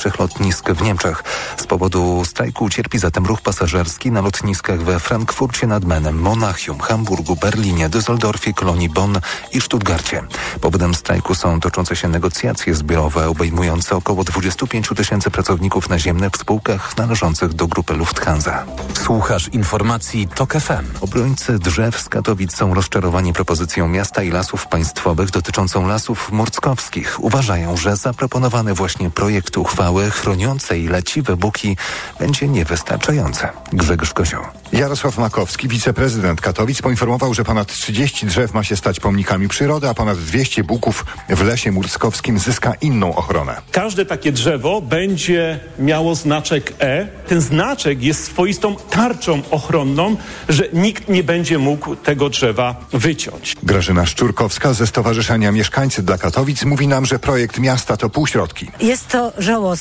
trzech 0.00 0.18
lotnisk 0.18 0.70
w 0.70 0.82
Niemczech. 0.82 1.24
Z 1.56 1.66
powodu 1.66 2.24
strajku 2.24 2.70
cierpi 2.70 2.98
zatem 2.98 3.26
ruch 3.26 3.40
pasażerski 3.40 4.10
na 4.10 4.20
lotniskach 4.20 4.82
we 4.82 5.00
Frankfurcie 5.00 5.66
nad 5.66 5.84
Menem, 5.84 6.18
Monachium, 6.18 6.80
Hamburgu, 6.80 7.36
Berlinie, 7.36 7.88
Düsseldorfie, 7.88 8.54
Kolonii 8.54 8.88
Bonn 8.88 9.20
i 9.52 9.60
Stuttgarcie. 9.60 10.22
Powodem 10.60 10.94
strajku 10.94 11.34
są 11.34 11.60
toczące 11.60 11.96
się 11.96 12.08
negocjacje 12.08 12.74
zbiorowe 12.74 13.28
obejmujące 13.28 13.96
około 13.96 14.24
25 14.24 14.88
tysięcy 14.96 15.30
pracowników 15.30 15.88
naziemnych 15.88 16.32
w 16.32 16.36
spółkach 16.36 16.96
należących 16.96 17.52
do 17.52 17.66
grupy 17.66 17.94
Lufthansa. 17.94 18.64
Słuchasz 19.04 19.48
informacji 19.48 20.28
TOK 20.34 20.52
FM. 20.52 20.86
Obrońcy 21.00 21.58
drzew 21.58 22.00
z 22.00 22.08
Katowic 22.08 22.56
są 22.56 22.74
rozczarowani 22.74 23.32
propozycją 23.32 23.88
miasta 23.88 24.22
i 24.22 24.30
lasów 24.30 24.66
państwowych 24.66 25.30
dotyczącą 25.30 25.86
lasów 25.86 26.32
murckowskich. 26.32 27.16
Uważają, 27.24 27.76
że 27.76 27.96
zaproponowany 27.96 28.74
właśnie 28.74 29.10
projekt 29.10 29.56
uchwały 29.56 29.89
chroniącej 29.98 30.88
leciwe 30.88 31.36
buki 31.36 31.76
będzie 32.18 32.48
niewystarczające. 32.48 33.48
Grzegorz 33.72 34.12
Kozioł. 34.12 34.42
Jarosław 34.72 35.18
Makowski, 35.18 35.68
wiceprezydent 35.68 36.40
Katowic, 36.40 36.82
poinformował, 36.82 37.34
że 37.34 37.44
ponad 37.44 37.68
30 37.68 38.26
drzew 38.26 38.54
ma 38.54 38.64
się 38.64 38.76
stać 38.76 39.00
pomnikami 39.00 39.48
przyrody, 39.48 39.88
a 39.88 39.94
ponad 39.94 40.18
200 40.18 40.64
buków 40.64 41.04
w 41.28 41.44
lesie 41.44 41.72
murskowskim 41.72 42.38
zyska 42.38 42.74
inną 42.80 43.14
ochronę. 43.14 43.60
Każde 43.72 44.06
takie 44.06 44.32
drzewo 44.32 44.80
będzie 44.80 45.60
miało 45.78 46.14
znaczek 46.14 46.72
E. 46.80 47.06
Ten 47.28 47.40
znaczek 47.40 48.02
jest 48.02 48.24
swoistą 48.24 48.76
tarczą 48.90 49.42
ochronną, 49.50 50.16
że 50.48 50.64
nikt 50.72 51.08
nie 51.08 51.24
będzie 51.24 51.58
mógł 51.58 51.96
tego 51.96 52.28
drzewa 52.28 52.74
wyciąć. 52.92 53.56
Grażyna 53.62 54.06
Szczurkowska 54.06 54.74
ze 54.74 54.86
Stowarzyszenia 54.86 55.52
Mieszkańcy 55.52 56.02
dla 56.02 56.18
Katowic 56.18 56.64
mówi 56.64 56.88
nam, 56.88 57.06
że 57.06 57.18
projekt 57.18 57.58
miasta 57.58 57.96
to 57.96 58.10
półśrodki. 58.10 58.70
Jest 58.80 59.08
to 59.08 59.32
żałosne. 59.38 59.79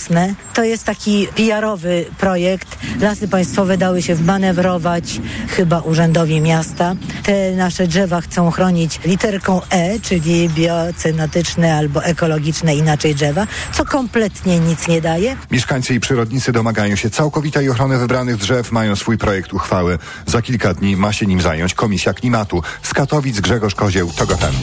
To 0.54 0.64
jest 0.64 0.84
taki 0.84 1.28
PR-owy 1.36 2.06
projekt. 2.18 2.78
Lasy 3.02 3.28
państwowe 3.28 3.78
dały 3.78 4.02
się 4.02 4.16
wmanewrować 4.16 5.22
chyba 5.48 5.80
urzędowi 5.80 6.42
miasta. 6.42 6.96
Te 7.24 7.52
nasze 7.52 7.88
drzewa 7.88 8.22
chcą 8.22 8.52
chronić 8.52 9.00
literką 9.06 9.62
E, 9.70 10.00
czyli 10.00 10.50
biocenotyczne 10.50 11.76
albo 11.76 12.04
ekologiczne 12.04 12.76
inaczej 12.76 13.16
drzewa, 13.16 13.48
co 13.74 13.86
kompletnie 13.86 14.60
nic 14.60 14.88
nie 14.88 15.02
daje. 15.02 15.38
Mieszkańcy 15.52 15.94
i 15.94 16.00
przyrodnicy 16.00 16.52
domagają 16.52 16.96
się 16.96 17.10
całkowitej 17.10 17.70
ochrony 17.70 17.98
wybranych 17.98 18.38
drzew, 18.38 18.72
mają 18.72 18.96
swój 18.96 19.18
projekt 19.18 19.54
uchwały. 19.54 19.98
Za 20.26 20.42
kilka 20.42 20.74
dni 20.74 20.96
ma 20.96 21.14
się 21.14 21.26
nim 21.26 21.42
zająć 21.42 21.74
Komisja 21.74 22.14
Klimatu. 22.14 22.64
Z 22.84 22.94
Katowic 22.94 23.40
Grzegorz 23.40 23.76
Kozieł, 23.76 24.12
TOG 24.18 24.30
FM. 24.30 24.56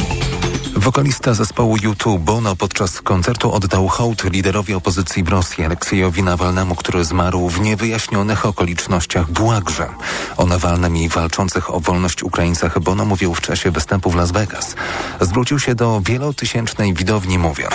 Wokalista 0.87 1.35
zespołu 1.35 1.77
U2 1.77 2.19
Bono 2.19 2.57
podczas 2.57 3.01
koncertu 3.01 3.53
oddał 3.53 3.89
hołd 3.89 4.25
liderowi 4.25 4.75
opozycji 4.75 5.25
w 5.25 5.29
Rosji 5.29 5.65
Aleksiejowi 5.65 6.23
Nawalnemu, 6.23 6.75
który 6.75 7.05
zmarł 7.05 7.49
w 7.49 7.61
niewyjaśnionych 7.61 8.47
okolicznościach 8.47 9.33
w 9.33 9.43
Łagrze. 9.43 9.89
O 10.37 10.47
Nawalnym 10.47 10.97
i 10.97 11.09
walczących 11.09 11.75
o 11.75 11.81
wolność 11.81 12.23
Ukraińcach 12.23 12.81
Bono 12.81 13.05
mówił 13.05 13.35
w 13.35 13.41
czasie 13.41 13.71
występu 13.71 14.11
w 14.11 14.15
Las 14.15 14.31
Vegas. 14.31 14.75
Zwrócił 15.21 15.59
się 15.59 15.75
do 15.75 16.01
wielotysięcznej 16.05 16.95
widowni 16.95 17.39
mówiąc 17.39 17.75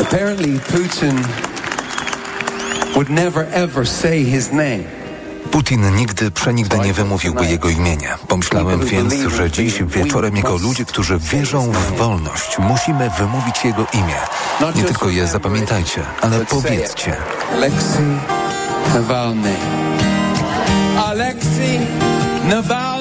Apparently 0.00 0.60
Putin 0.60 1.22
would 2.94 3.10
never 3.10 3.46
ever 3.52 3.88
say 3.88 4.24
his 4.24 4.52
name. 4.52 4.99
Putin 5.50 5.96
nigdy 5.96 6.30
przenigdy 6.30 6.78
nie 6.78 6.92
wymówiłby 6.92 7.46
jego 7.46 7.68
imienia. 7.68 8.18
Pomyślałem 8.28 8.86
więc, 8.86 9.14
że 9.14 9.50
dziś 9.50 9.82
wieczorem 9.82 10.36
jako 10.36 10.56
ludzie, 10.56 10.84
którzy 10.84 11.18
wierzą 11.18 11.72
w 11.72 11.96
wolność, 11.96 12.58
musimy 12.58 13.10
wymówić 13.18 13.64
jego 13.64 13.86
imię. 13.92 14.16
Nie 14.76 14.84
tylko 14.84 15.08
je 15.08 15.26
zapamiętajcie, 15.26 16.02
ale 16.20 16.46
powiedzcie. 16.46 17.16
Alexei 17.52 18.02
Navalny. 18.94 19.54
Alexei 21.06 21.78
Navalny. 22.48 22.99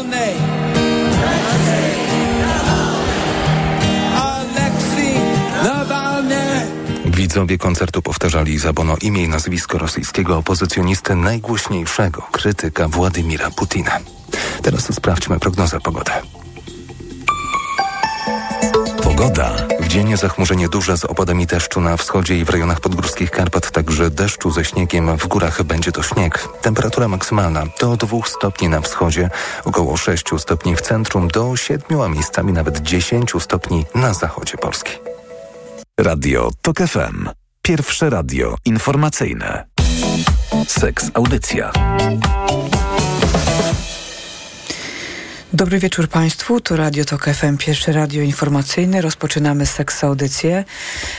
Widzowie 7.29 7.57
koncertu 7.57 8.01
powtarzali 8.01 8.59
za 8.59 8.73
Bono 8.73 8.95
imię 9.01 9.23
i 9.23 9.29
nazwisko 9.29 9.77
rosyjskiego 9.77 10.37
opozycjonisty 10.37 11.15
najgłośniejszego 11.15 12.21
krytyka 12.31 12.87
Władimira 12.87 13.51
Putina. 13.51 13.99
Teraz 14.61 14.93
sprawdźmy 14.93 15.39
prognozę 15.39 15.79
pogody. 15.79 16.11
Pogoda. 19.03 19.55
W 19.79 19.87
dzień 19.87 20.17
zachmurzenie 20.17 20.69
duże 20.69 20.97
z 20.97 21.05
opadami 21.05 21.47
deszczu 21.47 21.81
na 21.81 21.97
wschodzie 21.97 22.37
i 22.37 22.45
w 22.45 22.49
rejonach 22.49 22.79
podgórskich 22.79 23.31
Karpat, 23.31 23.71
także 23.71 24.09
deszczu 24.09 24.51
ze 24.51 24.65
śniegiem. 24.65 25.17
W 25.17 25.27
górach 25.27 25.63
będzie 25.63 25.91
to 25.91 26.03
śnieg. 26.03 26.47
Temperatura 26.61 27.07
maksymalna 27.07 27.63
do 27.79 27.97
2 27.97 28.17
stopni 28.25 28.69
na 28.69 28.81
wschodzie, 28.81 29.29
około 29.65 29.97
6 29.97 30.25
stopni 30.37 30.75
w 30.75 30.81
centrum, 30.81 31.27
do 31.27 31.57
7, 31.57 32.01
a 32.01 32.07
miejscami 32.07 32.53
nawet 32.53 32.81
10 32.81 33.33
stopni 33.39 33.85
na 33.95 34.13
zachodzie 34.13 34.57
Polski. 34.57 35.08
Radio 36.01 36.49
TOK 36.61 36.77
FM. 36.77 37.29
Pierwsze 37.61 38.09
radio 38.09 38.55
informacyjne. 38.65 39.65
Seks 40.67 41.11
Audycja. 41.13 41.71
Dobry 45.53 45.79
wieczór 45.79 46.07
Państwu, 46.07 46.61
tu 46.61 46.75
Radio 46.77 47.05
Tok 47.05 47.25
FM, 47.25 47.57
pierwsze 47.57 47.91
radio 47.91 48.23
informacyjne. 48.23 49.01
Rozpoczynamy 49.01 49.65
seks 49.65 50.03
audycję. 50.03 50.65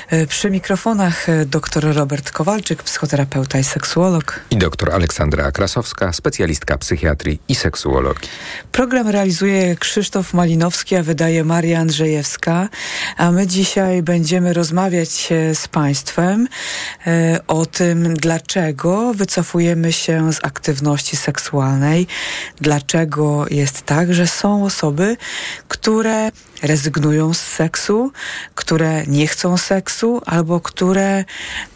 E, 0.09 0.27
Przy 0.27 0.51
mikrofonach 0.51 1.29
e, 1.29 1.47
dr 1.47 1.95
Robert 1.95 2.31
Kowalczyk, 2.31 2.83
psychoterapeuta 2.83 3.59
i 3.59 3.65
seksuolog. 3.65 4.41
I 4.51 4.57
doktor 4.57 4.91
Aleksandra 4.93 5.53
Krasowska, 5.53 6.13
specjalistka 6.13 6.79
psychiatrii 6.79 7.41
i 7.49 7.55
seksuologii. 7.55 8.29
Program 8.73 9.09
realizuje 9.09 9.77
Krzysztof 9.77 10.35
Malinowski, 10.35 10.97
a 10.97 11.03
wydaje 11.03 11.45
Maria 11.45 11.81
Andrzejewska. 11.81 12.69
A 13.17 13.31
my 13.31 13.47
dzisiaj 13.47 14.03
będziemy 14.03 14.53
rozmawiać 14.53 15.29
e, 15.33 15.55
z 15.55 15.69
Państwem 15.69 16.49
o 17.47 17.67
tym, 17.67 18.15
dlaczego 18.15 19.15
wycofujemy 19.15 19.93
się 19.93 20.33
z 20.33 20.45
aktywności 20.45 21.17
seksualnej, 21.17 22.07
dlaczego 22.61 23.47
jest 23.51 23.83
tak, 23.83 24.15
że 24.15 24.20
są 24.27 24.65
osoby, 24.65 25.17
które 25.69 26.31
rezygnują 26.63 27.35
z 27.35 27.41
seksu, 27.41 28.13
które 28.55 29.07
nie 29.07 29.27
chcą 29.27 29.57
seksu, 29.57 30.21
albo 30.27 30.61
które, 30.61 31.25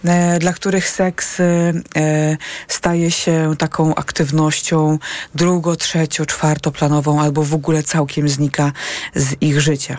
e, 0.04 0.38
dla 0.38 0.52
których 0.52 0.88
seks 0.88 1.40
e, 1.40 1.72
e, 1.96 2.36
staje 2.68 3.10
się 3.10 3.54
taką 3.58 3.94
aktywnością 3.94 4.98
drugo, 5.34 5.76
trzecio, 5.76 6.26
czwartoplanową, 6.26 7.20
albo 7.20 7.42
w 7.42 7.54
ogóle 7.54 7.82
całkiem 7.82 8.28
znika 8.28 8.72
z 9.14 9.34
ich 9.40 9.60
życia. 9.60 9.98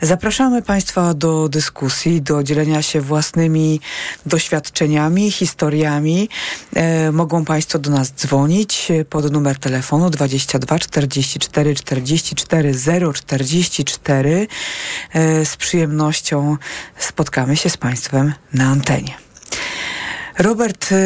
Zapraszamy 0.00 0.62
Państwa 0.62 1.14
do 1.14 1.48
dyskusji, 1.48 2.22
do 2.22 2.42
dzielenia 2.42 2.82
się 2.82 3.00
własnymi 3.00 3.80
doświadczeniami, 4.26 5.30
historiami. 5.30 6.28
Mogą 7.12 7.44
Państwo 7.44 7.78
do 7.78 7.90
nas 7.90 8.12
dzwonić 8.12 8.88
pod 9.10 9.32
numer 9.32 9.58
telefonu 9.58 10.10
22 10.10 10.78
44 10.78 11.74
44 11.74 12.74
044 13.14 14.23
E, 14.24 15.44
z 15.44 15.56
przyjemnością 15.56 16.56
spotkamy 16.98 17.56
się 17.56 17.70
z 17.70 17.76
Państwem 17.76 18.32
na 18.52 18.64
antenie. 18.64 19.14
Robert, 20.38 20.92
e, 20.92 20.96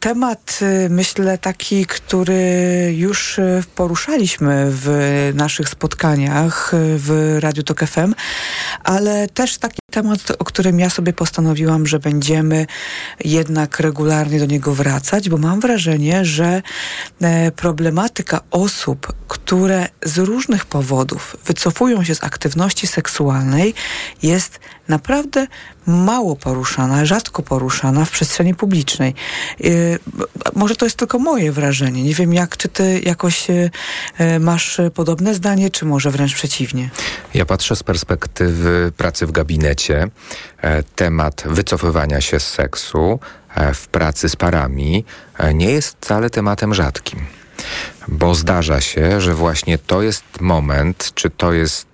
temat 0.00 0.58
e, 0.62 0.88
myślę 0.88 1.38
taki, 1.38 1.86
który 1.86 2.94
już 2.96 3.40
poruszaliśmy 3.74 4.66
w 4.68 4.88
naszych 5.34 5.68
spotkaniach 5.68 6.72
w 6.74 7.38
Radiu 7.40 7.62
Tok 7.62 7.84
FM, 7.84 8.14
ale 8.84 9.28
też 9.28 9.58
taki 9.58 9.81
temat, 9.92 10.20
o 10.38 10.44
którym 10.44 10.80
ja 10.80 10.90
sobie 10.90 11.12
postanowiłam, 11.12 11.86
że 11.86 11.98
będziemy 11.98 12.66
jednak 13.24 13.80
regularnie 13.80 14.38
do 14.38 14.46
niego 14.46 14.74
wracać, 14.74 15.28
bo 15.28 15.38
mam 15.38 15.60
wrażenie, 15.60 16.24
że 16.24 16.62
problematyka 17.56 18.40
osób, 18.50 19.12
które 19.28 19.88
z 20.04 20.18
różnych 20.18 20.66
powodów 20.66 21.36
wycofują 21.46 22.04
się 22.04 22.14
z 22.14 22.24
aktywności 22.24 22.86
seksualnej, 22.86 23.74
jest 24.22 24.60
naprawdę 24.88 25.46
mało 25.86 26.36
poruszana, 26.36 27.06
rzadko 27.06 27.42
poruszana 27.42 28.04
w 28.04 28.10
przestrzeni 28.10 28.54
publicznej. 28.54 29.14
Yy, 29.60 29.98
może 30.54 30.76
to 30.76 30.86
jest 30.86 30.96
tylko 30.96 31.18
moje 31.18 31.52
wrażenie. 31.52 32.02
Nie 32.02 32.14
wiem, 32.14 32.34
jak, 32.34 32.56
czy 32.56 32.68
ty 32.68 33.00
jakoś 33.00 33.48
yy, 33.48 34.40
masz 34.40 34.80
podobne 34.94 35.34
zdanie, 35.34 35.70
czy 35.70 35.84
może 35.84 36.10
wręcz 36.10 36.34
przeciwnie? 36.34 36.90
Ja 37.34 37.44
patrzę 37.44 37.76
z 37.76 37.82
perspektywy 37.82 38.92
pracy 38.96 39.26
w 39.26 39.32
gabinecie. 39.32 39.81
E, 39.90 40.82
temat 40.82 41.42
wycofywania 41.46 42.20
się 42.20 42.40
z 42.40 42.48
seksu 42.48 43.20
e, 43.54 43.74
w 43.74 43.88
pracy 43.88 44.28
z 44.28 44.36
parami 44.36 45.04
e, 45.38 45.54
nie 45.54 45.70
jest 45.70 45.96
wcale 46.00 46.30
tematem 46.30 46.74
rzadkim. 46.74 47.20
Bo 48.08 48.34
zdarza 48.34 48.80
się, 48.80 49.20
że 49.20 49.34
właśnie 49.34 49.78
to 49.78 50.02
jest 50.02 50.24
moment, 50.40 51.10
czy 51.14 51.30
to 51.30 51.52
jest 51.52 51.86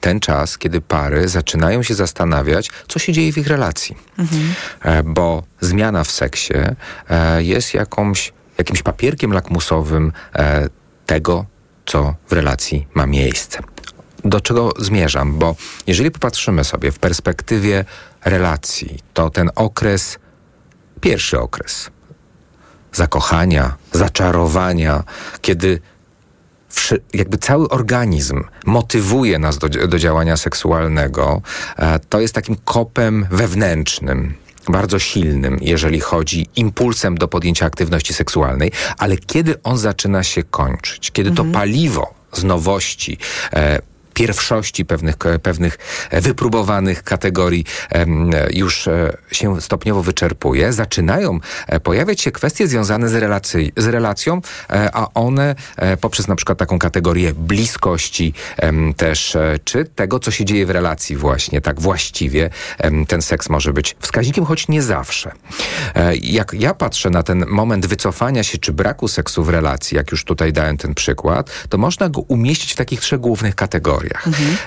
ten 0.00 0.20
czas, 0.20 0.58
kiedy 0.58 0.80
pary 0.80 1.28
zaczynają 1.28 1.82
się 1.82 1.94
zastanawiać, 1.94 2.70
co 2.88 2.98
się 2.98 3.12
dzieje 3.12 3.32
w 3.32 3.38
ich 3.38 3.46
relacji. 3.46 3.96
E, 4.82 5.02
Bo 5.02 5.42
zmiana 5.60 6.04
w 6.04 6.10
seksie 6.10 6.54
jest 7.38 7.74
jakąś, 7.74 8.32
jakimś 8.58 8.82
papierkiem 8.82 9.32
lakmusowym 9.32 10.12
tego, 11.06 11.46
co 11.86 12.14
w 12.28 12.32
relacji 12.32 12.86
ma 12.94 13.06
miejsce. 13.06 13.58
Do 14.24 14.40
czego 14.40 14.72
zmierzam? 14.78 15.38
Bo 15.38 15.56
jeżeli 15.86 16.10
popatrzymy 16.10 16.64
sobie 16.64 16.92
w 16.92 16.98
perspektywie 16.98 17.84
relacji, 18.24 18.98
to 19.14 19.30
ten 19.30 19.50
okres, 19.54 20.18
pierwszy 21.00 21.40
okres 21.40 21.90
zakochania, 22.92 23.76
zaczarowania, 23.92 25.04
kiedy 25.40 25.80
jakby 27.14 27.38
cały 27.38 27.68
organizm 27.68 28.44
motywuje 28.66 29.38
nas 29.38 29.58
do, 29.58 29.68
do 29.68 29.98
działania 29.98 30.36
seksualnego, 30.36 31.42
e, 31.76 31.98
to 31.98 32.20
jest 32.20 32.34
takim 32.34 32.56
kopem 32.64 33.26
wewnętrznym. 33.30 34.34
Bardzo 34.68 34.98
silnym, 34.98 35.58
jeżeli 35.60 36.00
chodzi 36.00 36.48
impulsem 36.56 37.14
do 37.14 37.28
podjęcia 37.28 37.66
aktywności 37.66 38.14
seksualnej, 38.14 38.72
ale 38.98 39.16
kiedy 39.16 39.62
on 39.62 39.78
zaczyna 39.78 40.22
się 40.22 40.42
kończyć, 40.42 41.10
kiedy 41.10 41.30
to 41.30 41.44
paliwo 41.44 42.14
z 42.32 42.44
nowości, 42.44 43.18
e, 43.52 43.78
pierwszości 44.12 44.84
pewnych, 44.84 45.16
pewnych 45.42 45.78
e, 46.10 46.20
wypróbowanych 46.20 47.02
kategorii 47.02 47.64
em, 47.90 48.30
już 48.50 48.88
e, 48.88 49.16
się 49.32 49.60
stopniowo 49.60 50.02
wyczerpuje, 50.02 50.72
zaczynają 50.72 51.38
e, 51.66 51.80
pojawiać 51.80 52.20
się 52.20 52.32
kwestie 52.32 52.68
związane 52.68 53.08
z, 53.08 53.12
z 53.76 53.86
relacją, 53.86 54.40
e, 54.70 54.90
a 54.92 55.06
one 55.14 55.54
e, 55.76 55.96
poprzez 55.96 56.28
na 56.28 56.36
przykład 56.36 56.58
taką 56.58 56.78
kategorię 56.78 57.32
bliskości 57.32 58.34
też, 58.96 59.36
e, 59.36 59.58
czy 59.64 59.84
tego, 59.84 60.18
co 60.18 60.30
się 60.30 60.44
dzieje 60.44 60.66
w 60.66 60.70
relacji 60.70 61.16
właśnie, 61.16 61.60
tak 61.60 61.80
właściwie 61.80 62.50
ten 63.08 63.22
seks 63.22 63.48
może 63.48 63.72
być 63.72 63.96
wskaźnikiem, 64.00 64.44
choć 64.44 64.68
nie 64.68 64.82
zawsze. 64.82 65.32
E, 65.94 66.16
Jak 66.16 66.52
ja 66.54 66.74
patrzę 66.74 67.10
na 67.10 67.22
ten 67.22 67.44
moment 67.48 67.86
wycofania 67.86 68.42
się, 68.42 68.58
czy 68.58 68.72
braku 68.72 69.08
seksu 69.08 69.44
w 69.44 69.48
relacji, 69.48 69.96
jak 69.96 70.10
już 70.12 70.24
tutaj 70.24 70.52
dałem 70.52 70.76
ten 70.76 70.94
przykład, 70.94 71.50
to 71.68 71.78
można 71.78 72.08
go 72.08 72.20
umieścić 72.20 72.72
w 72.72 72.76
takich 72.76 73.00
trzech 73.00 73.20
głównych 73.20 73.54
kategoriach. 73.54 74.01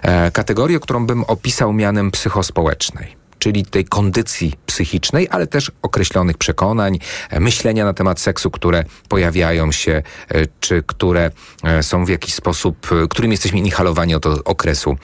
E, 0.02 0.32
Kategorię, 0.32 0.80
którą 0.80 1.06
bym 1.06 1.24
opisał 1.24 1.74
mianem 1.74 2.12
psychospołecznej 2.12 3.26
czyli 3.40 3.66
tej 3.66 3.86
kondycji 3.86 4.54
psychicznej, 4.66 5.28
ale 5.32 5.48
też 5.48 5.72
określonych 5.82 6.38
przekonań, 6.38 7.00
e, 7.30 7.40
myślenia 7.40 7.86
na 7.86 7.94
temat 7.94 8.20
seksu, 8.20 8.52
które 8.52 8.84
pojawiają 9.10 9.72
się, 9.72 10.04
e, 10.30 10.46
czy 10.60 10.84
które 10.88 11.32
są 11.82 12.06
w 12.06 12.10
jakiś 12.10 12.34
sposób, 12.34 12.88
którym 13.10 13.32
jesteśmy 13.32 13.60
inhalowani 13.60 14.16
od 14.16 14.26
okresu, 14.26 14.98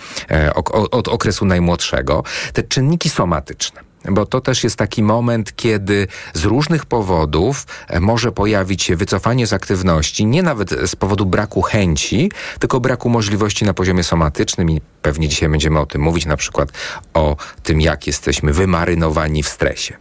ok- 0.55 0.87
od 0.91 1.07
okresu 1.07 1.45
najmłodszego. 1.45 2.23
Te 2.53 2.63
czynniki 2.63 3.09
somatyczne. 3.09 3.90
Bo 4.09 4.25
to 4.25 4.41
też 4.41 4.63
jest 4.63 4.75
taki 4.75 5.03
moment, 5.03 5.55
kiedy 5.55 6.07
z 6.33 6.43
różnych 6.43 6.85
powodów 6.85 7.67
e, 7.87 7.99
może 7.99 8.31
pojawić 8.31 8.83
się 8.83 8.95
wycofanie 8.95 9.47
z 9.47 9.53
aktywności, 9.53 10.25
nie 10.25 10.43
nawet 10.43 10.69
z 10.69 10.95
powodu 10.95 11.25
braku 11.25 11.61
chęci, 11.61 12.31
tylko 12.59 12.79
braku 12.79 13.09
możliwości 13.09 13.65
na 13.65 13.73
poziomie 13.73 14.03
somatycznym 14.03 14.69
i 14.69 14.81
pewnie 15.01 15.27
dzisiaj 15.27 15.49
będziemy 15.49 15.79
o 15.79 15.85
tym 15.85 16.01
mówić, 16.01 16.25
na 16.25 16.37
przykład 16.37 16.69
o 17.13 17.35
tym, 17.63 17.81
jak 17.81 18.07
jesteśmy 18.07 18.53
wymarynowani 18.53 19.43
w 19.43 19.49
stresie. 19.49 19.97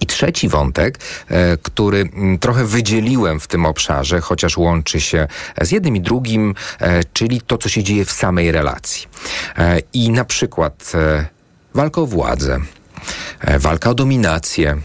I 0.00 0.06
trzeci 0.06 0.48
wątek, 0.48 0.98
e, 1.28 1.56
który 1.56 2.00
mm, 2.00 2.38
trochę 2.38 2.64
wydzieliłem 2.64 3.40
w 3.40 3.46
tym 3.46 3.66
obszarze, 3.66 4.20
chociaż 4.20 4.56
łączy 4.56 5.00
się 5.00 5.28
z 5.62 5.70
jednym 5.70 5.96
i 5.96 6.00
drugim, 6.00 6.54
e, 6.80 7.04
czyli 7.04 7.40
to, 7.40 7.58
co 7.58 7.68
się 7.68 7.82
dzieje 7.82 8.04
w 8.04 8.12
samej 8.12 8.52
relacji. 8.52 9.06
I 9.92 10.10
na 10.10 10.24
przykład 10.24 10.92
walka 11.74 12.00
o 12.00 12.06
władzę, 12.06 12.60
walka 13.58 13.90
o 13.90 13.94
dominację, 13.94 14.76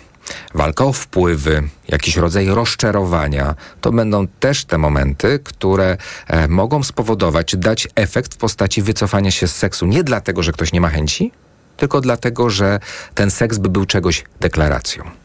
walka 0.53 0.85
o 0.85 0.93
wpływy, 0.93 1.63
jakiś 1.87 2.17
rodzaj 2.17 2.47
rozczarowania, 2.47 3.55
to 3.81 3.91
będą 3.91 4.27
też 4.27 4.65
te 4.65 4.77
momenty, 4.77 5.39
które 5.43 5.97
e, 6.27 6.47
mogą 6.47 6.83
spowodować, 6.83 7.55
dać 7.55 7.87
efekt 7.95 8.33
w 8.33 8.37
postaci 8.37 8.81
wycofania 8.81 9.31
się 9.31 9.47
z 9.47 9.55
seksu 9.55 9.85
nie 9.85 10.03
dlatego, 10.03 10.43
że 10.43 10.51
ktoś 10.51 10.73
nie 10.73 10.81
ma 10.81 10.89
chęci, 10.89 11.31
tylko 11.77 12.01
dlatego, 12.01 12.49
że 12.49 12.79
ten 13.15 13.31
seks 13.31 13.57
by 13.57 13.69
był 13.69 13.85
czegoś 13.85 14.23
deklaracją. 14.39 15.22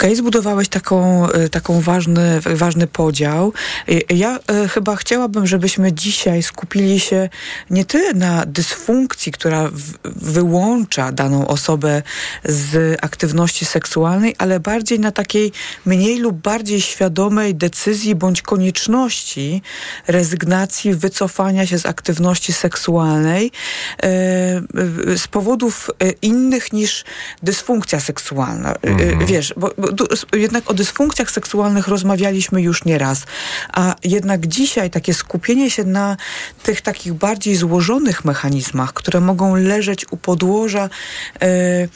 Okej, 0.00 0.16
zbudowałeś 0.16 0.68
taką, 0.68 1.28
y, 1.30 1.48
taką 1.48 1.80
ważny, 1.80 2.40
ważny 2.40 2.86
podział. 2.86 3.52
Y, 3.88 4.02
Ja 4.14 4.38
y, 4.64 4.68
chyba 4.68 4.96
chciałabym, 4.96 5.46
żebyśmy 5.46 5.92
dzisiaj 5.92 6.42
skupili 6.42 7.00
się 7.00 7.28
nie 7.70 7.84
tyle 7.84 8.14
na 8.14 8.46
dysfunkcji, 8.46 9.32
która 9.32 9.70
wyłącza 10.04 11.12
daną 11.12 11.48
osobę 11.48 12.02
z 12.44 12.98
aktywności 13.04 13.64
seksualnej, 13.64 14.34
ale 14.38 14.60
bardziej 14.60 15.00
na 15.00 15.12
takiej 15.12 15.52
mniej 15.86 16.18
lub 16.18 16.36
bardziej 16.36 16.80
świadomej 16.80 17.54
decyzji 17.54 18.14
bądź 18.14 18.42
konieczności 18.42 19.62
rezygnacji, 20.06 20.94
wycofania 20.94 21.66
się 21.66 21.78
z 21.78 21.86
aktywności 21.86 22.52
seksualnej 22.52 23.52
z 25.16 25.28
powodów 25.30 25.90
innych 26.22 26.72
niż 26.72 27.04
dysfunkcja 27.42 28.00
seksualna. 28.00 28.72
E, 28.72 29.26
Wiesz, 29.26 29.54
bo, 29.56 29.70
bo 29.78 29.89
jednak 30.32 30.70
o 30.70 30.74
dysfunkcjach 30.74 31.30
seksualnych 31.30 31.88
rozmawialiśmy 31.88 32.62
już 32.62 32.84
nieraz, 32.84 33.22
a 33.72 33.94
jednak 34.04 34.46
dzisiaj 34.46 34.90
takie 34.90 35.14
skupienie 35.14 35.70
się 35.70 35.84
na 35.84 36.16
tych 36.62 36.80
takich 36.80 37.14
bardziej 37.14 37.56
złożonych 37.56 38.24
mechanizmach, 38.24 38.92
które 38.92 39.20
mogą 39.20 39.54
leżeć 39.54 40.06
u 40.12 40.16
podłoża 40.16 40.88
e, 41.42 41.88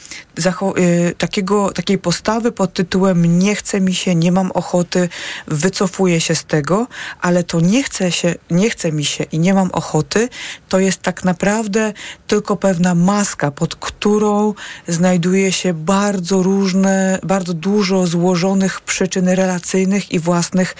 takiego, 1.17 1.71
takiej 1.71 1.97
postawy 1.97 2.51
pod 2.51 2.73
tytułem 2.73 3.39
nie 3.39 3.55
chce 3.55 3.81
mi 3.81 3.93
się, 3.93 4.15
nie 4.15 4.31
mam 4.31 4.51
ochoty, 4.51 5.09
wycofuję 5.47 6.21
się 6.21 6.35
z 6.35 6.43
tego, 6.43 6.87
ale 7.21 7.43
to 7.43 7.59
nie 7.59 7.83
chce 7.83 8.11
się, 8.11 8.35
nie 8.51 8.69
chce 8.69 8.91
mi 8.91 9.05
się 9.05 9.23
i 9.23 9.39
nie 9.39 9.53
mam 9.53 9.71
ochoty, 9.71 10.29
to 10.69 10.79
jest 10.79 11.01
tak 11.01 11.23
naprawdę 11.23 11.93
tylko 12.27 12.55
pewna 12.55 12.95
maska, 12.95 13.51
pod 13.51 13.75
którą 13.75 14.53
znajduje 14.87 15.51
się 15.51 15.73
bardzo 15.73 16.43
różne, 16.43 17.19
bardzo 17.23 17.53
dużo 17.85 18.07
złożonych 18.07 18.81
przyczyn 18.81 19.29
relacyjnych 19.29 20.11
i 20.11 20.19
własnych 20.19 20.75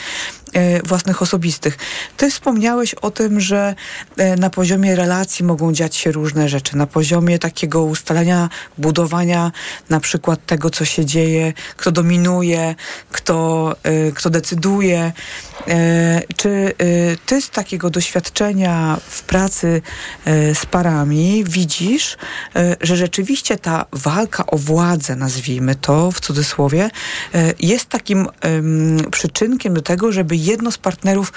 własnych 0.84 1.22
osobistych. 1.22 1.78
Ty 2.18 2.32
wspomniałeś 2.32 2.94
o 2.94 3.12
tym, 3.12 3.40
że 3.40 3.76
e, 4.18 4.36
na 4.36 4.50
poziomie 4.50 4.96
relacji 4.96 5.46
mogą 5.46 5.74
dziać 5.74 5.96
się 5.96 6.12
różne 6.12 6.50
rzeczy. 6.50 6.78
Na 6.78 6.88
poziomie 6.88 7.40
takiego 7.40 7.84
ustalenia, 7.84 8.50
budowania 8.78 9.52
na 9.90 10.00
przykład 10.00 10.46
tego, 10.46 10.70
co 10.70 10.86
się 10.86 11.06
dzieje, 11.06 11.54
kto 11.78 11.92
dominuje, 11.92 12.76
kto, 13.12 13.76
e, 13.84 14.12
kto 14.12 14.30
decyduje. 14.30 15.12
E, 15.68 16.22
Czy 16.38 16.50
e, 16.50 16.74
ty 17.26 17.42
z 17.42 17.50
takiego 17.50 17.90
doświadczenia 17.90 18.98
w 19.10 19.24
pracy 19.24 19.82
e, 20.26 20.56
z 20.56 20.66
parami 20.66 21.44
widzisz, 21.48 22.18
e, 22.56 22.76
że 22.82 22.98
rzeczywiście 22.98 23.58
ta 23.58 23.86
walka 23.92 24.46
o 24.46 24.58
władzę, 24.58 25.16
nazwijmy 25.16 25.76
to 25.76 26.12
w 26.12 26.20
cudzysłowie, 26.20 26.90
e, 27.34 27.54
jest 27.60 27.86
takim 27.90 28.28
em, 28.42 28.98
przyczynkiem 29.12 29.74
do 29.74 29.82
tego, 29.82 30.12
żeby 30.12 30.36
jedno 30.46 30.72
z 30.72 30.78
partnerów 30.78 31.34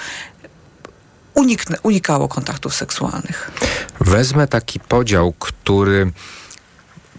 unikało 1.83 2.27
kontaktów 2.27 2.75
seksualnych. 2.75 3.51
Wezmę 4.01 4.47
taki 4.47 4.79
podział, 4.79 5.33
który 5.39 6.11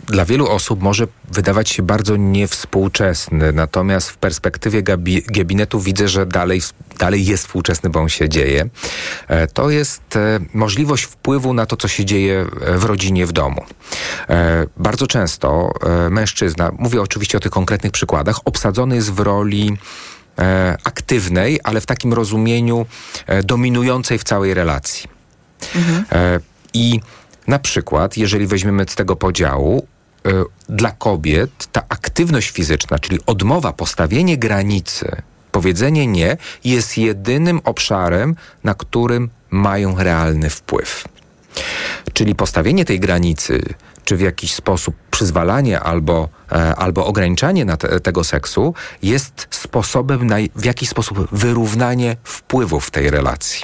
dla 0.06 0.25
wielu 0.25 0.49
osób 0.49 0.82
może 0.82 1.06
wydawać 1.32 1.68
się 1.68 1.82
bardzo 1.82 2.16
niewspółczesny, 2.16 3.52
natomiast 3.52 4.11
w 4.11 4.16
perspektywie 4.16 4.82
gabi- 4.82 5.23
gabinetu 5.26 5.80
widzę, 5.80 6.09
że 6.09 6.26
dalej, 6.26 6.62
dalej 6.99 7.26
jest 7.26 7.44
współczesny, 7.44 7.90
bo 7.90 8.00
on 8.00 8.09
się 8.09 8.28
dzieje. 8.28 8.68
E, 9.28 9.47
To 9.47 9.70
jest 9.70 10.16
e, 10.16 10.40
możliwość 10.54 11.04
wpływu 11.04 11.54
na 11.54 11.66
to, 11.66 11.76
co 11.76 11.88
się 11.88 12.04
dzieje 12.04 12.47
e, 12.61 12.78
w 12.78 12.85
rodzinie, 12.85 13.26
w 13.26 13.32
domu. 13.32 13.64
Bardzo 14.76 15.06
często 15.06 15.73
mężczyzna, 16.11 16.70
mówię 16.78 17.02
oczywiście 17.02 17.38
o 17.38 17.40
tych 17.40 17.52
konkretnych 17.52 17.92
przykładach, 17.92 18.37
obsadzony 18.44 18.94
jest 18.97 19.12
w 19.12 19.20
roli 19.20 19.76
aktywnej, 20.85 21.61
ale 21.64 21.80
w 21.80 21.87
takim 21.87 22.12
rozumieniu 22.12 22.87
e, 23.26 23.42
dominującej 23.42 24.18
w 24.18 24.25
całej 24.25 24.54
relacji. 24.54 25.11
E, 26.12 26.40
I 26.75 27.00
na 27.47 27.59
przykład, 27.59 28.16
jeżeli 28.16 28.47
weźmiemy 28.47 28.85
z 28.88 28.94
tego 28.94 29.16
podziału, 29.16 29.87
e, 30.26 30.30
dla 30.68 30.90
kobiet 30.90 31.50
ta 31.73 31.82
aktywność 31.88 32.50
fizyczna, 32.50 32.99
czyli 32.99 33.18
odmowa, 33.26 33.73
postawienie 33.73 34.38
granicy, 34.38 35.23
powiedzenie 35.52 36.06
nie, 36.06 36.37
jest 36.64 36.99
jedynym 36.99 37.61
obszarem, 37.64 38.37
na 38.64 38.75
którym 38.75 39.30
mają 39.50 39.97
realny 39.99 40.50
wpływ. 40.50 41.04
Czyli 42.12 42.35
postawienie 42.35 42.85
tej 42.85 43.00
granicy, 43.00 43.62
czy 44.04 44.16
w 44.16 44.21
jakiś 44.21 44.54
sposób 44.54 44.95
przyzwalanie 45.21 45.80
albo, 45.80 46.28
e, 46.52 46.75
albo 46.75 47.07
ograniczanie 47.07 47.64
na 47.64 47.76
te, 47.76 48.00
tego 48.00 48.25
seksu 48.25 48.75
jest 49.02 49.47
sposobem 49.50 50.26
na 50.26 50.37
w 50.57 50.64
jakiś 50.64 50.88
sposób 50.88 51.28
wyrównanie 51.33 52.16
wpływów 52.25 52.90
tej 52.90 53.11
relacji. 53.11 53.62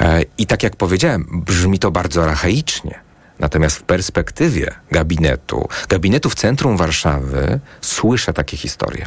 E, 0.00 0.22
I 0.38 0.46
tak 0.46 0.62
jak 0.62 0.76
powiedziałem, 0.76 1.42
brzmi 1.46 1.78
to 1.78 1.90
bardzo 1.90 2.24
archaicznie. 2.24 3.00
Natomiast 3.38 3.76
w 3.76 3.82
perspektywie 3.82 4.74
gabinetu, 4.90 5.68
gabinetu 5.88 6.30
w 6.30 6.34
centrum 6.34 6.76
Warszawy, 6.76 7.60
słyszę 7.80 8.32
takie 8.32 8.56
historie. 8.56 9.06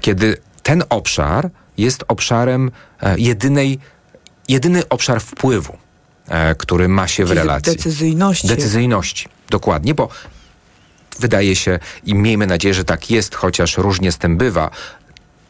Kiedy 0.00 0.36
ten 0.62 0.82
obszar 0.88 1.50
jest 1.78 2.04
obszarem 2.08 2.70
e, 3.02 3.18
jedynej, 3.18 3.78
jedyny 4.48 4.88
obszar 4.88 5.20
wpływu, 5.20 5.76
który 6.58 6.88
ma 6.88 7.08
się 7.08 7.24
w 7.24 7.30
relacji. 7.30 7.76
Decyzyjności. 7.76 8.48
Decyzyjności, 8.48 9.28
dokładnie, 9.50 9.94
bo 9.94 10.08
wydaje 11.20 11.56
się 11.56 11.78
i 12.04 12.14
miejmy 12.14 12.46
nadzieję, 12.46 12.74
że 12.74 12.84
tak 12.84 13.10
jest, 13.10 13.34
chociaż 13.34 13.78
różnie 13.78 14.12
z 14.12 14.18
tym 14.18 14.36
bywa, 14.36 14.70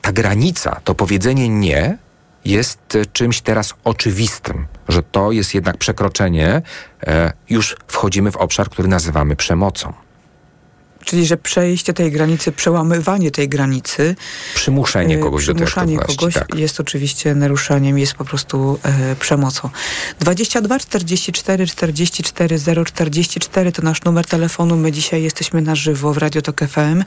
ta 0.02 0.12
granica, 0.12 0.80
to 0.84 0.94
powiedzenie 0.94 1.48
nie 1.48 1.98
jest 2.44 2.94
e, 2.94 3.06
czymś 3.06 3.40
teraz 3.40 3.74
oczywistym, 3.84 4.66
że 4.88 5.02
to 5.02 5.32
jest 5.32 5.54
jednak 5.54 5.76
przekroczenie, 5.76 6.62
e, 7.06 7.32
już 7.50 7.76
wchodzimy 7.88 8.32
w 8.32 8.36
obszar, 8.36 8.70
który 8.70 8.88
nazywamy 8.88 9.36
przemocą. 9.36 9.92
Czyli, 11.06 11.26
że 11.26 11.36
przejście 11.36 11.92
tej 11.92 12.12
granicy, 12.12 12.52
przełamywanie 12.52 13.30
tej 13.30 13.48
granicy, 13.48 14.16
Przymuszenie 14.54 15.16
e, 15.16 15.18
kogoś 15.18 15.46
do 15.46 15.54
tej 15.54 15.66
przymuszanie 15.66 15.98
kogoś 15.98 16.34
tak. 16.34 16.54
jest 16.54 16.80
oczywiście 16.80 17.34
naruszaniem, 17.34 17.98
jest 17.98 18.14
po 18.14 18.24
prostu 18.24 18.78
e, 18.82 19.16
przemocą. 19.16 19.70
22 20.20 20.78
44 20.78 21.66
44 21.66 22.58
044 22.84 23.72
to 23.72 23.82
nasz 23.82 24.04
numer 24.04 24.26
telefonu. 24.26 24.76
My 24.76 24.92
dzisiaj 24.92 25.22
jesteśmy 25.22 25.62
na 25.62 25.74
żywo 25.74 26.12
w 26.12 26.18
Radio 26.18 26.42
Tok 26.42 26.60
FM 26.60 27.04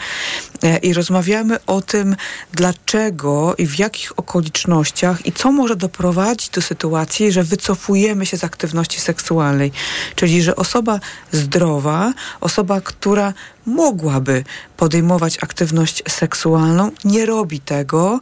e, 0.63 0.77
i 0.77 0.93
rozmawiamy 0.93 1.57
o 1.67 1.81
tym, 1.81 2.15
dlaczego 2.53 3.55
i 3.57 3.67
w 3.67 3.79
jakich 3.79 4.19
okolicznościach 4.19 5.25
i 5.25 5.31
co 5.31 5.51
może 5.51 5.75
doprowadzić 5.75 6.49
do 6.49 6.61
sytuacji, 6.61 7.31
że 7.31 7.43
wycofujemy 7.43 8.25
się 8.25 8.37
z 8.37 8.43
aktywności 8.43 8.99
seksualnej. 8.99 9.71
Czyli, 10.15 10.43
że 10.43 10.55
osoba 10.55 10.99
zdrowa, 11.31 12.13
osoba, 12.41 12.81
która 12.81 13.33
mogłaby 13.65 14.43
podejmować 14.77 15.37
aktywność 15.43 16.03
seksualną, 16.09 16.91
nie 17.05 17.25
robi 17.25 17.59
tego. 17.59 18.19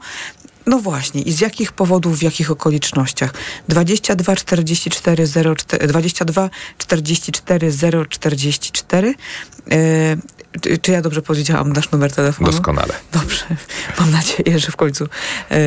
No 0.68 0.80
właśnie, 0.80 1.22
i 1.22 1.32
z 1.34 1.40
jakich 1.42 1.72
powodów, 1.72 2.20
w 2.20 2.22
jakich 2.22 2.52
okolicznościach? 2.52 3.34
22 3.68 4.36
44 4.36 5.28
0, 5.28 5.56
22 5.88 6.50
44 6.78 7.72
044. 8.10 9.16
E, 9.72 10.18
czy- 10.62 10.78
czy 10.78 10.92
ja 10.92 11.02
dobrze 11.02 11.22
powiedziałam 11.22 11.74
nasz 11.74 11.92
numer 11.92 12.12
telefonu? 12.12 12.52
Doskonale. 12.52 12.94
Dobrze. 13.12 13.46
Mam 14.00 14.12
nadzieję, 14.12 14.60
że 14.60 14.72
w 14.72 14.76
końcu 14.76 15.06
e, 15.52 15.58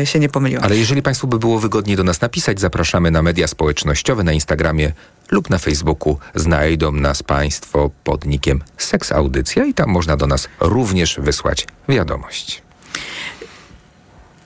e, 0.00 0.06
się 0.06 0.18
nie 0.18 0.28
pomyliłam. 0.28 0.64
Ale 0.64 0.76
jeżeli 0.76 1.02
Państwu 1.02 1.26
by 1.26 1.38
było 1.38 1.58
wygodniej 1.60 1.96
do 1.96 2.04
nas 2.04 2.20
napisać, 2.20 2.60
zapraszamy 2.60 3.10
na 3.10 3.22
media 3.22 3.48
społecznościowe, 3.48 4.22
na 4.24 4.32
Instagramie 4.32 4.92
lub 5.30 5.50
na 5.50 5.58
Facebooku. 5.58 6.18
Znajdą 6.34 6.92
nas 6.92 7.22
Państwo 7.22 7.90
pod 8.04 8.24
nikiem 8.24 8.62
Seks 8.78 9.12
Audycja 9.12 9.64
i 9.64 9.74
tam 9.74 9.88
można 9.90 10.16
do 10.16 10.26
nas 10.26 10.48
również 10.60 11.16
wysłać 11.20 11.66
wiadomość. 11.88 12.62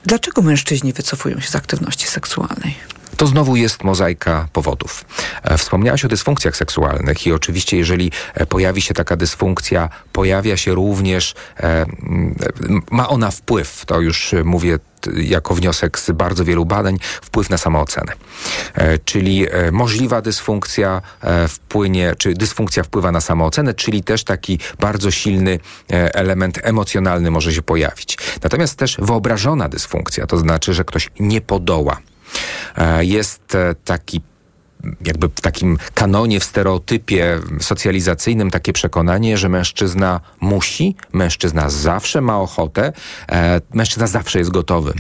Dlaczego 0.05 0.43
mężczyźni 0.43 0.93
wycofują 0.93 1.41
się 1.41 1.49
z 1.49 1.57
aktywności 1.57 2.07
seksualnej? 2.07 2.75
To 3.23 3.27
znowu 3.27 3.57
jest 3.57 3.85
mozaika 3.85 4.49
powodów. 4.53 5.05
E, 5.43 5.59
Wspomniałaś 5.59 6.05
o 6.05 6.09
dysfunkcjach 6.09 6.57
seksualnych 6.57 7.27
i 7.27 7.33
oczywiście 7.33 7.77
jeżeli 7.77 8.13
e, 8.35 8.47
pojawi 8.47 8.83
się 8.83 8.95
taka 8.95 9.17
dysfunkcja, 9.17 9.89
pojawia 10.13 10.57
się 10.57 10.75
również, 10.75 11.35
e, 11.61 11.87
ma 12.91 13.09
ona 13.09 13.31
wpływ, 13.31 13.85
to 13.87 14.01
już 14.01 14.35
mówię 14.45 14.79
jako 15.17 15.55
wniosek 15.55 15.99
z 15.99 16.11
bardzo 16.11 16.45
wielu 16.45 16.65
badań, 16.65 16.99
wpływ 17.23 17.51
na 17.51 17.59
samoocenę. 17.59 18.13
Czyli 19.05 19.47
możliwa 19.73 20.23
dysfunkcja 20.23 21.03
wpłynie, 21.49 22.15
czy 22.19 22.35
dysfunkcja 22.35 22.83
wpływa 22.83 23.13
na 23.13 23.21
samoocenę, 23.21 23.75
czyli 23.75 24.05
też 24.05 24.25
taki 24.25 24.59
bardzo 24.81 25.11
silny 25.11 25.59
element 26.15 26.59
emocjonalny 26.63 27.31
może 27.31 27.53
się 27.53 27.63
pojawić. 27.63 28.19
Natomiast 28.43 28.79
też 28.79 28.97
wyobrażona 28.99 29.69
dysfunkcja, 29.69 30.27
to 30.27 30.39
znaczy, 30.39 30.75
że 30.75 30.85
ktoś 30.85 31.11
nie 31.21 31.41
podoła. 31.41 31.97
E, 32.77 33.05
Jest 33.05 33.55
e, 33.55 33.75
taki 33.85 34.21
jakby 35.07 35.29
w 35.29 35.41
takim 35.41 35.79
kanonie, 35.95 36.41
w 36.41 36.45
stereotypie 36.45 37.41
socjalizacyjnym 37.61 38.51
takie 38.51 38.73
przekonanie, 38.73 39.39
że 39.39 39.49
mężczyzna 39.49 40.21
musi, 40.41 40.97
mężczyzna 41.13 41.71
zawsze 41.71 42.21
ma 42.21 42.41
ochotę, 42.41 42.93
e, 43.33 43.61
mężczyzna 43.75 44.07
zawsze 44.07 44.39
jest 44.39 44.51
gotowy. 44.51 44.93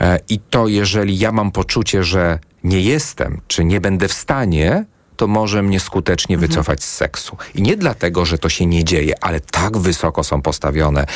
E, 0.00 0.18
I 0.28 0.38
to 0.38 0.68
jeżeli 0.68 1.18
ja 1.18 1.32
mam 1.32 1.52
poczucie, 1.52 2.04
że 2.04 2.38
nie 2.64 2.80
jestem, 2.80 3.40
czy 3.48 3.64
nie 3.64 3.80
będę 3.80 4.08
w 4.08 4.12
stanie, 4.12 4.84
to 5.18 5.26
może 5.26 5.62
mnie 5.62 5.80
skutecznie 5.80 6.34
Mhm. 6.36 6.50
wycofać 6.50 6.84
z 6.84 6.94
seksu. 6.94 7.36
I 7.54 7.62
nie 7.62 7.76
dlatego, 7.76 8.24
że 8.26 8.38
to 8.38 8.48
się 8.48 8.66
nie 8.66 8.84
dzieje, 8.84 9.14
ale 9.24 9.40
tak 9.40 9.76
wysoko 9.78 10.24
są 10.24 10.42
postawione 10.42 11.06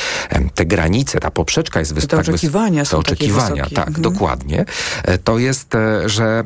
te 0.55 0.65
granice, 0.65 1.19
ta 1.19 1.31
poprzeczka 1.31 1.79
jest 1.79 1.93
wys- 1.93 2.01
Te 2.01 2.07
tak 2.07 2.19
oczekiwania 2.19 2.81
te 2.83 2.85
są 2.89 3.03
takie 3.03 3.13
oczekiwania, 3.13 3.63
tak, 3.75 3.87
Mhm. 3.87 4.01
dokładnie. 4.01 4.65
E, 5.03 5.17
To 5.17 5.37
jest, 5.39 5.75
e, 5.75 6.09
że, 6.09 6.43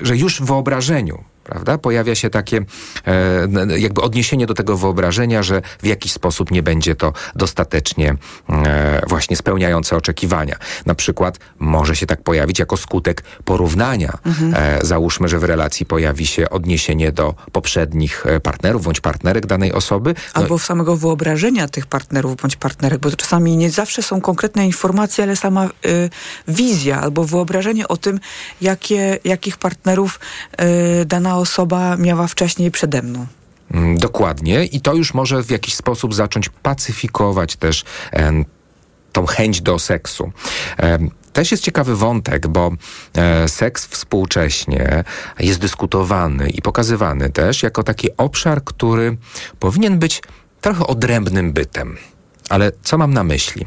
że 0.00 0.16
już 0.16 0.40
w 0.40 0.44
wyobrażeniu 0.44 1.24
prawda? 1.48 1.78
Pojawia 1.78 2.14
się 2.14 2.30
takie 2.30 2.60
e, 3.06 3.78
jakby 3.78 4.00
odniesienie 4.00 4.46
do 4.46 4.54
tego 4.54 4.76
wyobrażenia, 4.76 5.42
że 5.42 5.62
w 5.82 5.86
jakiś 5.86 6.12
sposób 6.12 6.50
nie 6.50 6.62
będzie 6.62 6.94
to 6.94 7.12
dostatecznie 7.34 8.16
e, 8.48 9.02
właśnie 9.06 9.36
spełniające 9.36 9.96
oczekiwania. 9.96 10.56
Na 10.86 10.94
przykład 10.94 11.38
może 11.58 11.96
się 11.96 12.06
tak 12.06 12.22
pojawić 12.22 12.58
jako 12.58 12.76
skutek 12.76 13.22
porównania. 13.44 14.18
E, 14.54 14.86
załóżmy, 14.86 15.28
że 15.28 15.38
w 15.38 15.44
relacji 15.44 15.86
pojawi 15.86 16.26
się 16.26 16.50
odniesienie 16.50 17.12
do 17.12 17.34
poprzednich 17.52 18.26
e, 18.26 18.40
partnerów 18.40 18.84
bądź 18.84 19.00
partnerek 19.00 19.46
danej 19.46 19.72
osoby. 19.72 20.14
No, 20.14 20.42
Albo 20.42 20.58
w 20.58 20.64
samego 20.64 20.96
wyobrażenia 20.96 21.68
tych 21.68 21.86
partnerów 21.86 22.36
bądź 22.36 22.56
partnerek, 22.56 23.00
bo 23.00 23.10
to 23.10 23.16
czasami 23.16 23.56
nie 23.56 23.70
zawsze 23.70 24.02
są 24.02 24.20
konkretne 24.20 24.66
informacje, 24.66 25.24
ale 25.24 25.36
sama 25.36 25.66
y, 25.66 26.10
wizja 26.48 27.00
albo 27.00 27.24
wyobrażenie 27.24 27.88
o 27.88 27.96
tym, 27.96 28.20
jakie, 28.60 29.18
jakich 29.24 29.56
partnerów 29.56 30.20
y, 31.00 31.04
dana 31.04 31.37
osoba 31.38 31.96
miała 31.96 32.26
wcześniej 32.26 32.70
przede 32.70 33.02
mną. 33.02 33.26
Mm, 33.70 33.98
Dokładnie 33.98 34.64
i 34.64 34.80
to 34.80 34.94
już 34.94 35.14
może 35.14 35.42
w 35.42 35.50
jakiś 35.50 35.74
sposób 35.74 36.14
zacząć 36.14 36.48
pacyfikować 36.48 37.56
też 37.56 37.84
em, 38.12 38.44
tą 39.12 39.26
chęć 39.26 39.60
do 39.60 39.78
seksu. 39.78 40.32
Em, 40.76 41.10
też 41.32 41.50
jest 41.50 41.62
ciekawy 41.62 41.96
wątek, 41.96 42.46
bo 42.46 42.70
e, 43.14 43.48
seks 43.48 43.86
współcześnie 43.86 45.04
jest 45.38 45.60
dyskutowany 45.60 46.50
i 46.50 46.62
pokazywany 46.62 47.30
też 47.30 47.62
jako 47.62 47.82
taki 47.82 48.08
obszar, 48.16 48.64
który 48.64 49.16
powinien 49.58 49.98
być 49.98 50.22
trochę 50.60 50.86
odrębnym 50.86 51.52
bytem. 51.52 51.96
Ale 52.48 52.72
co 52.82 52.98
mam 52.98 53.14
na 53.14 53.24
myśli? 53.24 53.66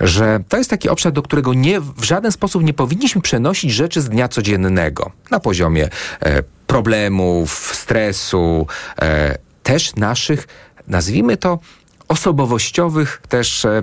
Że 0.00 0.40
to 0.48 0.56
jest 0.56 0.70
taki 0.70 0.88
obszar, 0.88 1.12
do 1.12 1.22
którego 1.22 1.54
nie, 1.54 1.80
w 1.80 2.04
żaden 2.04 2.32
sposób 2.32 2.64
nie 2.64 2.74
powinniśmy 2.74 3.22
przenosić 3.22 3.72
rzeczy 3.72 4.00
z 4.00 4.08
dnia 4.08 4.28
codziennego 4.28 5.12
na 5.30 5.40
poziomie 5.40 5.88
e, 6.20 6.42
problemów, 6.72 7.70
stresu, 7.74 8.66
e, 9.02 9.38
też 9.62 9.94
naszych, 9.96 10.48
nazwijmy 10.88 11.36
to, 11.36 11.58
osobowościowych 12.08 13.22
też, 13.28 13.64
e, 13.64 13.82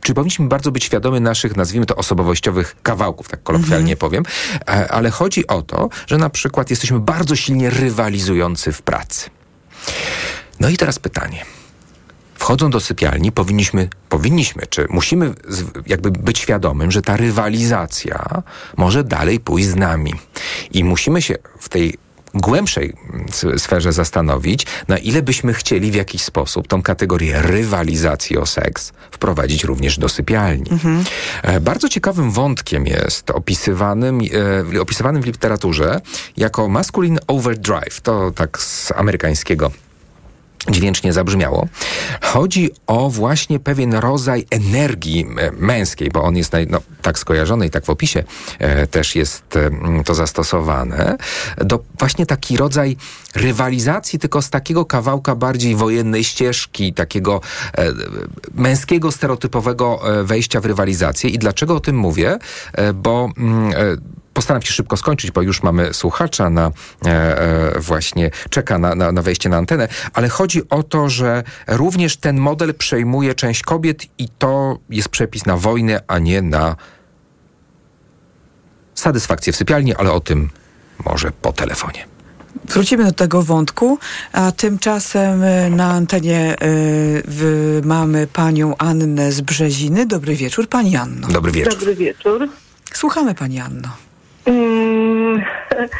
czy 0.00 0.14
powinniśmy 0.14 0.48
bardzo 0.48 0.70
być 0.70 0.84
świadomi 0.84 1.20
naszych, 1.20 1.56
nazwijmy 1.56 1.86
to, 1.86 1.96
osobowościowych 1.96 2.76
kawałków, 2.82 3.28
tak 3.28 3.42
kolokwialnie 3.42 3.96
powiem, 3.96 4.24
e, 4.60 4.92
ale 4.92 5.10
chodzi 5.10 5.46
o 5.46 5.62
to, 5.62 5.88
że 6.06 6.18
na 6.18 6.30
przykład 6.30 6.70
jesteśmy 6.70 7.00
bardzo 7.00 7.36
silnie 7.36 7.70
rywalizujący 7.70 8.72
w 8.72 8.82
pracy. 8.82 9.30
No 10.60 10.68
i 10.68 10.76
teraz 10.76 10.98
pytanie. 10.98 11.44
Wchodząc 12.34 12.72
do 12.72 12.80
sypialni, 12.80 13.32
powinniśmy, 13.32 13.88
powinniśmy, 14.08 14.66
czy 14.66 14.86
musimy 14.90 15.34
jakby 15.86 16.10
być 16.10 16.38
świadomym, 16.38 16.90
że 16.90 17.02
ta 17.02 17.16
rywalizacja 17.16 18.42
może 18.76 19.04
dalej 19.04 19.40
pójść 19.40 19.68
z 19.68 19.76
nami. 19.76 20.14
I 20.72 20.84
musimy 20.84 21.22
się 21.22 21.34
w 21.58 21.68
tej 21.68 21.98
głębszej 22.34 22.92
sferze 23.56 23.92
zastanowić, 23.92 24.66
na 24.88 24.98
ile 24.98 25.22
byśmy 25.22 25.54
chcieli 25.54 25.90
w 25.90 25.94
jakiś 25.94 26.22
sposób 26.22 26.68
tą 26.68 26.82
kategorię 26.82 27.42
rywalizacji 27.42 28.38
o 28.38 28.46
seks 28.46 28.92
wprowadzić 29.10 29.64
również 29.64 29.98
do 29.98 30.08
sypialni. 30.08 30.64
E, 31.42 31.60
Bardzo 31.60 31.88
ciekawym 31.88 32.30
wątkiem 32.30 32.86
jest 32.86 33.30
opisywanym, 33.30 34.20
e, 34.76 34.80
opisywanym 34.80 35.22
w 35.22 35.26
literaturze 35.26 36.00
jako 36.36 36.68
masculine 36.68 37.18
overdrive. 37.26 38.00
To 38.02 38.30
tak 38.30 38.58
z 38.58 38.92
amerykańskiego 38.92 39.70
dźwięcznie 40.68 41.12
zabrzmiało. 41.12 41.66
Chodzi 42.20 42.70
o 42.86 43.10
właśnie 43.10 43.60
pewien 43.60 43.94
rodzaj 43.94 44.46
energii 44.50 45.26
męskiej, 45.52 46.10
bo 46.10 46.22
on 46.22 46.36
jest 46.36 46.52
naj, 46.52 46.66
no, 46.70 46.80
tak 47.02 47.18
skojarzony 47.18 47.66
i 47.66 47.70
tak 47.70 47.84
w 47.84 47.90
opisie 47.90 48.24
e, 48.58 48.86
też 48.86 49.16
jest 49.16 49.56
e, 49.56 49.70
to 50.04 50.14
zastosowane, 50.14 51.16
do 51.56 51.84
właśnie 51.98 52.26
taki 52.26 52.56
rodzaj 52.56 52.96
rywalizacji, 53.34 54.18
tylko 54.18 54.42
z 54.42 54.50
takiego 54.50 54.84
kawałka 54.84 55.34
bardziej 55.34 55.76
wojennej 55.76 56.24
ścieżki, 56.24 56.92
takiego 56.92 57.40
e, 57.78 57.86
męskiego, 58.54 59.12
stereotypowego 59.12 60.20
e, 60.20 60.24
wejścia 60.24 60.60
w 60.60 60.64
rywalizację. 60.64 61.30
I 61.30 61.38
dlaczego 61.38 61.74
o 61.76 61.80
tym 61.80 61.96
mówię? 61.96 62.38
E, 62.72 62.92
bo 62.92 63.28
e, 63.74 64.19
Postaram 64.34 64.62
się 64.62 64.72
szybko 64.72 64.96
skończyć, 64.96 65.30
bo 65.30 65.42
już 65.42 65.62
mamy 65.62 65.94
słuchacza 65.94 66.50
na 66.50 66.70
e, 67.06 67.08
e, 67.08 67.80
właśnie, 67.80 68.30
czeka 68.50 68.78
na, 68.78 68.94
na, 68.94 69.12
na 69.12 69.22
wejście 69.22 69.48
na 69.48 69.56
antenę, 69.56 69.88
ale 70.12 70.28
chodzi 70.28 70.68
o 70.68 70.82
to, 70.82 71.08
że 71.08 71.42
również 71.66 72.16
ten 72.16 72.38
model 72.38 72.74
przejmuje 72.74 73.34
część 73.34 73.62
kobiet 73.62 74.06
i 74.18 74.28
to 74.28 74.78
jest 74.90 75.08
przepis 75.08 75.46
na 75.46 75.56
wojnę, 75.56 76.00
a 76.06 76.18
nie 76.18 76.42
na 76.42 76.76
satysfakcję 78.94 79.52
w 79.52 79.56
sypialni, 79.56 79.94
ale 79.94 80.12
o 80.12 80.20
tym 80.20 80.50
może 81.04 81.30
po 81.30 81.52
telefonie. 81.52 82.06
Wrócimy 82.64 83.04
do 83.04 83.12
tego 83.12 83.42
wątku, 83.42 83.98
a 84.32 84.52
tymczasem 84.52 85.42
e, 85.42 85.70
na 85.70 85.90
antenie 85.90 86.56
y, 86.62 87.82
mamy 87.84 88.26
panią 88.26 88.76
Annę 88.76 89.32
z 89.32 89.40
Brzeziny. 89.40 90.06
Dobry 90.06 90.36
wieczór, 90.36 90.68
pani 90.68 90.96
Anno. 90.96 91.28
Dobry 91.28 91.52
wieczór. 91.52 91.74
Dobry 91.74 91.94
wieczór. 91.94 92.48
Słuchamy 92.94 93.34
pani 93.34 93.60
Anno. 93.60 93.88
Mm, 94.46 95.42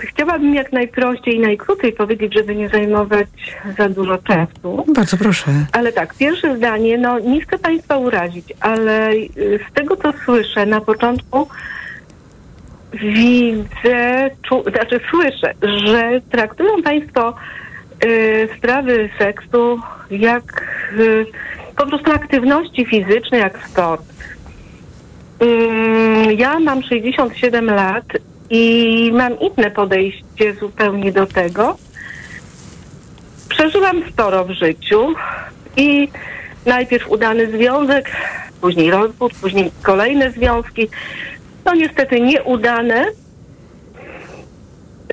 Chciałabym 0.00 0.54
jak 0.54 0.72
najprościej 0.72 1.36
i 1.36 1.40
najkrócej 1.40 1.92
powiedzieć, 1.92 2.34
żeby 2.34 2.56
nie 2.56 2.68
zajmować 2.68 3.28
za 3.78 3.88
dużo 3.88 4.18
czasu. 4.18 4.84
Bardzo 4.94 5.16
proszę. 5.16 5.50
Ale 5.72 5.92
tak, 5.92 6.14
pierwsze 6.14 6.56
zdanie, 6.56 6.98
no 6.98 7.18
nie 7.18 7.40
chcę 7.40 7.58
Państwa 7.58 7.96
urazić, 7.96 8.52
ale 8.60 9.12
y, 9.12 9.60
z 9.70 9.74
tego 9.74 9.96
co 9.96 10.12
słyszę 10.24 10.66
na 10.66 10.80
początku 10.80 11.48
widzę, 12.92 14.30
czu, 14.42 14.62
znaczy 14.62 15.00
słyszę, 15.10 15.54
że 15.62 16.20
traktują 16.30 16.82
Państwo 16.82 17.34
y, 18.04 18.48
sprawy 18.58 19.10
seksu 19.18 19.80
jak 20.10 20.66
y, 20.98 21.26
po 21.76 21.86
prostu 21.86 22.12
aktywności 22.12 22.86
fizyczne, 22.86 23.38
jak 23.38 23.68
sport. 23.68 24.02
Ja 26.38 26.58
mam 26.58 26.82
67 26.82 27.66
lat 27.66 28.04
i 28.50 29.10
mam 29.14 29.40
inne 29.40 29.70
podejście 29.70 30.54
zupełnie 30.60 31.12
do 31.12 31.26
tego. 31.26 31.76
Przeżyłam 33.48 34.02
sporo 34.12 34.44
w 34.44 34.50
życiu 34.50 35.14
i 35.76 36.08
najpierw 36.66 37.10
udany 37.10 37.50
związek, 37.50 38.10
później 38.60 38.90
rozwód, 38.90 39.32
później 39.40 39.70
kolejne 39.82 40.30
związki. 40.30 40.88
No 41.64 41.74
niestety 41.74 42.20
nieudane. 42.20 43.06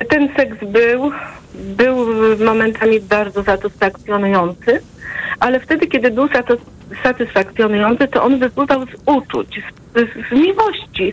Ten 0.08 0.28
seks 0.36 0.56
był, 0.62 1.12
był 1.54 1.96
momentami 2.44 3.00
bardzo 3.00 3.44
satysfakcjonujący, 3.44 4.80
ale 5.40 5.60
wtedy, 5.60 5.86
kiedy 5.86 6.10
był 6.10 6.26
saty- 6.26 6.56
satysfakcjonujący, 7.02 8.08
to 8.08 8.22
on 8.24 8.38
wypływał 8.38 8.86
z 8.86 8.94
uczuć, 9.06 9.62
z, 9.94 10.28
z 10.28 10.32
miłości, 10.32 11.12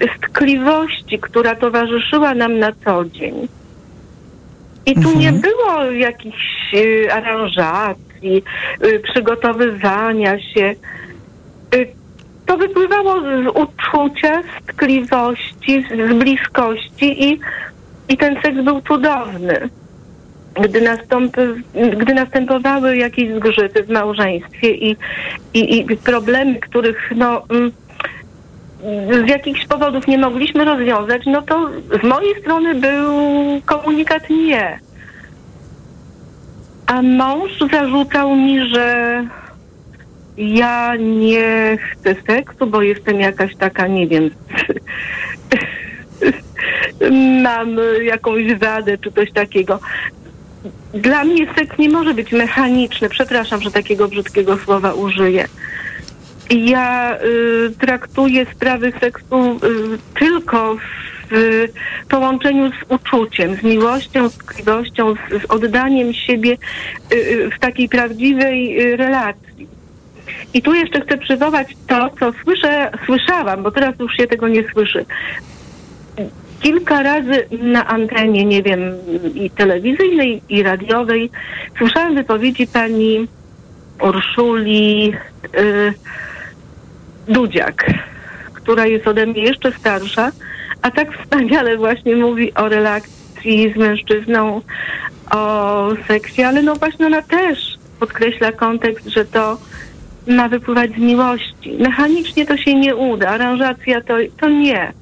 z 0.00 0.20
tkliwości, 0.20 1.18
która 1.18 1.54
towarzyszyła 1.54 2.34
nam 2.34 2.58
na 2.58 2.72
co 2.84 3.04
dzień. 3.04 3.48
I 4.86 4.94
tu 4.94 5.18
nie 5.18 5.32
było 5.32 5.84
jakichś 5.84 6.74
y, 6.74 7.12
aranżacji, 7.12 8.42
y, 8.84 9.00
przygotowywania 9.00 10.40
się. 10.40 10.74
Y, 11.74 11.88
to 12.46 12.56
wypływało 12.56 13.20
z 13.20 13.46
uczucia, 13.48 14.42
z 14.42 14.66
tkliwości, 14.66 15.84
z, 15.90 16.10
z 16.10 16.18
bliskości 16.18 17.24
i, 17.24 17.40
i 18.08 18.16
ten 18.16 18.42
seks 18.42 18.64
był 18.64 18.80
cudowny. 18.80 19.68
Gdy, 20.64 20.80
nastąpy, 20.80 21.54
gdy 21.74 22.14
następowały 22.14 22.96
jakieś 22.96 23.34
zgrzyty 23.34 23.82
w 23.82 23.88
małżeństwie 23.88 24.70
i, 24.70 24.96
i, 25.54 25.78
i 25.78 25.96
problemy, 25.96 26.60
których 26.60 27.12
no, 27.16 27.42
mm, 27.50 27.72
z 29.26 29.28
jakichś 29.28 29.66
powodów 29.66 30.06
nie 30.06 30.18
mogliśmy 30.18 30.64
rozwiązać, 30.64 31.22
no 31.26 31.42
to 31.42 31.70
z 32.00 32.02
mojej 32.02 32.40
strony 32.40 32.74
był 32.74 33.12
komunikat 33.66 34.30
nie. 34.30 34.78
A 36.86 37.02
mąż 37.02 37.50
zarzucał 37.72 38.36
mi, 38.36 38.68
że 38.68 39.24
ja 40.36 40.96
nie 40.96 41.78
chcę 41.92 42.14
seksu, 42.26 42.66
bo 42.66 42.82
jestem 42.82 43.20
jakaś 43.20 43.56
taka, 43.56 43.86
nie 43.86 44.06
wiem, 44.06 44.30
mam 47.42 47.76
jakąś 48.02 48.54
wadę 48.54 48.98
czy 48.98 49.12
coś 49.12 49.32
takiego. 49.32 49.80
Dla 50.94 51.24
mnie 51.24 51.54
seks 51.54 51.78
nie 51.78 51.88
może 51.88 52.14
być 52.14 52.32
mechaniczny. 52.32 53.08
Przepraszam, 53.08 53.62
że 53.62 53.70
takiego 53.70 54.08
brzydkiego 54.08 54.58
słowa 54.58 54.92
użyję. 54.92 55.48
Ja 56.50 57.18
y, 57.18 57.72
traktuję 57.80 58.46
sprawy 58.54 58.92
seksu 59.00 59.60
y, 59.64 60.18
tylko 60.18 60.76
w 61.30 61.32
y, 61.32 61.72
połączeniu 62.08 62.70
z 62.70 62.92
uczuciem, 62.92 63.56
z 63.56 63.62
miłością, 63.62 64.28
z 64.28 64.38
tkliwością, 64.38 65.14
z, 65.14 65.42
z 65.42 65.44
oddaniem 65.44 66.14
siebie 66.14 66.56
y, 67.12 67.16
y, 67.16 67.50
w 67.50 67.58
takiej 67.58 67.88
prawdziwej 67.88 68.80
y, 68.92 68.96
relacji. 68.96 69.68
I 70.54 70.62
tu 70.62 70.74
jeszcze 70.74 71.00
chcę 71.00 71.18
przywołać 71.18 71.68
to, 71.86 72.10
co 72.20 72.32
słyszę, 72.42 72.90
słyszałam, 73.06 73.62
bo 73.62 73.70
teraz 73.70 73.94
już 73.98 74.16
się 74.16 74.26
tego 74.26 74.48
nie 74.48 74.68
słyszy. 74.72 75.04
Kilka 76.60 77.02
razy 77.02 77.46
na 77.50 77.86
antenie, 77.86 78.44
nie 78.44 78.62
wiem, 78.62 78.80
i 79.34 79.50
telewizyjnej, 79.50 80.42
i 80.48 80.62
radiowej, 80.62 81.30
słyszałam 81.78 82.14
wypowiedzi 82.14 82.66
pani 82.66 83.28
Urszuli 84.00 85.12
y, 85.58 85.94
Dudziak, 87.28 87.86
która 88.54 88.86
jest 88.86 89.08
ode 89.08 89.26
mnie 89.26 89.42
jeszcze 89.42 89.72
starsza, 89.72 90.32
a 90.82 90.90
tak 90.90 91.18
wspaniale 91.18 91.76
właśnie 91.76 92.16
mówi 92.16 92.54
o 92.54 92.68
relacji 92.68 93.72
z 93.72 93.76
mężczyzną, 93.76 94.60
o 95.30 95.88
seksie, 96.08 96.42
ale 96.42 96.62
no 96.62 96.74
właśnie 96.74 97.06
ona 97.06 97.22
też 97.22 97.78
podkreśla 98.00 98.52
kontekst, 98.52 99.08
że 99.08 99.24
to 99.24 99.58
ma 100.26 100.48
wypływać 100.48 100.90
z 100.90 100.98
miłości. 100.98 101.76
Mechanicznie 101.80 102.46
to 102.46 102.56
się 102.56 102.74
nie 102.74 102.96
uda, 102.96 103.28
aranżacja 103.28 104.00
to, 104.00 104.14
to 104.40 104.48
nie. 104.48 104.92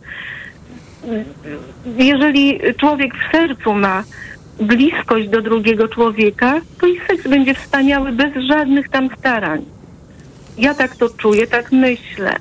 Jeżeli 1.98 2.60
człowiek 2.80 3.14
w 3.14 3.32
sercu 3.32 3.74
ma 3.74 4.04
bliskość 4.60 5.28
do 5.28 5.42
drugiego 5.42 5.88
człowieka, 5.88 6.60
to 6.80 6.86
i 6.86 7.00
seks 7.08 7.28
będzie 7.28 7.54
wspaniały 7.54 8.12
bez 8.12 8.44
żadnych 8.48 8.88
tam 8.88 9.08
starań. 9.18 9.64
Ja 10.58 10.74
tak 10.74 10.96
to 10.96 11.08
czuję, 11.08 11.46
tak 11.46 11.72
myślę. 11.72 12.36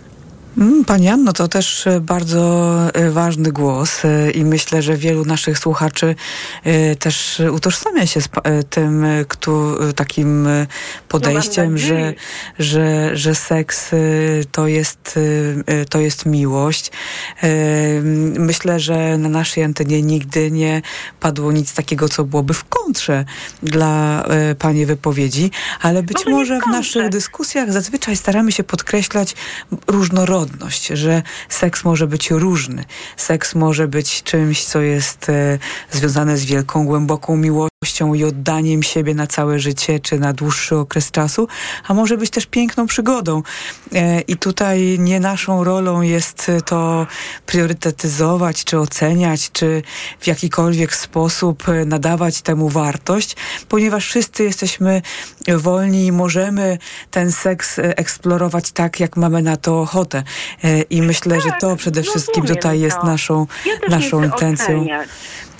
Mm, 0.57 0.85
Pani 0.85 1.09
Anno, 1.09 1.33
to 1.33 1.47
też 1.47 1.87
e, 1.87 2.01
bardzo 2.01 2.71
e, 2.93 3.11
ważny 3.11 3.51
głos 3.51 4.05
e, 4.05 4.31
i 4.31 4.45
myślę, 4.45 4.81
że 4.81 4.97
wielu 4.97 5.25
naszych 5.25 5.59
słuchaczy 5.59 6.15
też 6.99 7.41
utożsamia 7.51 8.05
się 8.05 8.21
z 8.21 8.29
tym 8.69 9.05
kto, 9.27 9.77
takim 9.95 10.47
podejściem, 11.07 11.77
że, 11.77 11.93
nadzieję. 11.93 12.13
że, 12.59 13.17
że 13.17 13.35
seks 13.35 13.91
to 14.51 14.67
jest, 14.67 15.19
to 15.89 15.99
jest 15.99 16.25
miłość. 16.25 16.91
Myślę, 18.39 18.79
że 18.79 19.17
na 19.17 19.29
naszej 19.29 19.63
antenie 19.63 20.01
nigdy 20.01 20.51
nie 20.51 20.81
padło 21.19 21.51
nic 21.51 21.73
takiego, 21.73 22.09
co 22.09 22.23
byłoby 22.23 22.53
w 22.53 22.63
kontrze 22.63 23.25
dla 23.63 24.23
Pani 24.59 24.85
wypowiedzi, 24.85 25.51
ale 25.81 26.03
być 26.03 26.17
Może 26.17 26.31
może 26.31 26.59
w 26.59 26.67
naszych 26.67 27.09
dyskusjach 27.09 27.73
zazwyczaj 27.73 28.15
staramy 28.15 28.51
się 28.51 28.63
podkreślać 28.63 29.35
różnorodność, 29.87 30.44
że 30.93 31.23
seks 31.49 31.83
może 31.83 32.07
być 32.07 32.31
różny. 32.31 32.85
Seks 33.17 33.55
może 33.55 33.87
być 33.87 34.23
czymś, 34.23 34.65
co 34.65 34.81
jest 34.81 35.29
e, 35.29 35.59
związane 35.91 36.37
z 36.37 36.45
wielką, 36.45 36.85
głęboką 36.85 37.37
miłością 37.37 37.74
i 38.15 38.23
oddaniem 38.23 38.83
siebie 38.83 39.15
na 39.15 39.27
całe 39.27 39.59
życie, 39.59 39.99
czy 39.99 40.19
na 40.19 40.33
dłuższy 40.33 40.75
okres 40.75 41.11
czasu, 41.11 41.47
a 41.87 41.93
może 41.93 42.17
być 42.17 42.29
też 42.29 42.45
piękną 42.45 42.87
przygodą. 42.87 43.43
E, 43.93 44.21
I 44.21 44.37
tutaj 44.37 44.97
nie 44.99 45.19
naszą 45.19 45.63
rolą 45.63 46.01
jest 46.01 46.51
to 46.65 47.07
priorytetyzować, 47.45 48.63
czy 48.63 48.79
oceniać, 48.79 49.51
czy 49.51 49.81
w 50.19 50.27
jakikolwiek 50.27 50.95
sposób 50.95 51.63
nadawać 51.85 52.41
temu 52.41 52.69
wartość, 52.69 53.35
ponieważ 53.69 54.05
wszyscy 54.05 54.43
jesteśmy 54.43 55.01
wolni 55.47 56.05
i 56.05 56.11
możemy 56.11 56.77
ten 57.11 57.31
seks 57.31 57.79
eksplorować 57.79 58.71
tak, 58.71 58.99
jak 58.99 59.17
mamy 59.17 59.41
na 59.41 59.57
to 59.57 59.81
ochotę. 59.81 60.23
E, 60.63 60.81
I 60.81 61.01
myślę, 61.01 61.41
że 61.41 61.49
Tak, 61.49 61.61
to 61.61 61.75
przede 61.75 62.03
wszystkim 62.03 62.45
tutaj 62.45 62.79
jest 62.79 63.03
naszą, 63.03 63.47
naszą 63.89 64.23
intencją. 64.23 64.87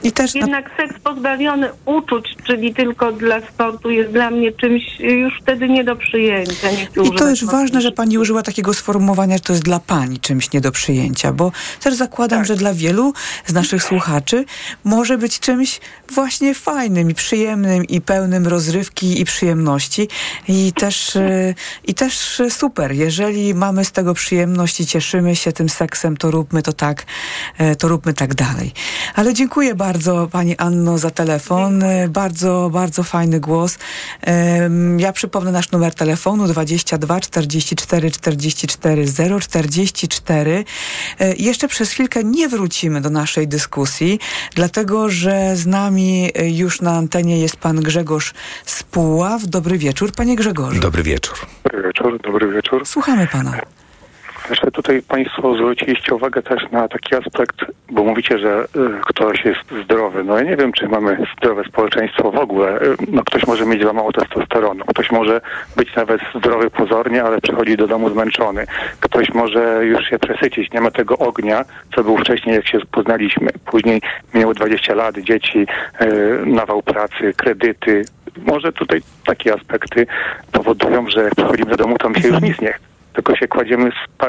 I 0.05 0.11
też 0.11 0.33
na, 0.33 0.39
Jednak 0.39 0.71
seks 0.77 0.99
pozbawiony 0.99 1.69
uczuć, 1.85 2.35
czyli 2.43 2.73
tylko 2.73 3.11
dla 3.11 3.41
sportu, 3.41 3.89
jest 3.89 4.11
dla 4.11 4.31
mnie 4.31 4.51
czymś 4.51 4.99
już 4.99 5.33
wtedy 5.41 5.69
nie 5.69 5.83
do 5.83 5.95
przyjęcia. 5.95 6.71
Nie 6.71 7.07
I 7.07 7.11
to 7.11 7.29
jest 7.29 7.45
ważne, 7.45 7.81
że 7.81 7.91
pani 7.91 8.17
użyła 8.17 8.41
takiego 8.41 8.73
sformułowania, 8.73 9.37
że 9.37 9.43
to 9.43 9.53
jest 9.53 9.65
dla 9.65 9.79
pani 9.79 10.19
czymś 10.19 10.53
nie 10.53 10.61
do 10.61 10.71
przyjęcia, 10.71 11.33
bo 11.33 11.51
też 11.79 11.93
zakładam, 11.93 12.39
Tak. 12.39 12.47
że 12.47 12.55
dla 12.55 12.73
wielu 12.73 13.13
z 13.45 13.53
naszych 13.53 13.83
słuchaczy 13.83 14.45
może 14.83 15.17
być 15.17 15.39
czymś 15.39 15.79
właśnie 16.13 16.55
fajnym 16.55 17.11
i 17.11 17.13
przyjemnym 17.13 17.85
i 17.85 18.01
pełnym 18.01 18.47
rozrywki 18.47 19.21
i 19.21 19.25
przyjemności. 19.25 20.07
I 20.47 20.73
też, 20.73 21.15
e, 21.15 21.53
i 21.83 21.93
też 21.93 22.41
super. 22.49 22.91
Jeżeli 22.91 23.53
mamy 23.53 23.85
z 23.85 23.91
tego 23.91 24.13
przyjemność 24.13 24.79
i 24.79 24.85
cieszymy 24.85 25.35
się 25.35 25.51
tym 25.51 25.69
seksem, 25.69 26.17
to 26.17 26.31
róbmy 26.31 26.61
to 26.61 26.73
tak, 26.73 27.05
e, 27.57 27.75
to 27.75 27.87
róbmy 27.87 28.13
tak 28.13 28.35
dalej. 28.35 28.71
Ale 29.15 29.33
dziękuję 29.33 29.75
bardzo 29.75 29.94
pani 30.31 30.57
Anno 30.57 30.97
za 30.97 31.09
telefon. 31.09 31.83
Bardzo, 32.09 32.69
bardzo 32.73 33.03
fajny 33.03 33.39
głos. 33.39 33.77
Ja 34.97 35.13
przypomnę 35.13 35.51
nasz 35.51 35.71
numer 35.71 35.93
telefonu 35.95 36.47
22 36.47 37.19
44 37.19 38.11
44 38.11 39.05
044. 39.39 40.65
E, 41.19 41.35
Jeszcze 41.35 41.67
przez 41.67 41.91
chwilkę 41.91 42.23
nie 42.23 42.49
wrócimy 42.49 43.01
do 43.01 43.09
naszej 43.09 43.47
dyskusji, 43.47 44.19
dlatego 44.55 45.09
że 45.09 45.55
z 45.55 45.65
nami 45.65 46.31
e, 46.35 46.49
już 46.49 46.81
na 46.81 46.91
antenie 46.91 47.39
jest 47.39 47.57
pan 47.57 47.79
Grzegorz 47.81 48.33
Spuław. 48.65 49.45
Dobry 49.45 49.77
wieczór, 49.77 50.11
panie 50.11 50.35
Grzegorzu. 50.35 50.79
Dobry 50.79 51.03
wieczór. 51.03 51.37
Dobry 51.63 51.83
wieczór, 51.83 52.21
dobry 52.21 52.53
wieczór. 52.53 52.85
Słuchamy 52.85 53.27
pana. 53.27 53.59
Jeszcze 54.49 54.71
tutaj 54.71 55.01
Państwo 55.01 55.55
zwróciliście 55.55 56.15
uwagę 56.15 56.41
też 56.41 56.71
na 56.71 56.87
taki 56.87 57.15
aspekt, 57.15 57.55
bo 57.91 58.03
mówicie, 58.03 58.39
że 58.39 58.63
y, 58.63 58.65
ktoś 59.01 59.45
jest 59.45 59.83
zdrowy. 59.83 60.23
No 60.23 60.37
ja 60.37 60.43
nie 60.43 60.57
wiem, 60.57 60.73
czy 60.73 60.87
mamy 60.87 61.17
zdrowe 61.37 61.63
społeczeństwo 61.63 62.31
w 62.31 62.37
ogóle. 62.37 62.81
Y, 62.81 62.95
No 63.11 63.23
ktoś 63.23 63.47
może 63.47 63.65
mieć 63.65 63.83
za 63.83 63.93
mało 63.93 64.11
testosteronu, 64.11 64.85
ktoś 64.85 65.11
może 65.11 65.41
być 65.75 65.95
nawet 65.95 66.21
zdrowy 66.35 66.69
pozornie, 66.69 67.23
ale 67.23 67.41
przychodzi 67.41 67.77
do 67.77 67.87
domu 67.87 68.09
zmęczony. 68.09 68.65
Ktoś 68.99 69.29
może 69.33 69.85
już 69.85 70.05
się 70.09 70.19
przesycić, 70.19 70.71
nie 70.71 70.81
ma 70.81 70.91
tego 70.91 71.17
ognia, 71.17 71.65
co 71.95 72.03
był 72.03 72.17
wcześniej, 72.17 72.55
jak 72.55 72.67
się 72.67 72.79
poznaliśmy. 72.91 73.49
Później 73.65 74.01
minęło 74.33 74.53
20 74.53 74.95
lat, 74.95 75.17
dzieci, 75.17 75.67
y, 76.01 76.45
nawał 76.45 76.81
pracy, 76.81 77.33
kredyty. 77.37 78.05
Może 78.37 78.73
tutaj 78.73 79.01
takie 79.25 79.53
aspekty 79.53 80.07
powodują, 80.51 81.09
że 81.09 81.23
jak 81.23 81.35
przychodzimy 81.35 81.69
do 81.69 81.77
domu, 81.77 81.97
to 81.97 82.09
mi 82.09 82.21
się 82.21 82.27
już 82.27 82.41
nic 82.41 82.61
nie 82.61 82.73
chce 82.73 82.94
tylko 83.15 83.35
się 83.35 83.47
kładziemy 83.47 83.91
z, 83.91 84.21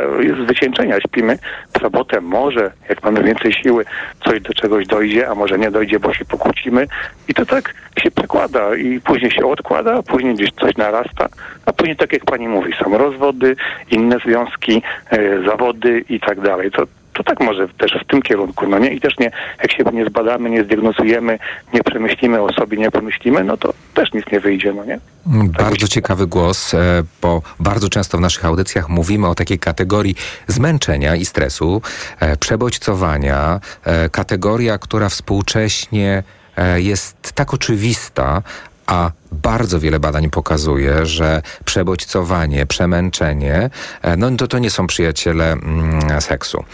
z 0.42 0.46
wycieńczenia, 0.46 1.00
śpimy. 1.00 1.38
W 1.74 1.80
sobotę, 1.80 2.20
może 2.20 2.70
jak 2.88 3.02
mamy 3.02 3.22
więcej 3.22 3.52
siły, 3.52 3.84
coś 4.24 4.40
do 4.40 4.54
czegoś 4.54 4.86
dojdzie, 4.86 5.28
a 5.28 5.34
może 5.34 5.58
nie 5.58 5.70
dojdzie, 5.70 6.00
bo 6.00 6.14
się 6.14 6.24
pokłócimy. 6.24 6.86
I 7.28 7.34
to 7.34 7.46
tak 7.46 7.74
się 7.98 8.10
przekłada 8.10 8.74
i 8.74 9.00
później 9.00 9.30
się 9.30 9.46
odkłada, 9.46 9.94
a 9.94 10.02
później 10.02 10.34
gdzieś 10.34 10.50
coś 10.52 10.76
narasta, 10.76 11.28
a 11.66 11.72
później 11.72 11.96
tak 11.96 12.12
jak 12.12 12.24
pani 12.24 12.48
mówi, 12.48 12.72
są 12.84 12.98
rozwody, 12.98 13.56
inne 13.90 14.18
związki, 14.26 14.82
e, 15.10 15.42
zawody 15.46 16.04
i 16.08 16.20
tak 16.20 16.40
dalej. 16.40 16.70
To, 16.70 16.82
to 17.16 17.22
tak 17.22 17.40
może 17.40 17.68
też 17.68 17.98
w 18.04 18.06
tym 18.06 18.22
kierunku, 18.22 18.68
no 18.68 18.78
nie? 18.78 18.90
I 18.90 19.00
też 19.00 19.18
nie, 19.18 19.30
jak 19.62 19.72
się 19.72 19.84
nie 19.92 20.06
zbadamy, 20.06 20.50
nie 20.50 20.64
zdiagnozujemy, 20.64 21.38
nie 21.74 21.82
przemyślimy 21.82 22.40
o 22.40 22.52
sobie, 22.52 22.78
nie 22.78 22.90
pomyślimy, 22.90 23.44
no 23.44 23.56
to 23.56 23.74
też 23.94 24.12
nic 24.12 24.24
nie 24.32 24.40
wyjdzie, 24.40 24.72
no 24.72 24.84
nie? 24.84 24.98
Mm, 25.26 25.50
Bardzo 25.50 25.88
ciekawy 25.88 26.26
głos, 26.26 26.74
e, 26.74 26.78
bo 27.22 27.42
bardzo 27.60 27.88
często 27.88 28.18
w 28.18 28.20
naszych 28.20 28.44
audycjach 28.44 28.88
mówimy 28.88 29.28
o 29.28 29.34
takiej 29.34 29.58
kategorii 29.58 30.14
zmęczenia 30.46 31.16
i 31.16 31.24
stresu, 31.24 31.82
e, 32.20 32.36
przebodźcowania, 32.36 33.60
e, 33.84 34.08
kategoria, 34.08 34.78
która 34.78 35.08
współcześnie 35.08 36.22
jest 36.76 37.32
tak 37.32 37.54
oczywista, 37.54 38.42
a 38.86 39.10
bardzo 39.32 39.80
wiele 39.80 40.00
badań 40.00 40.30
pokazuje, 40.30 41.06
że 41.06 41.42
przebodźcowanie, 41.64 42.66
przemęczenie, 42.66 43.70
e, 44.02 44.16
no 44.16 44.30
to, 44.30 44.48
to 44.48 44.58
nie 44.58 44.70
są 44.70 44.86
przyjaciele 44.86 45.52
mm, 45.52 46.20
seksu. 46.20 46.64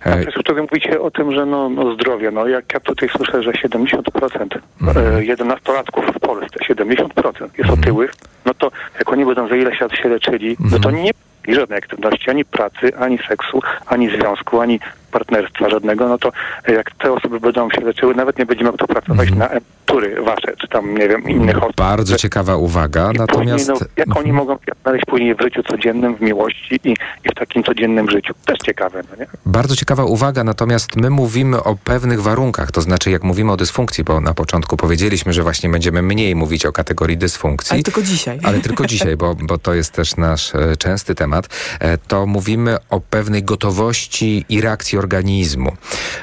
E, 0.00 0.24
Też 0.24 0.34
wtedy 0.40 0.62
mówicie 0.62 1.00
o 1.00 1.10
tym, 1.10 1.32
że 1.34 1.46
no, 1.46 1.68
no 1.68 1.94
zdrowie, 1.94 2.30
no 2.30 2.46
jak 2.48 2.74
ja 2.74 2.80
tutaj 2.80 3.08
słyszę, 3.16 3.42
że 3.42 3.50
70% 3.50 4.58
Mhm. 4.80 5.06
e, 5.06 5.20
11-latków 5.20 6.12
w 6.16 6.20
Polsce, 6.20 6.74
70% 6.74 7.48
jest 7.58 7.70
otyłych, 7.70 8.12
no 8.44 8.54
to 8.54 8.70
jak 8.98 9.12
oni 9.12 9.26
będą 9.26 9.48
za 9.48 9.56
ileś 9.56 9.80
lat 9.80 9.92
się 9.92 10.08
leczyli, 10.08 10.56
no 10.70 10.78
to 10.78 10.90
nie 10.90 11.10
i 11.48 11.54
żadnej 11.54 11.78
aktywności, 11.78 12.30
ani 12.30 12.44
pracy, 12.44 12.96
ani 12.98 13.18
seksu, 13.28 13.60
ani 13.86 14.10
związku, 14.10 14.60
ani 14.60 14.80
partnerstwa 15.10 15.70
żadnego, 15.70 16.08
no 16.08 16.18
to 16.18 16.32
jak 16.68 16.90
te 16.90 17.12
osoby 17.12 17.40
będą 17.40 17.70
się 17.70 17.80
leczyły, 17.80 18.14
nawet 18.14 18.38
nie 18.38 18.46
będzie 18.46 18.64
miał 18.64 18.72
kto 18.72 18.86
pracować 18.86 19.30
na 19.30 19.48
emerytury 19.48 20.22
wasze, 20.22 20.56
czy 20.60 20.68
tam, 20.68 20.98
nie 20.98 21.08
wiem, 21.08 21.28
innych 21.28 21.62
osób. 21.62 21.76
Bardzo 21.76 22.16
ciekawa 22.16 22.56
uwaga, 22.56 23.12
I 23.14 23.18
natomiast... 23.18 23.70
Później, 23.70 23.88
no, 23.96 24.04
jak 24.06 24.16
oni 24.16 24.32
mogą 24.32 24.54
się 24.54 24.72
znaleźć 24.82 25.04
później 25.06 25.34
w 25.34 25.40
życiu 25.40 25.62
codziennym, 25.62 26.16
w 26.16 26.20
miłości 26.20 26.80
i, 26.84 26.90
i 27.24 27.28
w 27.30 27.34
takim 27.34 27.62
codziennym 27.62 28.10
życiu? 28.10 28.34
Też 28.46 28.58
ciekawe, 28.58 29.02
no 29.10 29.16
nie? 29.16 29.26
Bardzo 29.46 29.76
ciekawa 29.76 30.04
uwaga, 30.04 30.44
natomiast 30.44 30.96
my 30.96 31.10
mówimy 31.10 31.62
o 31.62 31.76
pewnych 31.84 32.22
warunkach, 32.22 32.72
to 32.72 32.80
znaczy 32.80 33.10
jak 33.10 33.22
mówimy 33.22 33.52
o 33.52 33.56
dysfunkcji, 33.56 34.04
bo 34.04 34.20
na 34.20 34.34
początku 34.34 34.76
powiedzieliśmy, 34.76 35.32
że 35.32 35.42
właśnie 35.42 35.68
będziemy 35.70 36.02
mniej 36.02 36.36
mówić 36.36 36.66
o 36.66 36.72
kategorii 36.72 37.16
dysfunkcji. 37.16 37.74
Ale 37.74 37.82
tylko 37.82 38.02
dzisiaj. 38.02 38.38
Ale 38.42 38.60
tylko 38.60 38.86
dzisiaj, 38.86 39.16
bo, 39.16 39.34
bo 39.34 39.58
to 39.58 39.74
jest 39.74 39.92
też 39.92 40.16
nasz 40.16 40.54
e, 40.54 40.76
częsty 40.76 41.14
temat, 41.14 41.48
e, 41.80 41.98
to 41.98 42.26
mówimy 42.26 42.76
o 42.90 43.00
pewnej 43.00 43.42
gotowości 43.42 44.44
i 44.48 44.60
reakcji 44.60 44.98
organizmu. 45.06 45.72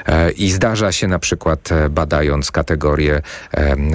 E, 0.06 0.30
I 0.30 0.50
zdarza 0.50 0.92
się 0.92 1.08
na 1.08 1.18
przykład 1.18 1.72
e, 1.72 1.88
badając 1.88 2.50
kategorię 2.50 3.14
e, 3.14 3.22
m, 3.56 3.90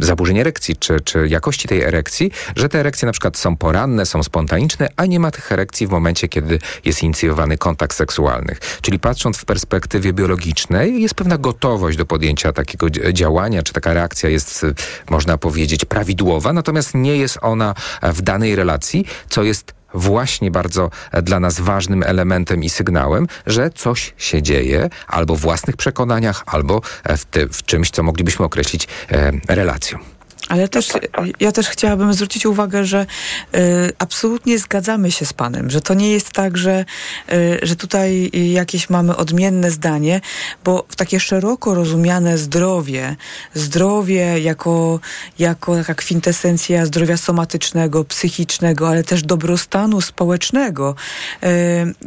zaburzeń 0.00 0.38
erekcji, 0.38 0.76
czy, 0.76 1.00
czy 1.00 1.28
jakości 1.28 1.68
tej 1.68 1.82
erekcji, 1.82 2.30
że 2.56 2.68
te 2.68 2.80
erekcje 2.80 3.06
na 3.06 3.12
przykład 3.12 3.36
są 3.36 3.56
poranne, 3.56 4.06
są 4.06 4.22
spontaniczne, 4.22 4.88
a 4.96 5.06
nie 5.06 5.20
ma 5.20 5.30
tych 5.30 5.52
erekcji 5.52 5.86
w 5.86 5.90
momencie, 5.90 6.28
kiedy 6.28 6.58
jest 6.84 7.02
inicjowany 7.02 7.58
kontakt 7.58 7.96
seksualny. 7.96 8.56
Czyli 8.82 8.98
patrząc 8.98 9.36
w 9.36 9.44
perspektywie 9.44 10.12
biologicznej, 10.12 11.02
jest 11.02 11.14
pewna 11.14 11.38
gotowość 11.38 11.98
do 11.98 12.06
podjęcia 12.06 12.52
takiego 12.52 12.86
dzi- 12.86 13.12
działania, 13.12 13.62
czy 13.62 13.72
taka 13.72 13.94
reakcja 13.94 14.28
jest, 14.28 14.64
y, 14.64 14.74
można 15.10 15.38
powiedzieć, 15.38 15.84
prawidłowa, 15.84 16.52
natomiast 16.52 16.94
nie 16.94 17.16
jest 17.16 17.38
ona 17.42 17.74
e, 18.02 18.12
w 18.12 18.22
danej 18.22 18.56
relacji, 18.56 19.04
co 19.28 19.42
jest 19.42 19.77
właśnie 19.94 20.50
bardzo 20.50 20.90
e, 21.12 21.22
dla 21.22 21.40
nas 21.40 21.60
ważnym 21.60 22.02
elementem 22.02 22.64
i 22.64 22.70
sygnałem, 22.70 23.26
że 23.46 23.70
coś 23.70 24.14
się 24.16 24.42
dzieje 24.42 24.90
albo 25.06 25.36
w 25.36 25.40
własnych 25.40 25.76
przekonaniach, 25.76 26.42
albo 26.46 26.80
e, 27.04 27.16
w, 27.16 27.24
ty, 27.24 27.48
w 27.48 27.62
czymś, 27.62 27.90
co 27.90 28.02
moglibyśmy 28.02 28.44
określić 28.44 28.88
e, 29.10 29.32
relacją. 29.48 30.17
Ale 30.48 30.68
też, 30.68 30.92
ja 31.40 31.52
też 31.52 31.68
chciałabym 31.68 32.12
zwrócić 32.12 32.46
uwagę, 32.46 32.84
że 32.84 33.06
y, 33.54 33.58
absolutnie 33.98 34.58
zgadzamy 34.58 35.10
się 35.10 35.26
z 35.26 35.32
panem, 35.32 35.70
że 35.70 35.80
to 35.80 35.94
nie 35.94 36.12
jest 36.12 36.32
tak, 36.32 36.58
że, 36.58 36.84
y, 37.32 37.58
że 37.62 37.76
tutaj 37.76 38.30
jakieś 38.52 38.90
mamy 38.90 39.16
odmienne 39.16 39.70
zdanie, 39.70 40.20
bo 40.64 40.84
w 40.88 40.96
takie 40.96 41.20
szeroko 41.20 41.74
rozumiane 41.74 42.38
zdrowie, 42.38 43.16
zdrowie 43.54 44.38
jako, 44.38 45.00
jako 45.38 45.76
taka 45.76 45.94
kwintesencja 45.94 46.86
zdrowia 46.86 47.16
somatycznego, 47.16 48.04
psychicznego, 48.04 48.88
ale 48.88 49.04
też 49.04 49.22
dobrostanu 49.22 50.00
społecznego 50.00 50.94
y, 51.42 51.46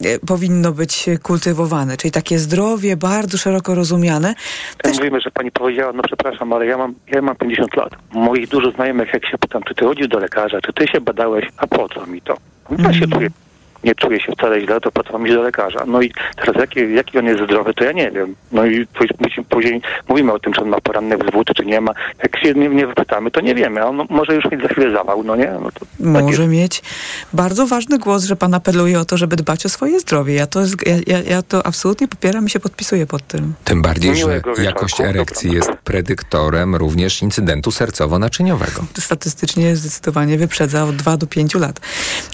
y, 0.08 0.20
powinno 0.28 0.72
być 0.72 1.06
kultywowane. 1.24 1.98
Czyli 1.98 2.12
takie 2.12 2.40
zdrowie 2.40 2.98
bardzo 2.98 3.38
szeroko 3.38 3.76
rozumiane. 3.76 4.34
Też... 4.78 4.98
Mówimy, 4.98 5.22
że 5.22 5.32
pani 5.32 5.52
powiedziała, 5.52 5.94
no 5.94 6.04
przepraszam, 6.04 6.54
ale 6.54 6.66
ja 6.66 6.78
mam, 6.78 6.96
ja 7.08 7.22
mam 7.22 7.36
50 7.36 7.76
lat. 7.76 7.94
Moich 8.32 8.48
dużo 8.48 8.72
znajomych, 8.72 9.14
jak 9.14 9.26
się 9.26 9.38
pytam, 9.38 9.64
czy 9.64 9.76
ty 9.76 9.86
chodzisz 9.86 10.08
do 10.08 10.20
lekarza, 10.20 10.62
czy 10.62 10.74
ty 10.74 10.88
się 10.88 11.02
badałeś, 11.02 11.46
a 11.58 11.68
po 11.68 11.90
co 11.90 12.06
mi 12.06 12.22
to? 12.22 12.38
Ja 12.78 12.94
się 12.94 13.08
czuję 13.08 13.30
nie 13.84 13.96
czuję 13.96 14.20
się 14.20 14.32
wcale 14.32 14.62
źle, 14.62 14.82
to 14.82 14.92
po 14.92 15.04
co 15.04 15.14
mam 15.14 15.28
iść 15.28 15.36
do 15.36 15.42
lekarza? 15.42 15.86
No 15.88 16.02
i 16.02 16.12
teraz 16.36 16.56
jaki, 16.56 16.94
jaki 16.94 17.20
on 17.20 17.26
jest 17.26 17.44
zdrowy, 17.44 17.74
to 17.74 17.84
ja 17.84 17.92
nie 17.92 18.12
wiem. 18.12 18.36
No 18.52 18.66
i 18.66 18.86
później, 18.86 19.46
później 19.50 19.82
mówimy 20.08 20.34
o 20.34 20.40
tym, 20.40 20.54
czy 20.54 20.62
on 20.62 20.70
ma 20.70 20.82
poranny 20.82 21.18
wzwód, 21.18 21.48
czy 21.56 21.66
nie 21.66 21.82
ma. 21.82 21.94
Jak 22.24 22.40
się 22.40 22.54
nie, 22.54 22.70
nie 22.70 22.88
wypytamy, 22.88 23.32
to 23.32 23.42
nie 23.42 23.56
wiemy. 23.56 23.82
A 23.82 23.86
on 23.86 24.08
może 24.10 24.36
już 24.36 24.46
mieć 24.52 24.62
za 24.62 24.68
chwilę 24.68 24.92
zawał, 24.92 25.24
no 25.24 25.36
nie? 25.36 25.52
No 25.62 25.72
to 25.72 25.86
może 26.00 26.48
mieć 26.48 26.82
bardzo 27.34 27.68
ważny 27.68 28.00
głos, 28.00 28.24
że 28.24 28.36
pan 28.36 28.54
apeluje 28.54 29.00
o 29.00 29.06
to, 29.06 29.18
żeby 29.18 29.36
dbać 29.36 29.66
o 29.66 29.70
swoje 29.70 30.00
zdrowie. 30.00 30.34
Ja 30.34 30.48
to, 30.48 30.60
ja, 31.08 31.20
ja 31.20 31.42
to 31.42 31.66
absolutnie 31.66 32.08
popieram 32.08 32.46
i 32.46 32.50
się 32.50 32.60
podpisuję 32.60 33.08
pod 33.08 33.28
tym. 33.28 33.54
Tym 33.64 33.82
bardziej, 33.82 34.16
że 34.16 34.42
jakość 34.64 35.02
erekcji 35.02 35.52
jest 35.52 35.72
predyktorem 35.84 36.76
również 36.76 37.22
incydentu 37.22 37.70
sercowo-naczyniowego. 37.70 38.84
Statystycznie 39.00 39.76
zdecydowanie 39.76 40.38
wyprzedza 40.38 40.84
od 40.84 40.96
2 40.96 41.18
do 41.18 41.28
5 41.28 41.56
lat. 41.56 41.80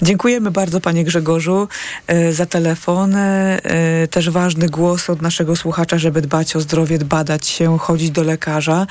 Dziękujemy 0.02 0.50
bardzo 0.50 0.80
panie 0.80 1.04
Grzegorzu 1.04 1.37
Grzegorzu, 1.38 1.68
e, 2.06 2.32
za 2.32 2.46
telefon. 2.46 3.14
E, 3.16 4.08
też 4.10 4.30
ważny 4.30 4.68
głos 4.68 5.10
od 5.10 5.22
naszego 5.22 5.56
słuchacza, 5.56 5.98
żeby 5.98 6.20
dbać 6.20 6.56
o 6.56 6.60
zdrowie, 6.60 6.98
badać 6.98 7.46
się, 7.46 7.78
chodzić 7.78 8.10
do 8.10 8.22
lekarza. 8.22 8.86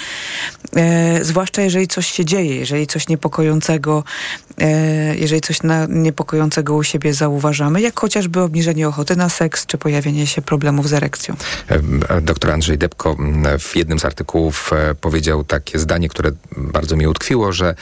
E, 0.76 1.24
zwłaszcza 1.24 1.62
jeżeli 1.62 1.88
coś 1.88 2.08
się 2.08 2.26
dzieje, 2.26 2.56
jeżeli 2.56 2.88
coś 2.88 3.08
niepokojącego, 3.08 4.04
jeżeli 5.16 5.42
coś 5.42 5.60
niepokojącego 5.90 6.76
u 6.76 6.84
siebie 6.84 7.14
zauważamy, 7.14 7.82
jak 7.82 8.00
chociażby 8.00 8.42
obniżenie 8.42 8.88
ochoty 8.88 9.16
na 9.16 9.30
seks, 9.30 9.66
czy 9.66 9.78
pojawienie 9.78 10.28
się 10.28 10.42
problemów 10.42 10.90
z 10.90 10.94
erekcją. 10.94 11.36
Doktor 12.22 12.52
Andrzej 12.52 12.78
Debko 12.78 13.16
w 13.60 13.76
jednym 13.76 14.00
z 14.00 14.06
artykułów 14.06 14.72
powiedział 15.02 15.44
takie 15.44 15.80
zdanie, 15.80 16.10
które 16.10 16.32
bardzo 16.58 16.96
mi 16.96 17.08
utkwiło, 17.08 17.52
że 17.52 17.76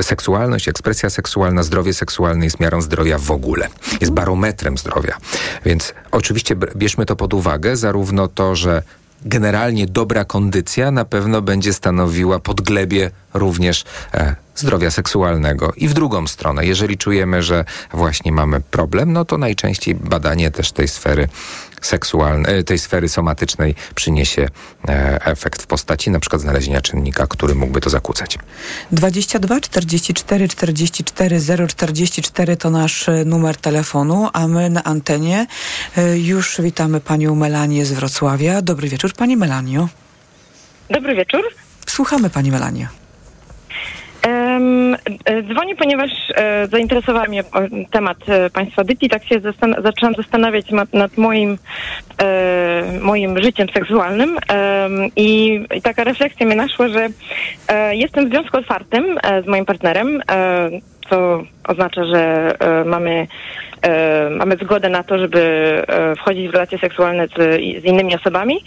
seksualność, 0.00 0.68
ekspresja 0.68 1.10
seksualna, 1.10 1.62
zdrowie 1.62 1.94
seksualne 1.94 2.44
jest 2.44 2.60
miarą 2.60 2.80
zdrowia 2.80 3.18
w 3.18 3.30
ogóle. 3.30 3.68
Jest 4.00 4.12
barometrem 4.12 4.78
zdrowia. 4.78 5.16
Więc 5.64 5.94
oczywiście 6.10 6.56
bierzmy 6.76 7.06
to 7.06 7.16
pod 7.16 7.34
uwagę, 7.34 7.76
zarówno 7.76 8.28
to, 8.28 8.56
że 8.56 8.82
generalnie 9.24 9.86
dobra 9.86 10.24
kondycja 10.24 10.90
na 10.90 11.04
pewno 11.04 11.42
będzie 11.42 11.72
stanowiła 11.72 12.38
podglebie 12.38 13.10
również 13.34 13.84
e, 14.14 14.36
zdrowia 14.54 14.90
seksualnego. 14.90 15.72
I 15.76 15.88
w 15.88 15.94
drugą 15.94 16.26
stronę, 16.26 16.66
jeżeli 16.66 16.98
czujemy, 16.98 17.42
że 17.42 17.64
właśnie 17.92 18.32
mamy 18.32 18.60
problem, 18.60 19.12
no 19.12 19.24
to 19.24 19.38
najczęściej 19.38 19.94
badanie 19.94 20.50
też 20.50 20.72
tej 20.72 20.88
sfery 20.88 21.28
seksualnej, 21.86 22.58
e, 22.58 22.64
tej 22.64 22.78
sfery 22.78 23.08
somatycznej 23.08 23.74
przyniesie 23.94 24.48
e, 24.88 25.26
efekt 25.26 25.62
w 25.62 25.66
postaci 25.66 26.10
na 26.10 26.20
przykład 26.20 26.42
znalezienia 26.42 26.80
czynnika, 26.80 27.26
który 27.26 27.54
mógłby 27.54 27.80
to 27.80 27.90
zakłócać. 27.90 28.38
22 28.92 29.60
44 29.60 30.48
44 30.48 31.40
044 31.68 32.56
to 32.56 32.70
nasz 32.70 33.08
e, 33.08 33.24
numer 33.24 33.56
telefonu, 33.56 34.28
a 34.32 34.48
my 34.48 34.70
na 34.70 34.84
antenie 34.84 35.46
już 36.14 36.60
witamy 36.60 37.00
panią 37.00 37.34
Melanię 37.34 37.86
z 37.86 37.92
Wrocławia. 37.92 38.62
Dobry 38.62 38.88
wieczór, 38.88 39.12
pani 39.12 39.36
Melanio. 39.36 39.88
Dobry 40.90 41.14
wieczór. 41.14 41.42
Słuchamy 41.86 42.30
pani 42.30 42.50
Melania. 42.50 43.01
E, 45.24 45.42
dzwonię, 45.42 45.76
ponieważ 45.76 46.10
e, 46.34 46.66
zainteresował 46.66 47.24
mnie 47.28 47.44
temat 47.90 48.28
e, 48.28 48.50
państwa 48.50 48.84
Dyti. 48.84 49.08
Tak 49.08 49.24
się 49.24 49.40
zastan 49.40 49.74
zaczęłam 49.84 50.14
zastanawiać 50.14 50.70
nad, 50.70 50.92
nad 50.92 51.16
moim, 51.16 51.58
moim 53.00 53.42
życiem 53.42 53.68
seksualnym 53.74 54.38
i, 55.16 55.60
i, 55.74 55.82
taka 55.82 56.04
refleksja 56.04 56.46
mnie 56.46 56.56
naszła, 56.56 56.88
że 56.88 57.08
jestem 57.92 58.26
w 58.26 58.30
związku 58.30 58.56
otwartym 58.56 59.18
z 59.44 59.46
moim 59.46 59.64
partnerem, 59.64 60.22
co 61.10 61.42
oznacza, 61.68 62.04
że 62.04 62.52
mamy 62.84 63.26
mamy 64.30 64.56
zgodę 64.62 64.88
na 64.88 65.02
to, 65.02 65.18
żeby 65.18 65.72
wchodzić 66.18 66.48
w 66.48 66.52
relacje 66.52 66.78
seksualne 66.78 67.26
z, 67.26 67.34
z 67.82 67.84
innymi 67.84 68.16
osobami. 68.16 68.64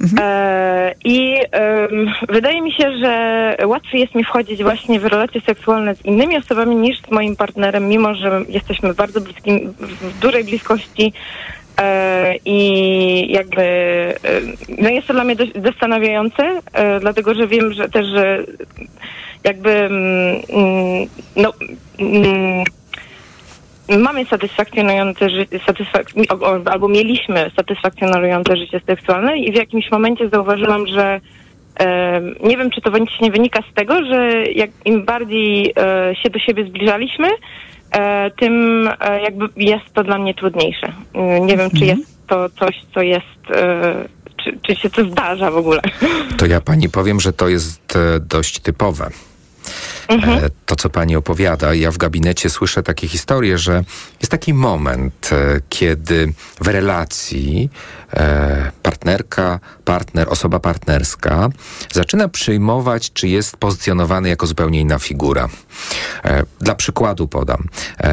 Mhm. 0.00 0.18
E, 0.22 0.94
I 1.04 1.34
e, 1.52 1.88
wydaje 2.28 2.62
mi 2.62 2.72
się, 2.72 2.98
że 2.98 3.56
łatwiej 3.66 4.00
jest 4.00 4.14
mi 4.14 4.24
wchodzić 4.24 4.62
właśnie 4.62 5.00
w 5.00 5.06
relacje 5.06 5.40
seksualne 5.40 5.94
z 5.94 6.04
innymi 6.04 6.36
osobami 6.36 6.76
niż 6.76 7.00
z 7.00 7.10
moim 7.10 7.36
partnerem, 7.36 7.88
mimo 7.88 8.14
że 8.14 8.40
jesteśmy 8.48 8.94
bardzo 8.94 9.20
bliskim, 9.20 9.74
w 9.78 10.18
dużej 10.18 10.44
bliskości. 10.44 11.12
E, 11.78 12.34
I 12.44 13.32
jakby 13.32 13.62
no 14.78 14.88
jest 14.88 15.06
to 15.06 15.14
dla 15.14 15.24
mnie 15.24 15.36
dość 15.36 15.52
zastanawiające, 15.64 16.60
dlatego 17.00 17.34
że 17.34 17.46
wiem, 17.46 17.72
że 17.72 17.88
też, 17.88 18.06
że 18.06 18.38
jakby 19.44 19.90
no, 21.36 21.52
mamy 23.98 24.24
satysfakcjonujące 24.24 25.30
życie, 25.30 25.58
satysfak- 25.58 26.70
albo 26.70 26.88
mieliśmy 26.88 27.50
satysfakcjonujące 27.56 28.56
życie 28.56 28.80
seksualne 28.86 29.38
i 29.38 29.52
w 29.52 29.54
jakimś 29.54 29.90
momencie 29.90 30.28
zauważyłam, 30.28 30.86
że 30.86 31.20
e, 31.80 32.20
nie 32.44 32.56
wiem, 32.56 32.70
czy 32.70 32.80
to 32.80 32.90
właśnie 32.90 33.30
wynika 33.30 33.62
z 33.70 33.74
tego, 33.74 34.04
że 34.04 34.44
jak 34.44 34.70
im 34.84 35.04
bardziej 35.04 35.72
e, 35.76 36.14
się 36.22 36.30
do 36.30 36.38
siebie 36.38 36.64
zbliżaliśmy, 36.64 37.28
e, 37.92 38.30
tym 38.30 38.88
e, 39.00 39.20
jakby 39.22 39.48
jest 39.56 39.92
to 39.94 40.04
dla 40.04 40.18
mnie 40.18 40.34
trudniejsze. 40.34 40.92
E, 41.14 41.40
nie 41.40 41.56
wiem, 41.56 41.70
czy 41.70 41.84
mhm. 41.84 41.98
jest 41.98 42.26
to 42.26 42.48
coś, 42.48 42.80
co 42.94 43.02
jest 43.02 43.50
e, 43.54 44.08
czy, 44.44 44.58
czy 44.62 44.76
się 44.76 44.90
to 44.90 45.04
zdarza 45.04 45.50
w 45.50 45.56
ogóle. 45.56 45.80
To 46.36 46.46
ja 46.46 46.60
pani 46.60 46.88
powiem, 46.88 47.20
że 47.20 47.32
to 47.32 47.48
jest 47.48 47.98
dość 48.20 48.58
typowe. 48.58 49.10
Mhm. 50.08 50.44
E, 50.44 50.50
to, 50.66 50.76
co 50.76 50.90
pani 50.90 51.16
opowiada. 51.16 51.74
Ja 51.74 51.90
w 51.90 51.98
gabinecie 51.98 52.50
słyszę 52.50 52.82
takie 52.82 53.08
historie, 53.08 53.58
że 53.58 53.84
jest 54.20 54.30
taki 54.30 54.54
moment, 54.54 55.30
e, 55.32 55.60
kiedy 55.68 56.32
w 56.60 56.66
relacji 56.66 57.70
e, 58.14 58.72
partnerka, 58.82 59.60
partner, 59.84 60.26
osoba 60.30 60.60
partnerska 60.60 61.48
zaczyna 61.92 62.28
przyjmować, 62.28 63.12
czy 63.12 63.28
jest 63.28 63.56
pozycjonowany 63.56 64.28
jako 64.28 64.46
zupełnie 64.46 64.80
inna 64.80 64.98
figura. 64.98 65.48
Dla 66.60 66.74
przykładu 66.74 67.28
podam. 67.28 67.64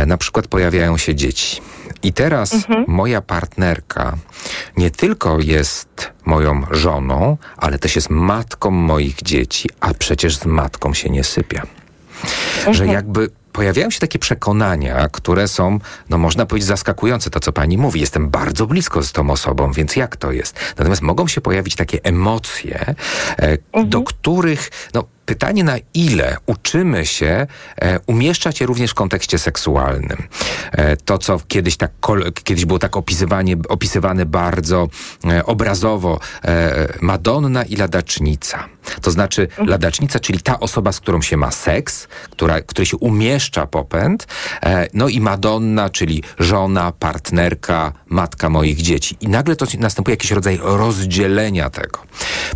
Na 0.07 0.17
przykład 0.17 0.47
pojawiają 0.47 0.97
się 0.97 1.15
dzieci. 1.15 1.61
I 2.03 2.13
teraz 2.13 2.53
mhm. 2.53 2.85
moja 2.87 3.21
partnerka 3.21 4.17
nie 4.77 4.91
tylko 4.91 5.39
jest 5.39 6.11
moją 6.25 6.63
żoną, 6.71 7.37
ale 7.57 7.79
też 7.79 7.95
jest 7.95 8.09
matką 8.09 8.71
moich 8.71 9.15
dzieci, 9.15 9.69
a 9.79 9.93
przecież 9.93 10.37
z 10.37 10.45
matką 10.45 10.93
się 10.93 11.09
nie 11.09 11.23
sypia 11.23 11.63
że 12.63 12.83
mhm. 12.83 12.91
jakby 12.91 13.29
pojawiają 13.51 13.89
się 13.89 13.99
takie 13.99 14.19
przekonania, 14.19 15.07
które 15.11 15.47
są, 15.47 15.79
no 16.09 16.17
można 16.17 16.45
powiedzieć, 16.45 16.67
zaskakujące. 16.67 17.29
To, 17.29 17.39
co 17.39 17.53
pani 17.53 17.77
mówi, 17.77 17.99
jestem 18.01 18.29
bardzo 18.29 18.67
blisko 18.67 19.03
z 19.03 19.11
tą 19.11 19.29
osobą, 19.29 19.71
więc 19.71 19.95
jak 19.95 20.15
to 20.17 20.31
jest? 20.31 20.59
Natomiast 20.77 21.01
mogą 21.01 21.27
się 21.27 21.41
pojawić 21.41 21.75
takie 21.75 22.03
emocje, 22.03 22.95
e, 23.39 23.57
mhm. 23.73 23.89
do 23.89 24.03
których, 24.03 24.69
no 24.93 25.03
pytanie 25.27 25.63
na 25.63 25.77
ile 25.93 26.37
uczymy 26.45 27.05
się 27.05 27.47
e, 27.81 27.99
umieszczać 28.07 28.61
je 28.61 28.67
również 28.67 28.91
w 28.91 28.93
kontekście 28.93 29.39
seksualnym. 29.39 30.27
E, 30.71 30.97
to, 30.97 31.17
co 31.17 31.39
kiedyś, 31.47 31.77
tak, 31.77 31.91
kiedyś 32.43 32.65
było 32.65 32.79
tak 32.79 32.97
opisywanie, 32.97 33.55
opisywane 33.69 34.25
bardzo 34.25 34.87
e, 35.25 35.45
obrazowo, 35.45 36.19
e, 36.45 36.93
Madonna 37.01 37.63
i 37.63 37.75
ladacznica. 37.75 38.69
To 39.01 39.11
znaczy 39.11 39.41
mhm. 39.41 39.69
ladacznica, 39.69 40.19
czyli 40.19 40.41
ta 40.41 40.59
osoba, 40.59 40.91
z 40.91 40.99
którą 40.99 41.21
się 41.21 41.37
ma 41.37 41.51
seks, 41.51 42.07
która, 42.29 42.61
której 42.61 42.85
się 42.85 42.97
umieszcza 42.97 43.67
popęd, 43.67 44.27
e, 44.63 44.87
no 44.93 45.07
i 45.07 45.21
Madonna, 45.21 45.89
czyli 45.89 46.23
żona, 46.39 46.91
partnerka, 46.91 47.93
matka 48.07 48.49
moich 48.49 48.81
dzieci. 48.81 49.17
I 49.21 49.27
nagle 49.27 49.55
to 49.55 49.65
następuje 49.79 50.13
jakiś 50.13 50.31
rodzaj 50.31 50.59
rozdzielenia 50.61 51.69
tego. 51.69 51.99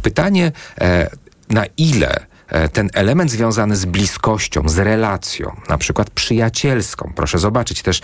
Pytanie, 0.02 0.52
e, 0.82 1.10
na 1.50 1.66
ile 1.78 2.31
ten 2.74 2.90
element 2.94 3.32
związany 3.32 3.76
z 3.76 3.86
bliskością, 3.86 4.70
z 4.70 4.78
relacją, 4.78 5.56
na 5.70 5.78
przykład 5.78 6.10
przyjacielską. 6.10 7.12
Proszę 7.16 7.40
zobaczyć, 7.40 7.82
też 7.82 8.02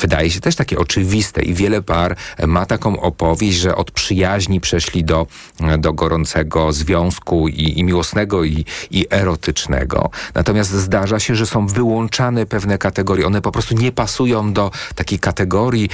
wydaje 0.00 0.30
się 0.30 0.40
też 0.40 0.56
takie 0.56 0.78
oczywiste 0.78 1.42
i 1.42 1.54
wiele 1.54 1.82
par 1.82 2.16
e, 2.36 2.46
ma 2.46 2.66
taką 2.66 3.00
opowieść, 3.00 3.58
że 3.58 3.76
od 3.76 3.90
przyjaźni 3.90 4.60
przeszli 4.60 5.04
do, 5.04 5.26
e, 5.60 5.78
do 5.78 5.92
gorącego 5.92 6.72
związku 6.72 7.48
i, 7.48 7.78
i 7.78 7.84
miłosnego, 7.84 8.44
i, 8.44 8.64
i 8.90 9.06
erotycznego. 9.10 10.10
Natomiast 10.34 10.70
zdarza 10.70 11.20
się, 11.20 11.34
że 11.34 11.46
są 11.46 11.66
wyłączane 11.66 12.46
pewne 12.46 12.78
kategorie. 12.78 13.26
One 13.26 13.40
po 13.40 13.52
prostu 13.52 13.74
nie 13.74 13.92
pasują 13.92 14.52
do 14.52 14.70
takiej 14.94 15.18
kategorii, 15.18 15.88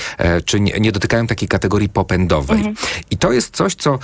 czy 0.44 0.60
nie, 0.60 0.80
nie 0.80 0.92
dotykają 0.92 1.26
takiej 1.26 1.48
kategorii 1.48 1.88
popędowej. 1.88 2.58
Mhm. 2.58 2.76
I 3.10 3.16
to 3.16 3.32
jest 3.32 3.56
coś, 3.56 3.74
co 3.74 3.98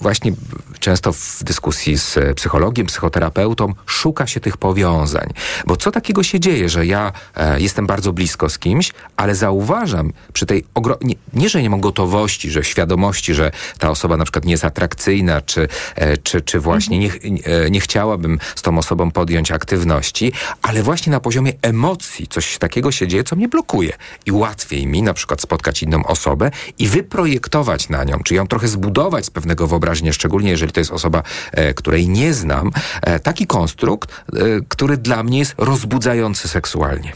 właśnie 0.00 0.32
często 0.78 1.12
w 1.12 1.44
dyskusji 1.44 1.98
z 1.98 2.18
psychologiem, 2.36 2.86
psychoterapeutą, 2.96 3.74
szuka 3.86 4.26
się 4.26 4.40
tych 4.40 4.56
powiązań. 4.56 5.28
Bo 5.66 5.76
co 5.76 5.90
takiego 5.90 6.22
się 6.22 6.40
dzieje, 6.40 6.68
że 6.68 6.86
ja 6.86 7.12
e, 7.36 7.60
jestem 7.60 7.86
bardzo 7.86 8.12
blisko 8.12 8.48
z 8.48 8.58
kimś, 8.58 8.92
ale 9.16 9.34
zauważam 9.34 10.12
przy 10.32 10.46
tej 10.46 10.64
ogro... 10.74 10.98
nie, 11.32 11.48
że 11.48 11.62
nie 11.62 11.70
mam 11.70 11.80
gotowości, 11.80 12.50
że 12.50 12.64
świadomości, 12.64 13.34
że 13.34 13.50
ta 13.78 13.90
osoba 13.90 14.16
na 14.16 14.24
przykład 14.24 14.44
nie 14.44 14.52
jest 14.52 14.64
atrakcyjna, 14.64 15.40
czy, 15.40 15.68
e, 15.96 16.16
czy, 16.16 16.40
czy 16.40 16.60
właśnie 16.60 16.98
nie, 16.98 17.10
e, 17.44 17.70
nie 17.70 17.80
chciałabym 17.80 18.38
z 18.54 18.62
tą 18.62 18.78
osobą 18.78 19.10
podjąć 19.10 19.50
aktywności, 19.50 20.32
ale 20.62 20.82
właśnie 20.82 21.10
na 21.12 21.20
poziomie 21.20 21.52
emocji 21.62 22.26
coś 22.26 22.58
takiego 22.58 22.92
się 22.92 23.08
dzieje, 23.08 23.24
co 23.24 23.36
mnie 23.36 23.48
blokuje. 23.48 23.92
I 24.26 24.32
łatwiej 24.32 24.86
mi 24.86 25.02
na 25.02 25.14
przykład 25.14 25.40
spotkać 25.40 25.82
inną 25.82 26.04
osobę 26.04 26.50
i 26.78 26.88
wyprojektować 26.88 27.88
na 27.88 28.04
nią, 28.04 28.18
czy 28.24 28.34
ją 28.34 28.46
trochę 28.46 28.68
zbudować 28.68 29.24
z 29.26 29.30
pewnego 29.30 29.66
wyobraźnia, 29.66 30.12
szczególnie 30.12 30.50
jeżeli 30.50 30.72
to 30.72 30.80
jest 30.80 30.90
osoba, 30.90 31.22
e, 31.52 31.74
której 31.74 32.08
nie 32.08 32.34
znam, 32.34 32.70
taki 33.22 33.46
konstrukt, 33.46 34.10
e, 34.10 34.38
który 34.68 34.96
dla 34.96 35.22
mnie 35.22 35.38
jest 35.38 35.54
rozbudzający 35.58 36.48
seksualnie 36.48 37.12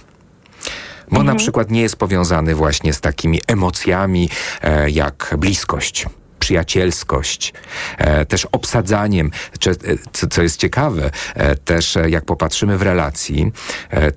bo 1.10 1.20
mhm. 1.20 1.26
na 1.26 1.34
przykład 1.34 1.70
nie 1.70 1.80
jest 1.80 1.96
powiązany 1.96 2.54
właśnie 2.54 2.92
z 2.92 3.00
takimi 3.00 3.40
emocjami 3.46 4.30
e, 4.62 4.90
jak 4.90 5.34
bliskość 5.38 6.06
przyjacielskość, 6.50 7.52
e, 7.98 8.26
też 8.26 8.44
obsadzaniem, 8.52 9.30
e, 9.66 10.28
co, 10.28 10.42
jest 10.42 10.56
ciekawe, 10.56 11.10
e, 11.34 11.56
też 11.56 11.98
jak 12.08 12.24
popatrzymy 12.24 12.78
w 12.78 12.82
relacji, 12.82 13.52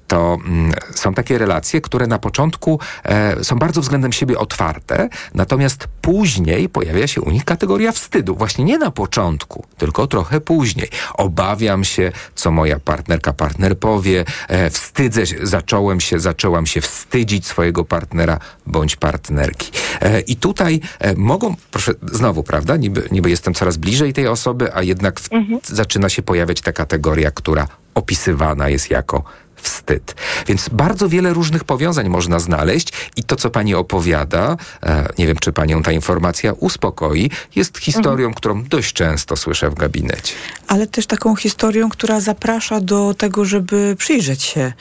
to 0.07 0.37
mm, 0.45 0.73
są 0.95 1.13
takie 1.13 1.37
relacje, 1.37 1.81
które 1.81 2.07
na 2.07 2.19
początku 2.19 2.79
są 3.41 3.55
bardzo 3.55 3.81
względem 3.81 4.11
siebie 4.11 4.39
otwarte, 4.39 5.09
natomiast 5.33 5.87
później 6.01 6.69
pojawia 6.69 7.07
się 7.07 7.21
u 7.21 7.31
nich 7.31 7.45
kategoria 7.45 7.91
wstydu. 7.91 8.35
Właśnie 8.35 8.65
nie 8.65 8.77
na 8.77 8.91
początku, 8.91 9.65
tylko 9.77 10.07
trochę 10.07 10.41
później. 10.41 10.89
Obawiam 11.13 11.83
się, 11.83 12.11
co 12.35 12.51
moja 12.51 12.79
partnerka, 12.79 13.33
partner 13.33 13.79
powie, 13.79 14.25
wstydzę 14.71 15.27
się, 15.27 15.35
zacząłem 15.43 15.99
się, 15.99 16.19
zaczęłam 16.19 16.65
się 16.65 16.81
wstydzić 16.81 17.47
swojego 17.47 17.85
partnera 17.85 18.39
bądź 18.67 18.95
partnerki. 18.95 19.71
I 20.27 20.35
tutaj 20.35 20.81
mogą, 21.15 21.55
proszę, 21.71 21.93
znowu, 22.23 22.43
prawda, 22.43 22.77
niby, 22.77 23.07
niby 23.11 23.29
jestem 23.29 23.53
coraz 23.53 23.77
bliżej 23.77 24.13
tej 24.13 24.27
osoby, 24.27 24.73
a 24.73 24.83
jednak 24.83 25.19
w, 25.19 25.29
zaczyna 25.63 26.09
się 26.09 26.21
pojawiać 26.21 26.61
ta 26.61 26.71
kategoria, 26.71 27.31
która 27.31 27.67
opisywana 27.95 28.69
jest 28.69 28.89
jako 28.89 29.23
wstyd. 29.63 30.15
Więc 30.47 30.69
bardzo 30.69 31.09
wiele 31.09 31.33
różnych 31.33 31.63
powiązań 31.63 32.09
można 32.09 32.39
znaleźć 32.39 32.93
i 33.15 33.23
to, 33.23 33.35
co 33.35 33.49
pani 33.49 33.75
opowiada, 33.75 34.57
e, 34.83 35.07
nie 35.17 35.27
wiem, 35.27 35.37
czy 35.37 35.53
panią 35.53 35.83
ta 35.83 35.91
informacja 35.91 36.53
uspokoi, 36.53 37.29
jest 37.55 37.77
historią, 37.77 38.33
którą 38.33 38.63
dość 38.63 38.93
często 38.93 39.35
słyszę 39.35 39.69
w 39.69 39.73
gabinecie. 39.75 40.33
ale 40.67 40.87
też 40.87 41.07
taką 41.07 41.35
historią, 41.35 41.89
która 41.89 42.19
zaprasza 42.19 42.81
do 42.81 43.13
tego, 43.13 43.45
żeby 43.45 43.95
przyjrzeć 43.97 44.43
się. 44.43 44.73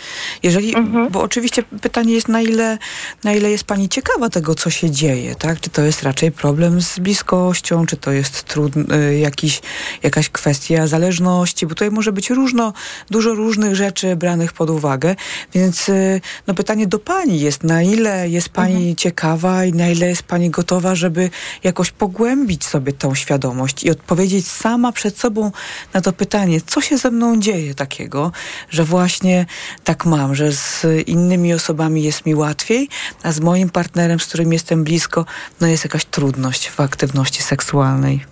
Jeżeli, 0.43 0.75
bo 1.11 1.23
oczywiście 1.23 1.63
pytanie 1.63 2.15
jest, 2.15 2.29
na 2.29 2.41
ile, 2.41 2.79
na 3.25 3.33
ile 3.33 3.51
jest 3.51 3.65
pani 3.65 3.89
ciekawa 3.89 4.31
tego, 4.31 4.55
co 4.55 4.71
się 4.71 4.91
dzieje, 4.91 5.35
tak? 5.35 5.61
Czy 5.61 5.71
to 5.71 5.83
jest 5.83 6.03
raczej 6.03 6.33
problem 6.33 6.83
z 6.83 6.99
bliskością, 6.99 7.87
czy 7.87 7.97
to 7.97 8.13
jest 8.13 8.43
trudny, 8.43 8.95
y, 8.95 9.19
jakiś, 9.19 9.63
jakaś 10.03 10.29
kwestia 10.29 10.87
zależności, 10.87 11.67
bo 11.67 11.75
tutaj 11.75 11.91
może 11.91 12.13
być 12.13 12.31
różno, 12.31 12.73
dużo 13.11 13.35
różnych 13.35 13.77
rzeczy 13.77 14.17
branych 14.17 14.53
pod 14.53 14.71
uwagę, 14.73 15.17
więc 15.55 15.89
y, 15.89 16.21
no 16.47 16.55
pytanie 16.55 16.87
do 16.87 16.99
pani 16.99 17.41
jest, 17.41 17.65
na 17.65 17.83
ile 17.83 18.29
jest 18.29 18.49
pani 18.49 18.97
ciekawa 18.97 19.65
i 19.65 19.73
na 19.73 19.89
ile 19.89 20.09
jest 20.09 20.23
pani 20.23 20.51
gotowa, 20.51 20.95
żeby 20.95 21.31
jakoś 21.63 21.91
pogłębić 21.91 22.65
sobie 22.65 22.93
tą 22.93 23.15
świadomość 23.15 23.85
i 23.85 23.91
odpowiedzieć 23.91 24.49
sama 24.49 24.93
przed 24.93 25.19
sobą 25.19 25.53
na 25.95 26.01
to 26.01 26.13
pytanie, 26.13 26.61
co 26.67 26.81
się 26.81 26.99
ze 26.99 27.11
mną 27.11 27.41
dzieje 27.41 27.75
takiego, 27.75 28.33
że 28.71 28.85
właśnie 28.85 29.47
tak 29.85 30.07
mam, 30.07 30.35
że 30.35 30.53
z 30.53 30.87
innymi 31.07 31.55
osobami 31.55 32.03
jest 32.03 32.27
mi 32.27 32.35
łatwiej, 32.35 32.89
a 33.23 33.33
z 33.33 33.41
moim 33.41 33.71
partnerem, 33.71 34.21
z 34.21 34.27
którym 34.27 34.53
jestem 34.53 34.85
blisko, 34.85 35.25
no 35.61 35.67
jest 35.67 35.85
jakaś 35.85 36.05
trudność 36.05 36.69
w 36.69 36.81
aktywności 36.81 37.43
seksualnej. 37.43 38.32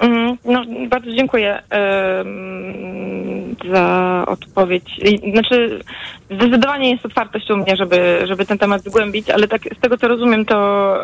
Mhm, 0.00 0.36
No, 0.44 0.64
bardzo 0.88 1.12
dziękuję 1.12 1.62
em, 1.70 3.54
za 3.70 4.24
odpowiedź. 4.26 5.00
Znaczy, 5.32 5.80
zdecydowanie 6.30 6.90
jest 6.90 7.06
otwartość 7.06 7.50
u 7.50 7.56
mnie, 7.56 7.76
żeby, 7.76 8.20
żeby 8.24 8.46
ten 8.46 8.58
temat 8.58 8.82
zgłębić, 8.82 9.30
ale 9.30 9.48
tak 9.48 9.62
z 9.78 9.80
tego 9.80 9.98
co 9.98 10.08
rozumiem, 10.08 10.44
to, 10.44 10.96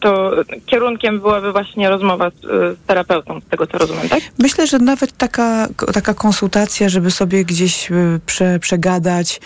to 0.00 0.32
kierunkiem 0.66 1.20
byłaby 1.20 1.52
właśnie 1.52 1.90
rozmowa 1.90 2.30
z, 2.30 2.40
z 2.42 2.78
terapeutą, 2.86 3.40
z 3.40 3.44
tego 3.44 3.66
co 3.66 3.78
rozumiem, 3.78 4.08
tak? 4.08 4.20
Myślę, 4.38 4.66
że 4.66 4.78
nawet 4.78 5.16
taka, 5.16 5.68
taka 5.92 6.14
konsultacja, 6.14 6.88
żeby 6.88 7.10
sobie 7.10 7.44
gdzieś 7.44 7.90
y, 7.90 8.20
prze, 8.26 8.58
przegadać, 8.58 9.40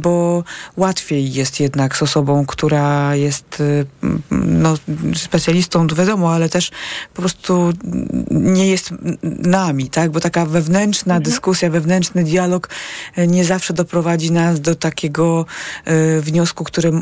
bo 0.00 0.44
łatwiej 0.76 1.32
jest 1.32 1.60
jednak 1.60 1.96
z 1.96 2.02
osobą, 2.02 2.46
która 2.46 3.16
jest 3.16 3.60
y, 3.60 3.86
m, 4.02 4.22
no, 4.62 4.74
specjalistą, 5.14 5.86
wiadomo, 5.86 6.32
ale 6.32 6.48
też 6.48 6.70
po 7.14 7.22
prostu 7.22 7.72
nie 8.30 8.70
jest 8.70 8.94
nami, 9.38 9.90
tak? 9.90 10.10
Bo 10.10 10.20
taka 10.20 10.46
wewnętrzna 10.46 11.20
dyskusja, 11.20 11.70
wewnętrzny 11.70 12.24
dialog 12.24 12.68
y, 13.18 13.26
nie 13.26 13.44
zawsze 13.44 13.74
doprowadzi 13.74 14.32
nas 14.32 14.60
do 14.60 14.74
takiego 14.74 15.46
wniosku, 16.20 16.64
który, 16.64 16.92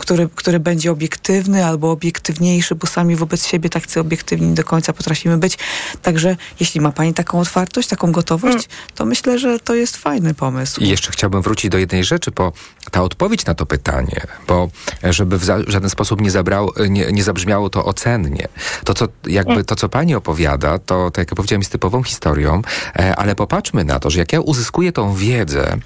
który, 0.00 0.28
który 0.34 0.60
będzie 0.60 0.92
obiektywny 0.92 1.64
albo 1.66 1.79
obiektywniejszy, 1.88 2.74
bo 2.74 2.86
sami 2.86 3.16
wobec 3.16 3.46
siebie 3.46 3.70
tacy 3.70 4.00
obiektywni 4.00 4.54
do 4.54 4.64
końca 4.64 4.92
potrafimy 4.92 5.38
być. 5.38 5.58
Także 6.02 6.36
jeśli 6.60 6.80
ma 6.80 6.92
Pani 6.92 7.14
taką 7.14 7.40
otwartość, 7.40 7.88
taką 7.88 8.12
gotowość, 8.12 8.68
to 8.94 9.04
myślę, 9.06 9.38
że 9.38 9.58
to 9.60 9.74
jest 9.74 9.96
fajny 9.96 10.34
pomysł. 10.34 10.80
I 10.80 10.88
jeszcze 10.88 11.12
chciałbym 11.12 11.42
wrócić 11.42 11.70
do 11.70 11.78
jednej 11.78 12.04
rzeczy, 12.04 12.30
bo 12.30 12.52
ta 12.90 13.02
odpowiedź 13.02 13.44
na 13.46 13.54
to 13.54 13.66
pytanie, 13.66 14.20
bo 14.48 14.68
żeby 15.02 15.38
w 15.38 15.44
za- 15.44 15.62
żaden 15.66 15.90
sposób 15.90 16.20
nie, 16.20 16.30
zabrał, 16.30 16.70
nie, 16.88 17.12
nie 17.12 17.22
zabrzmiało 17.24 17.70
to 17.70 17.84
ocennie. 17.84 18.48
To 18.84 18.94
co, 18.94 19.08
jakby, 19.26 19.64
to, 19.64 19.76
co 19.76 19.88
pani 19.88 20.14
opowiada, 20.14 20.78
to, 20.78 21.10
tak 21.10 21.18
jak 21.18 21.30
ja 21.30 21.36
powiedziałem, 21.36 21.60
jest 21.60 21.72
typową 21.72 22.02
historią, 22.02 22.62
e, 22.96 23.16
ale 23.16 23.34
popatrzmy 23.34 23.84
na 23.84 24.00
to, 24.00 24.10
że 24.10 24.18
jak 24.18 24.32
ja 24.32 24.40
uzyskuję 24.40 24.92
tą 24.92 25.14
wiedzę, 25.14 25.76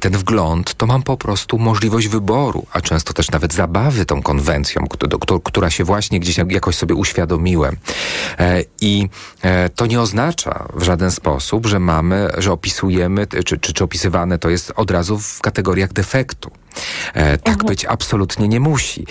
ten 0.00 0.12
wgląd, 0.12 0.74
to 0.74 0.86
mam 0.86 1.02
po 1.02 1.16
prostu 1.16 1.58
możliwość 1.58 2.08
wyboru, 2.08 2.66
a 2.72 2.80
często 2.80 3.12
też 3.12 3.30
nawet 3.30 3.54
zabawy 3.54 4.04
tą 4.04 4.22
konwencją, 4.22 4.84
która 5.44 5.70
się 5.70 5.84
właśnie 5.84 6.20
gdzieś 6.20 6.38
jakoś 6.48 6.76
sobie 6.76 6.94
uświadomiłem. 6.94 7.76
E, 8.38 8.62
I 8.80 9.08
e, 9.42 9.68
to 9.68 9.86
nie 9.86 10.00
oznacza 10.00 10.68
w 10.74 10.82
żaden 10.82 11.10
sposób, 11.10 11.66
że 11.66 11.80
mamy, 11.80 12.28
że 12.38 12.52
opisujemy, 12.52 13.26
czy, 13.44 13.58
czy, 13.58 13.72
czy 13.72 13.84
opisywane 13.84 14.38
to 14.38 14.50
jest 14.50 14.72
od 14.76 14.90
razu 14.90 15.18
w 15.18 15.40
kategoriach 15.40 15.92
defektu. 15.92 16.50
E, 17.14 17.38
tak 17.38 17.64
być 17.64 17.84
absolutnie 17.84 18.48
nie 18.48 18.60
musi. 18.60 19.06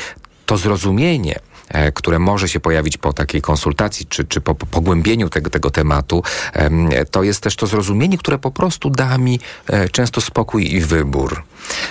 To 0.45 0.57
zrozumienie, 0.57 1.35
e, 1.35 1.54
które 1.93 2.19
może 2.19 2.49
się 2.49 2.60
pojawić 2.60 2.97
po 2.97 3.13
takiej 3.13 3.41
konsultacji, 3.41 4.06
czy, 4.06 4.25
czy 4.25 4.41
po, 4.41 4.56
po 4.56 4.65
pogłębieniu 4.65 5.30
tego, 5.30 5.49
tego 5.49 5.69
tematu, 5.71 6.23
em, 6.54 6.89
to 7.12 7.23
jest 7.23 7.41
też 7.41 7.56
to 7.56 7.67
zrozumienie, 7.67 8.17
które 8.17 8.38
po 8.38 8.51
prostu 8.51 8.89
da 8.89 9.17
mi 9.17 9.39
e, 9.67 9.89
często 9.89 10.21
spokój 10.21 10.73
i 10.75 10.82
wybór. 10.82 11.43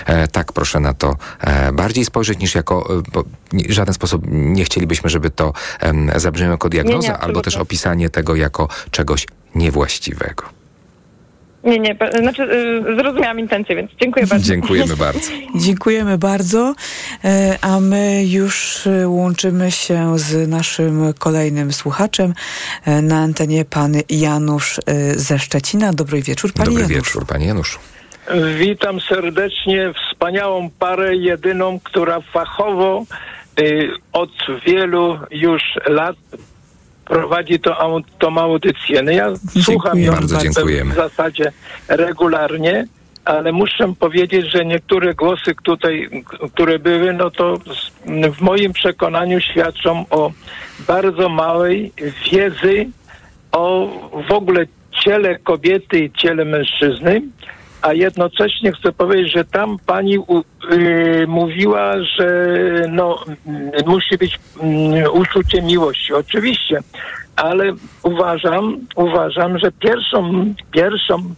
E, 0.05 0.27
tak 0.27 0.53
proszę 0.53 0.79
na 0.79 0.93
to 0.93 1.15
e, 1.41 1.71
bardziej 1.71 2.05
spojrzeć 2.05 2.39
niż 2.39 2.55
jako, 2.55 2.99
e, 2.99 3.01
bo 3.11 3.23
nie- 3.53 3.63
w 3.67 3.71
żaden 3.71 3.93
sposób 3.93 4.21
nie 4.29 4.65
chcielibyśmy, 4.65 5.09
żeby 5.09 5.29
to 5.29 5.53
zabrzmiało 6.15 6.51
jako 6.51 6.69
diagnoza, 6.69 7.07
albo 7.07 7.15
absolutnie. 7.17 7.41
też 7.43 7.55
opisanie 7.55 8.09
tego 8.09 8.35
jako 8.35 8.67
czegoś 8.91 9.27
niewłaściwego. 9.55 10.43
Nie, 11.65 11.79
nie, 11.79 11.95
znaczy 12.21 12.43
y, 12.43 12.95
zrozumiałam 12.95 13.39
intencję, 13.39 13.75
więc 13.75 13.91
dziękuję 14.01 14.27
bardzo. 14.27 14.45
Dziękujemy 14.45 14.95
bardzo. 14.95 15.31
Dziękujemy 15.65 16.17
bardzo, 16.17 16.75
e, 17.23 17.57
a 17.61 17.79
my 17.79 18.25
już 18.25 18.87
e, 18.87 19.07
łączymy 19.07 19.71
się 19.71 20.19
z 20.19 20.49
naszym 20.49 21.13
kolejnym 21.19 21.73
słuchaczem 21.73 22.33
e, 22.85 23.01
na 23.01 23.17
antenie 23.17 23.65
pan 23.65 23.93
Janusz 24.09 24.79
e, 24.79 24.83
ze 25.19 25.39
Szczecina. 25.39 25.93
Dobry 25.93 26.21
wieczór, 26.21 26.53
panie 26.53 26.65
Dobry 26.65 26.81
Januszu. 26.81 26.95
wieczór, 26.95 27.25
panie 27.25 27.45
Januszu. 27.45 27.79
Witam 28.59 29.01
serdecznie 29.01 29.93
wspaniałą 29.93 30.69
parę, 30.79 31.15
jedyną, 31.15 31.79
która 31.83 32.21
fachowo 32.21 33.05
y, 33.59 33.89
od 34.13 34.29
wielu 34.65 35.19
już 35.31 35.61
lat 35.87 36.15
prowadzi 37.05 37.59
to, 37.59 38.01
tą 38.19 38.37
audycję. 38.37 39.01
No 39.01 39.11
ja 39.11 39.27
słucham 39.63 39.99
ją 39.99 40.11
Bardzo 40.13 40.37
w- 40.37 40.41
dziękujemy. 40.41 40.91
w 40.91 40.95
zasadzie 40.95 41.51
regularnie, 41.87 42.85
ale 43.25 43.51
muszę 43.51 43.93
powiedzieć, 43.99 44.51
że 44.51 44.65
niektóre 44.65 45.13
głosy 45.13 45.55
tutaj, 45.63 46.09
które 46.53 46.79
były, 46.79 47.13
no 47.13 47.31
to 47.31 47.57
w 48.37 48.41
moim 48.41 48.73
przekonaniu 48.73 49.39
świadczą 49.41 50.05
o 50.09 50.31
bardzo 50.87 51.29
małej 51.29 51.91
wiedzy 52.31 52.87
o 53.51 53.87
w 54.29 54.31
ogóle 54.31 54.65
ciele 55.03 55.39
kobiety 55.39 55.99
i 55.99 56.11
ciele 56.11 56.45
mężczyzny, 56.45 57.21
a 57.81 57.93
jednocześnie 57.93 58.71
chcę 58.71 58.91
powiedzieć, 58.91 59.33
że 59.33 59.45
tam 59.45 59.77
pani 59.85 60.17
y, 60.17 61.25
mówiła, 61.27 61.93
że 62.17 62.55
no, 62.89 63.19
mm, 63.47 63.71
musi 63.85 64.17
być 64.17 64.39
mm, 64.59 65.11
uczucie 65.13 65.61
miłości. 65.61 66.13
Oczywiście, 66.13 66.79
ale 67.35 67.73
uważam, 68.03 68.77
uważam, 68.95 69.59
że 69.59 69.71
pierwszą, 69.71 70.53
pierwszą 70.71 71.33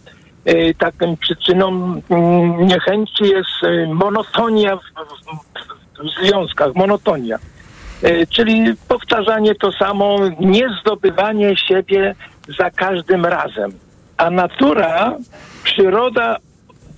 y, 0.48 0.74
taką 0.78 1.16
przyczyną 1.16 1.68
mm, 2.10 2.66
niechęci 2.66 3.24
jest 3.24 3.62
y, 3.62 3.86
monotonia 3.94 4.76
w, 4.76 4.80
w, 4.80 6.04
w 6.04 6.26
związkach, 6.26 6.74
monotonia. 6.74 7.38
Czyli 8.30 8.74
powtarzanie 8.88 9.54
to 9.54 9.72
samo, 9.72 10.18
nie 10.40 10.68
zdobywanie 10.80 11.56
siebie 11.56 12.14
za 12.58 12.70
każdym 12.70 13.26
razem. 13.26 13.72
A 14.18 14.30
natura, 14.30 15.16
przyroda 15.64 16.36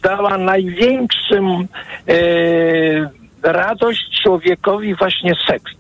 dała 0.03 0.39
największą 0.39 1.65
e, 2.09 2.15
radość 3.43 4.23
człowiekowi 4.23 4.95
właśnie 4.95 5.33
seks. 5.47 5.73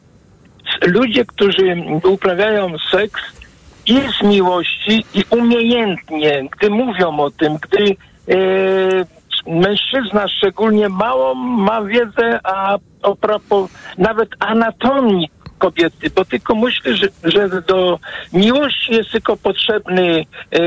Ludzie, 0.86 1.24
którzy 1.24 1.76
uprawiają 2.04 2.78
seks 2.90 3.22
i 3.86 4.00
z 4.18 4.22
miłości, 4.22 5.04
i 5.14 5.24
umiejętnie, 5.30 6.48
gdy 6.56 6.70
mówią 6.70 7.18
o 7.18 7.30
tym, 7.30 7.56
gdy 7.56 7.84
e, 7.84 8.36
mężczyzna 9.46 10.28
szczególnie 10.28 10.88
mało 10.88 11.34
ma 11.34 11.82
wiedzę, 11.82 12.40
a 12.44 12.78
o 13.02 13.16
nawet 13.98 14.28
anatomii 14.38 15.30
kobiety, 15.60 16.10
bo 16.10 16.24
tylko 16.24 16.54
myślę, 16.54 16.96
że, 16.96 17.08
że 17.24 17.62
do 17.62 17.98
miłości 18.32 18.92
jest 18.92 19.10
tylko 19.10 19.36
potrzebny 19.36 20.26
e, 20.50 20.60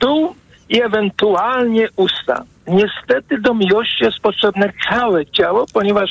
dół 0.00 0.34
i 0.68 0.82
ewentualnie 0.82 1.88
usta. 1.96 2.44
Niestety 2.66 3.38
do 3.38 3.54
miłości 3.54 4.04
jest 4.04 4.18
potrzebne 4.18 4.72
całe 4.88 5.26
ciało, 5.26 5.66
ponieważ 5.72 6.10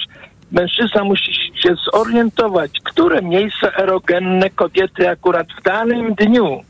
mężczyzna 0.52 1.04
musi 1.04 1.34
się 1.34 1.76
zorientować, 1.94 2.72
które 2.84 3.22
miejsca 3.22 3.68
erogenne 3.78 4.50
kobiety 4.50 5.10
akurat 5.10 5.48
w 5.60 5.64
danym 5.64 6.14
dniu 6.16 6.64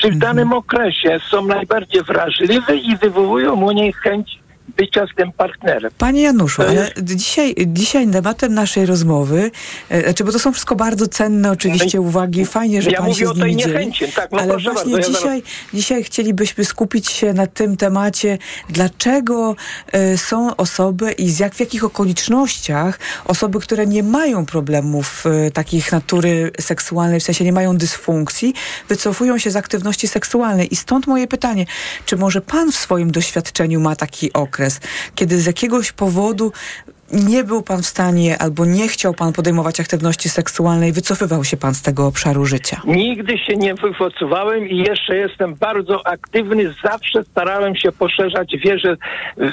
czy 0.00 0.10
w 0.10 0.18
danym 0.18 0.52
okresie 0.52 1.20
są 1.30 1.46
najbardziej 1.46 2.02
wrażliwe 2.02 2.76
i 2.76 2.96
wywołują 2.96 3.54
u 3.54 3.72
niej 3.72 3.92
chęć 3.92 4.40
bycia 4.76 5.06
z 5.06 5.16
tym 5.16 5.32
partnerem. 5.32 5.90
Panie 5.98 6.22
Januszu, 6.22 6.62
ale 6.62 6.90
dzisiaj, 7.02 7.54
dzisiaj 7.66 8.08
tematem 8.08 8.54
naszej 8.54 8.86
rozmowy, 8.86 9.50
e, 9.88 10.02
znaczy, 10.02 10.24
bo 10.24 10.32
to 10.32 10.38
są 10.38 10.52
wszystko 10.52 10.76
bardzo 10.76 11.08
cenne 11.08 11.50
oczywiście 11.50 12.00
uwagi, 12.00 12.46
fajnie, 12.46 12.82
że 12.82 12.90
Ja 12.90 12.98
pan 12.98 13.06
mówię 13.06 13.20
się 13.20 13.30
o 13.30 13.34
z 13.34 13.36
nimi 13.36 13.56
tej 13.56 13.56
dzieli, 13.56 13.72
niechęci. 13.72 14.12
Tak, 14.12 14.32
no 14.32 14.40
ale 14.40 14.58
właśnie 14.58 14.92
bardzo, 14.92 15.10
ja 15.10 15.16
dzisiaj, 15.16 15.42
dzisiaj 15.74 16.04
chcielibyśmy 16.04 16.64
skupić 16.64 17.10
się 17.10 17.32
na 17.32 17.46
tym 17.46 17.76
temacie, 17.76 18.38
dlaczego 18.68 19.56
e, 19.92 20.18
są 20.18 20.56
osoby 20.56 21.12
i 21.12 21.30
z 21.30 21.38
jak, 21.38 21.54
w 21.54 21.60
jakich 21.60 21.84
okolicznościach 21.84 22.98
osoby, 23.24 23.60
które 23.60 23.86
nie 23.86 24.02
mają 24.02 24.46
problemów 24.46 25.24
e, 25.26 25.50
takich 25.50 25.92
natury 25.92 26.50
seksualnej, 26.60 27.20
w 27.20 27.22
sensie 27.22 27.44
nie 27.44 27.52
mają 27.52 27.76
dysfunkcji, 27.76 28.54
wycofują 28.88 29.38
się 29.38 29.50
z 29.50 29.56
aktywności 29.56 30.08
seksualnej. 30.08 30.72
I 30.74 30.76
stąd 30.76 31.06
moje 31.06 31.26
pytanie, 31.26 31.66
czy 32.04 32.16
może 32.16 32.40
pan 32.40 32.72
w 32.72 32.76
swoim 32.76 33.10
doświadczeniu 33.10 33.80
ma 33.80 33.96
taki 33.96 34.32
okres, 34.32 34.59
kiedy 35.14 35.38
z 35.38 35.46
jakiegoś 35.46 35.92
powodu 35.92 36.52
nie 37.12 37.44
był 37.44 37.62
pan 37.62 37.82
w 37.82 37.86
stanie 37.86 38.38
albo 38.38 38.64
nie 38.64 38.88
chciał 38.88 39.14
pan 39.14 39.32
podejmować 39.32 39.80
aktywności 39.80 40.28
seksualnej, 40.28 40.92
wycofywał 40.92 41.44
się 41.44 41.56
pan 41.56 41.74
z 41.74 41.82
tego 41.82 42.06
obszaru 42.06 42.46
życia? 42.46 42.80
Nigdy 42.84 43.38
się 43.38 43.56
nie 43.56 43.74
wyfocowałem 43.74 44.68
i 44.68 44.76
jeszcze 44.76 45.16
jestem 45.16 45.54
bardzo 45.54 46.06
aktywny. 46.06 46.74
Zawsze 46.84 47.24
starałem 47.24 47.76
się 47.76 47.92
poszerzać 47.92 48.56
wierzę, 48.64 48.96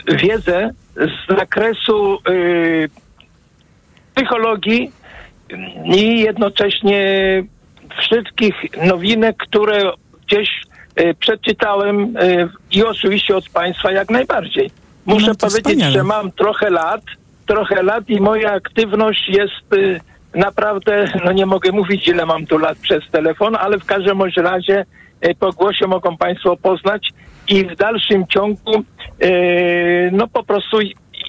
wiedzę 0.07 0.69
z 0.95 1.37
zakresu 1.37 2.17
y, 2.29 2.89
psychologii 4.15 4.91
i 5.85 6.19
jednocześnie 6.19 7.03
wszystkich 8.01 8.55
nowinek, 8.85 9.37
które 9.37 9.91
gdzieś 10.27 10.49
y, 10.99 11.13
przeczytałem 11.19 12.17
y, 12.17 12.49
i 12.71 12.83
oczywiście 12.83 13.35
od 13.35 13.49
Państwa 13.49 13.91
jak 13.91 14.09
najbardziej. 14.09 14.71
Muszę 15.07 15.27
No 15.27 15.35
powiedzieć, 15.35 15.63
wspaniale. 15.63 15.91
że 15.91 16.03
mam 16.03 16.31
trochę 16.31 16.69
lat, 16.69 17.01
trochę 17.45 17.83
lat 17.83 18.09
i 18.09 18.21
moja 18.21 18.51
aktywność 18.53 19.29
jest 19.29 19.73
y, 19.73 19.99
naprawdę, 20.35 21.05
no 21.25 21.31
nie 21.31 21.45
mogę 21.45 21.71
mówić 21.71 22.07
ile 22.07 22.25
mam 22.25 22.45
tu 22.45 22.57
lat 22.57 22.77
przez 22.77 23.03
telefon, 23.11 23.55
ale 23.55 23.79
w 23.79 23.85
każdym 23.85 24.21
razie 24.37 24.85
y, 25.25 25.35
po 25.39 25.53
głosie 25.53 25.87
mogą 25.87 26.17
Państwo 26.17 26.57
poznać 26.57 27.09
i 27.47 27.65
w 27.65 27.75
dalszym 27.75 28.27
ciągu 28.27 28.83
y, 29.23 30.09
no 30.13 30.27
po 30.27 30.43
prostu 30.43 30.77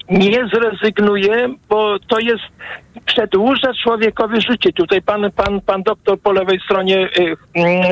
nie 0.09 0.47
zrezygnuję, 0.53 1.55
bo 1.69 1.99
to 1.99 2.19
jest 2.19 2.43
przedłuża 3.05 3.73
człowiekowi 3.83 4.41
życie. 4.41 4.73
Tutaj 4.73 5.01
pan, 5.01 5.31
pan, 5.31 5.61
pan 5.61 5.83
doktor 5.83 6.19
po 6.19 6.31
lewej 6.31 6.59
stronie 6.59 7.09
y, 7.19 7.35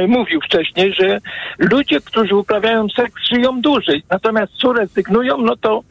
y, 0.01 0.07
mówił 0.07 0.41
wcześniej, 0.41 0.93
że 0.93 1.19
ludzie, 1.57 2.01
którzy 2.01 2.35
uprawiają 2.35 2.87
seks, 2.89 3.23
żyją 3.33 3.61
dłużej. 3.61 4.03
Natomiast 4.09 4.53
co 4.53 4.73
rezygnują, 4.73 5.37
no 5.37 5.55
to 5.55 5.83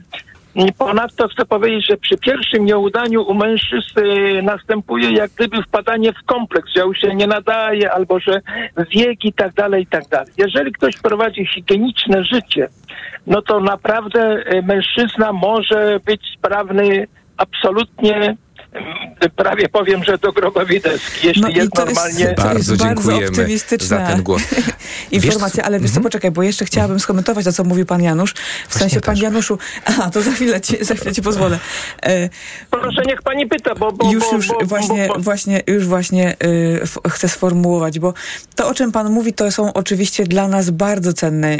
Ponadto 0.78 1.28
chcę 1.28 1.44
powiedzieć, 1.44 1.86
że 1.90 1.96
przy 1.96 2.18
pierwszym 2.18 2.64
nieudaniu 2.64 3.22
u 3.22 3.34
mężczyzn 3.34 4.00
następuje 4.42 5.12
jak 5.12 5.30
gdyby 5.30 5.62
wpadanie 5.62 6.12
w 6.12 6.26
kompleks, 6.26 6.70
że 6.76 6.82
już 6.82 6.98
się 6.98 7.14
nie 7.14 7.26
nadaje, 7.26 7.92
albo 7.92 8.20
że 8.20 8.40
wiek 8.90 9.24
i 9.24 9.32
tak 9.32 9.54
dalej, 9.54 9.82
i 9.82 9.86
tak 9.86 10.09
dalej. 10.09 10.32
Jeżeli 10.38 10.72
ktoś 10.72 10.96
prowadzi 10.96 11.46
higieniczne 11.46 12.24
życie, 12.24 12.68
no 13.26 13.42
to 13.42 13.61
naprawdę 13.61 14.44
y, 14.54 14.62
mężczyzna 14.62 15.32
może 15.32 16.00
być 16.07 16.20
sprawny 16.38 17.07
absolutnie 17.36 18.36
prawie 19.37 19.68
powiem, 19.68 20.05
że 20.05 20.18
do 20.18 20.33
grobowej 20.33 20.81
deski, 20.81 21.27
jeśli 21.27 21.43
No 21.43 21.49
i 21.49 21.55
jest 21.55 21.72
to 21.72 21.87
jest- 21.87 21.97
normalnie... 21.97 22.27
to 22.35 22.43
Bardzo 22.43 22.59
jest 22.72 22.83
bardzo 22.83 22.95
dziękujemy 22.95 23.29
optymistyczna 23.29 23.87
za 23.99 24.07
ten 24.07 24.22
głos. 24.22 24.43
informacja, 25.11 25.64
ale 25.64 25.81
wiesz 25.81 25.91
co, 25.91 25.97
Mhm. 25.97 26.03
poczekaj, 26.05 26.31
bo 26.31 26.43
jeszcze 26.43 26.64
chciałabym 26.64 27.01
skomentować 27.01 27.45
to, 27.45 27.53
co 27.53 27.64
mówił 27.64 27.87
pan 27.87 28.03
Janusz. 28.03 28.35
W 28.68 28.79
sensie, 28.79 29.01
pan 29.01 29.14
też. 29.14 29.22
Januszu, 29.22 29.59
aha, 29.85 30.11
to 30.12 30.22
za 30.22 30.31
chwilę 30.31 30.61
ci, 30.61 30.85
za 30.85 30.95
chwilę 30.95 31.12
ci 31.12 31.22
pozwolę. 31.22 31.59
E, 32.03 32.29
Proszę, 32.70 33.03
niech 33.07 33.22
pani 33.22 33.47
pyta, 33.47 33.74
bo... 33.74 33.93
bo 33.93 34.12
już, 34.12 34.24
już 34.33 34.49
bo, 34.49 34.59
właśnie, 34.64 35.07
bo, 35.09 35.14
bo, 35.14 35.20
właśnie, 35.20 35.62
już 35.66 35.87
właśnie 35.87 36.37
y, 36.45 36.81
f- 36.83 36.99
chcę 37.09 37.29
sformułować, 37.29 37.99
bo 37.99 38.14
to, 38.55 38.68
o 38.68 38.74
czym 38.74 38.93
pan 38.93 39.11
mówi, 39.12 39.33
to 39.33 39.51
są 39.51 39.72
oczywiście 39.72 40.24
dla 40.24 40.49
nas 40.49 40.70
bardzo 40.70 41.12
cenne 41.12 41.57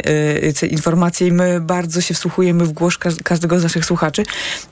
y, 0.63 0.67
informacje 0.67 1.27
i 1.27 1.31
my 1.31 1.61
bardzo 1.61 2.01
się 2.01 2.13
wsłuchujemy 2.13 2.65
w 2.65 2.71
głos 2.71 2.97
każ- 2.97 3.23
każdego 3.23 3.59
z 3.59 3.63
naszych 3.63 3.85
słuchaczy. 3.85 4.23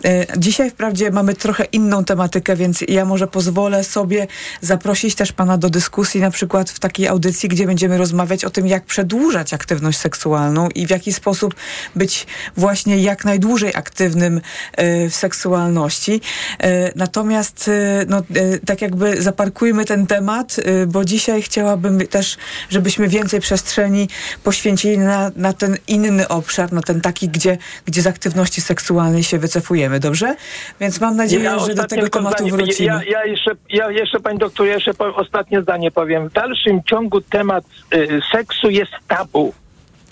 Y, 0.06 0.28
dzisiaj 0.38 0.70
wprawdzie 0.72 1.12
mamy 1.12 1.34
trochę 1.34 1.64
inną 1.64 2.06
tematykę, 2.06 2.34
więc 2.55 2.83
ja 2.88 3.05
może 3.05 3.27
pozwolę 3.27 3.83
sobie 3.83 4.27
zaprosić 4.61 5.15
też 5.15 5.31
pana 5.31 5.57
do 5.57 5.69
dyskusji 5.69 6.21
na 6.21 6.31
przykład 6.31 6.69
w 6.69 6.79
takiej 6.79 7.07
audycji, 7.07 7.49
gdzie 7.49 7.65
będziemy 7.65 7.97
rozmawiać 7.97 8.45
o 8.45 8.49
tym, 8.49 8.67
jak 8.67 8.86
przedłużać 8.86 9.53
aktywność 9.53 9.97
seksualną 9.97 10.69
i 10.69 10.88
w 10.88 10.89
jaki 10.89 11.13
sposób 11.13 11.55
być 11.95 12.27
właśnie 12.57 12.97
jak 12.97 13.25
najdłużej 13.25 13.75
aktywnym 13.75 14.38
y, 14.38 15.09
w 15.09 15.15
seksualności. 15.15 16.21
Y, 16.63 16.93
Natomiast 16.95 17.67
y, 17.67 18.05
no, 18.07 18.21
tak 18.65 18.81
jakby 18.81 19.21
zaparkujmy 19.21 19.86
ten 19.86 20.07
temat, 20.07 20.55
bo 20.88 21.05
dzisiaj 21.05 21.41
chciałabym 21.41 22.07
też, 22.07 22.38
żebyśmy 22.69 23.07
więcej 23.07 23.39
przestrzeni 23.39 24.09
poświęcili 24.43 24.97
na, 24.97 25.31
na 25.36 25.53
ten 25.53 25.77
inny 25.88 26.27
obszar, 26.27 26.73
na 26.73 26.81
ten 26.81 27.01
taki, 27.01 27.29
gdzie, 27.29 27.57
gdzie 27.86 28.01
z 28.01 28.07
aktywności 28.07 28.61
seksualnej 28.61 29.23
się 29.23 29.39
wycofujemy, 29.39 29.99
dobrze? 29.99 30.36
Więc 30.79 31.01
mam 31.01 31.15
nadzieję, 31.15 31.59
że 31.67 31.75
do 31.75 31.83
tego 31.83 32.09
tematu 32.26 32.47
zdanie. 32.47 32.51
wrócimy. 32.51 32.88
Ja, 32.88 33.03
ja 33.03 33.26
jeszcze, 33.26 33.51
ja 33.69 33.91
jeszcze, 33.91 34.19
pani 34.19 34.39
doktor, 34.39 34.67
ja 34.67 34.73
jeszcze 34.73 34.93
po, 34.93 35.15
ostatnie 35.15 35.61
zdanie 35.61 35.91
powiem. 35.91 36.30
W 36.30 36.34
dalszym 36.34 36.84
ciągu 36.84 37.21
temat 37.21 37.65
y, 37.93 38.21
seksu 38.32 38.69
jest 38.69 38.91
tabu. 39.07 39.53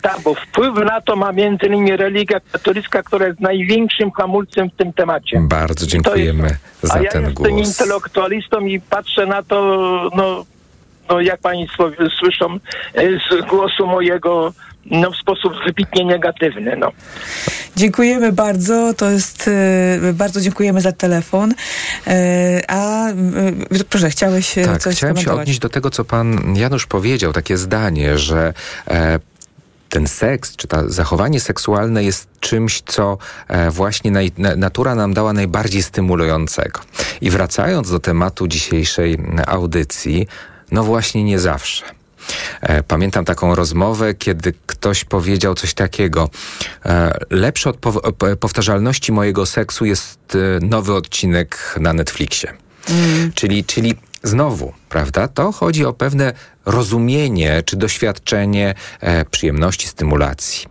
Tabu. 0.01 0.35
Wpływ 0.35 0.75
na 0.85 1.01
to 1.01 1.15
ma 1.15 1.31
między 1.31 1.65
innymi 1.65 1.97
religia 1.97 2.39
katolicka, 2.51 3.03
która 3.03 3.27
jest 3.27 3.39
największym 3.39 4.11
hamulcem 4.11 4.69
w 4.69 4.75
tym 4.75 4.93
temacie. 4.93 5.41
Bardzo 5.41 5.87
dziękujemy 5.87 6.47
jest, 6.47 6.59
za 6.81 6.93
a 6.93 7.01
ja 7.01 7.11
ten 7.11 7.23
jestem 7.23 7.33
głos. 7.33 7.67
intelektualistą 7.67 8.65
i 8.65 8.79
patrzę 8.79 9.25
na 9.25 9.43
to, 9.43 9.59
no, 10.15 10.45
no 11.09 11.21
jak 11.21 11.39
państwo 11.39 11.89
słyszą 12.19 12.55
y, 12.55 13.19
z 13.31 13.45
głosu 13.45 13.87
mojego, 13.87 14.53
no 14.85 15.11
w 15.11 15.15
sposób 15.15 15.53
wybitnie 15.65 16.05
negatywny, 16.05 16.75
no. 16.77 16.91
Dziękujemy 17.75 18.31
bardzo. 18.31 18.93
To 18.93 19.09
jest 19.09 19.47
e, 19.47 20.13
bardzo 20.13 20.41
dziękujemy 20.41 20.81
za 20.81 20.91
telefon. 20.91 21.53
E, 22.07 22.61
a 22.67 23.09
e, 23.09 23.13
proszę, 23.89 24.09
chciałeś 24.09 24.55
Tak, 24.65 24.81
coś 24.81 24.95
chciałem 24.95 25.17
się 25.17 25.33
odnieść 25.33 25.59
do 25.59 25.69
tego, 25.69 25.89
co 25.89 26.05
pan 26.05 26.55
Janusz 26.55 26.87
powiedział, 26.87 27.33
takie 27.33 27.57
zdanie, 27.57 28.17
że 28.17 28.53
ten 29.89 30.07
seks, 30.07 30.55
czy 30.55 30.67
to 30.67 30.89
zachowanie 30.89 31.39
seksualne 31.39 32.03
jest 32.03 32.27
czymś, 32.39 32.81
co 32.81 33.17
właśnie 33.69 34.11
naj, 34.11 34.31
natura 34.57 34.95
nam 34.95 35.13
dała 35.13 35.33
najbardziej 35.33 35.83
stymulującego. 35.83 36.79
I 37.21 37.29
wracając 37.29 37.91
do 37.91 37.99
tematu 37.99 38.47
dzisiejszej 38.47 39.17
audycji, 39.47 40.27
no 40.71 40.83
właśnie 40.83 41.23
nie 41.23 41.39
zawsze. 41.39 41.83
E, 42.61 42.83
Pamiętam 42.83 43.25
taką 43.25 43.55
rozmowę, 43.55 44.13
kiedy 44.13 44.53
ktoś 44.65 45.05
powiedział 45.05 45.55
coś 45.55 45.73
takiego. 45.73 46.29
E, 46.85 47.17
lepszy 47.29 47.69
od 47.69 47.77
po- 47.77 48.01
powtarzalności 48.39 49.11
mojego 49.11 49.45
seksu 49.45 49.85
jest 49.85 50.35
e, 50.35 50.65
nowy 50.65 50.93
odcinek 50.93 51.75
na 51.79 51.93
Netflixie. 51.93 52.53
Czyli, 53.35 53.63
czyli 53.65 53.95
znowu, 54.23 54.73
prawda? 54.89 55.27
To 55.27 55.51
chodzi 55.51 55.85
o 55.85 55.93
pewne 55.93 56.33
rozumienie 56.65 57.63
czy 57.65 57.77
doświadczenie 57.77 58.75
e, 58.99 59.25
przyjemności, 59.25 59.87
stymulacji. 59.87 60.67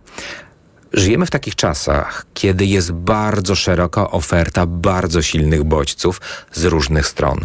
Żyjemy 0.93 1.25
w 1.25 1.29
takich 1.31 1.55
czasach, 1.55 2.25
kiedy 2.33 2.65
jest 2.65 2.91
bardzo 2.91 3.55
szeroka 3.55 4.11
oferta 4.11 4.65
bardzo 4.65 5.21
silnych 5.21 5.63
bodźców 5.63 6.21
z 6.53 6.63
różnych 6.63 7.07
stron. 7.07 7.39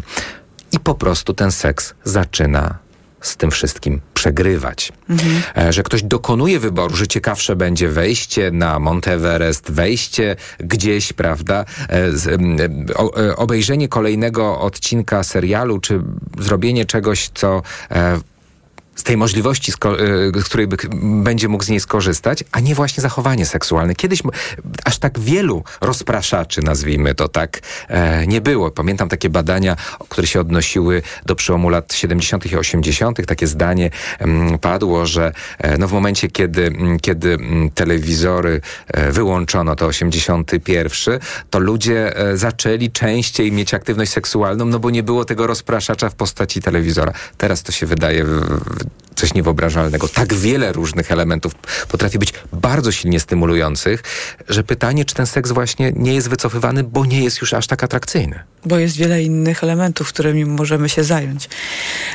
I 0.72 0.80
po 0.80 0.94
prostu 0.94 1.34
ten 1.34 1.52
seks 1.52 1.94
zaczyna 2.04 2.78
z 3.20 3.36
tym 3.36 3.50
wszystkim 3.50 4.00
przegrywać. 4.14 4.92
E, 5.56 5.72
Że 5.72 5.82
ktoś 5.82 6.02
dokonuje 6.02 6.60
wyboru, 6.60 6.96
że 6.96 7.06
ciekawsze 7.06 7.56
będzie 7.56 7.88
wejście 7.88 8.50
na 8.50 8.78
Monteverest, 8.78 9.70
wejście 9.70 10.36
gdzieś, 10.58 11.12
prawda, 11.12 11.64
e, 11.88 12.08
e, 13.28 13.36
obejrzenie 13.36 13.88
kolejnego 13.88 14.60
odcinka 14.60 15.24
serialu, 15.24 15.80
czy 15.80 16.00
zrobienie 16.38 16.84
czegoś, 16.84 17.30
co 17.34 17.62
z 18.98 19.02
tej 19.02 19.16
możliwości, 19.16 19.72
y, 19.72 20.40
z 20.40 20.44
której 20.44 20.66
by, 20.66 20.76
będzie 21.02 21.48
mógł 21.48 21.64
z 21.64 21.68
niej 21.68 21.80
skorzystać, 21.80 22.44
a 22.52 22.60
nie 22.60 22.74
właśnie 22.74 23.00
zachowanie 23.00 23.46
seksualne. 23.46 23.94
Kiedyś 23.94 24.22
aż 24.84 24.98
tak 24.98 25.18
wielu 25.18 25.64
rozpraszaczy, 25.80 26.62
nazwijmy 26.62 27.14
to 27.14 27.28
tak, 27.28 27.60
e, 27.88 28.26
nie 28.26 28.40
było. 28.40 28.70
Pamiętam 28.70 29.08
takie 29.08 29.30
badania, 29.30 29.76
które 30.08 30.26
się 30.26 30.40
odnosiły 30.40 31.02
do 31.26 31.34
przełomu 31.34 31.68
lat 31.68 31.94
70. 31.94 32.52
i 32.52 32.56
80. 32.56 33.26
Takie 33.26 33.46
zdanie 33.46 33.90
padło, 34.60 35.06
że 35.06 35.32
e, 35.58 35.78
no 35.78 35.88
w 35.88 35.92
momencie, 35.92 36.28
kiedy, 36.28 36.72
kiedy 37.02 37.38
telewizory 37.74 38.60
e, 38.86 39.12
wyłączono, 39.12 39.76
to 39.76 39.86
81, 39.86 41.18
to 41.50 41.58
ludzie 41.58 42.16
e, 42.16 42.36
zaczęli 42.36 42.90
częściej 42.90 43.52
mieć 43.52 43.74
aktywność 43.74 44.12
seksualną, 44.12 44.64
no 44.64 44.78
bo 44.78 44.90
nie 44.90 45.02
było 45.02 45.24
tego 45.24 45.46
rozpraszacza 45.46 46.10
w 46.10 46.14
postaci 46.14 46.62
telewizora. 46.62 47.12
Teraz 47.36 47.62
to 47.62 47.72
się 47.72 47.86
wydaje 47.86 48.24
w 48.24 48.87
coś 49.18 49.34
niewyobrażalnego. 49.34 50.08
Tak 50.08 50.34
wiele 50.34 50.72
różnych 50.72 51.12
elementów 51.12 51.54
potrafi 51.88 52.18
być 52.18 52.32
bardzo 52.52 52.92
silnie 52.92 53.20
stymulujących, 53.20 54.02
że 54.48 54.64
pytanie, 54.64 55.04
czy 55.04 55.14
ten 55.14 55.26
seks 55.26 55.52
właśnie 55.52 55.92
nie 55.96 56.14
jest 56.14 56.30
wycofywany, 56.30 56.84
bo 56.84 57.04
nie 57.04 57.24
jest 57.24 57.40
już 57.40 57.54
aż 57.54 57.66
tak 57.66 57.84
atrakcyjny. 57.84 58.40
Bo 58.64 58.78
jest 58.78 58.96
wiele 58.96 59.22
innych 59.22 59.64
elementów, 59.64 60.08
którymi 60.08 60.44
możemy 60.44 60.88
się 60.88 61.04
zająć. 61.04 61.48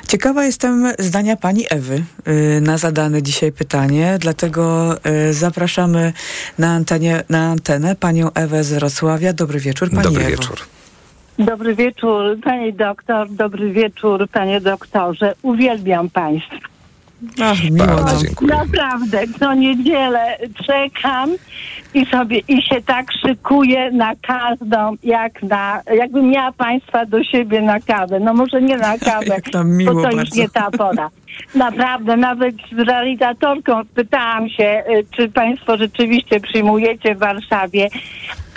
Ciekawa 0.07 0.45
jestem 0.45 0.93
zdania 0.99 1.35
pani 1.35 1.65
Ewy 1.69 2.03
y, 2.27 2.61
na 2.61 2.77
zadane 2.77 3.23
dzisiaj 3.23 3.51
pytanie, 3.51 4.17
dlatego 4.19 4.95
y, 5.29 5.33
zapraszamy 5.33 6.13
na, 6.57 6.71
antenie, 6.71 7.23
na 7.29 7.51
antenę 7.51 7.95
panią 7.95 8.33
Ewę 8.33 8.63
z 8.63 8.73
Wrocławia. 8.73 9.33
Dobry 9.33 9.59
wieczór, 9.59 9.89
pani 9.89 10.03
Dobry 10.03 10.21
Ewo. 10.21 10.31
wieczór. 10.31 10.57
Dobry 11.39 11.75
wieczór, 11.75 12.37
pani 12.43 12.73
doktor, 12.73 13.29
dobry 13.29 13.71
wieczór, 13.71 14.27
panie 14.29 14.61
doktorze. 14.61 15.35
Uwielbiam 15.41 16.09
państwa. 16.09 16.72
Ach, 17.41 17.63
miło 17.71 17.87
Bardzo 17.87 18.25
dziękuję. 18.25 18.55
Naprawdę, 18.55 19.23
co 19.39 19.53
niedzielę 19.53 20.37
czekam 20.67 21.29
i 21.93 22.05
sobie 22.05 22.39
i 22.47 22.61
się 22.61 22.81
tak 22.81 23.05
szykuję 23.11 23.91
na 23.91 24.15
każdą, 24.15 24.95
jak 25.03 25.43
na, 25.43 25.81
jakbym 25.95 26.29
miała 26.29 26.51
państwa 26.51 27.05
do 27.05 27.23
siebie 27.23 27.61
na 27.61 27.79
kawę. 27.79 28.19
No 28.19 28.33
może 28.33 28.61
nie 28.61 28.77
na 28.77 28.97
kawę, 29.11 29.37
bo 29.85 29.93
to 29.93 30.11
już 30.11 30.15
bardzo. 30.15 30.41
nie 30.41 30.49
ta 30.49 30.71
pora. 30.71 31.09
Naprawdę, 31.55 32.17
nawet 32.17 32.55
z 32.55 32.79
realizatorką 32.87 33.81
pytałam 33.95 34.49
się, 34.49 34.83
y, 34.89 35.05
czy 35.17 35.29
państwo 35.29 35.77
rzeczywiście 35.77 36.39
przyjmujecie 36.39 37.15
w 37.15 37.19
Warszawie, 37.19 37.87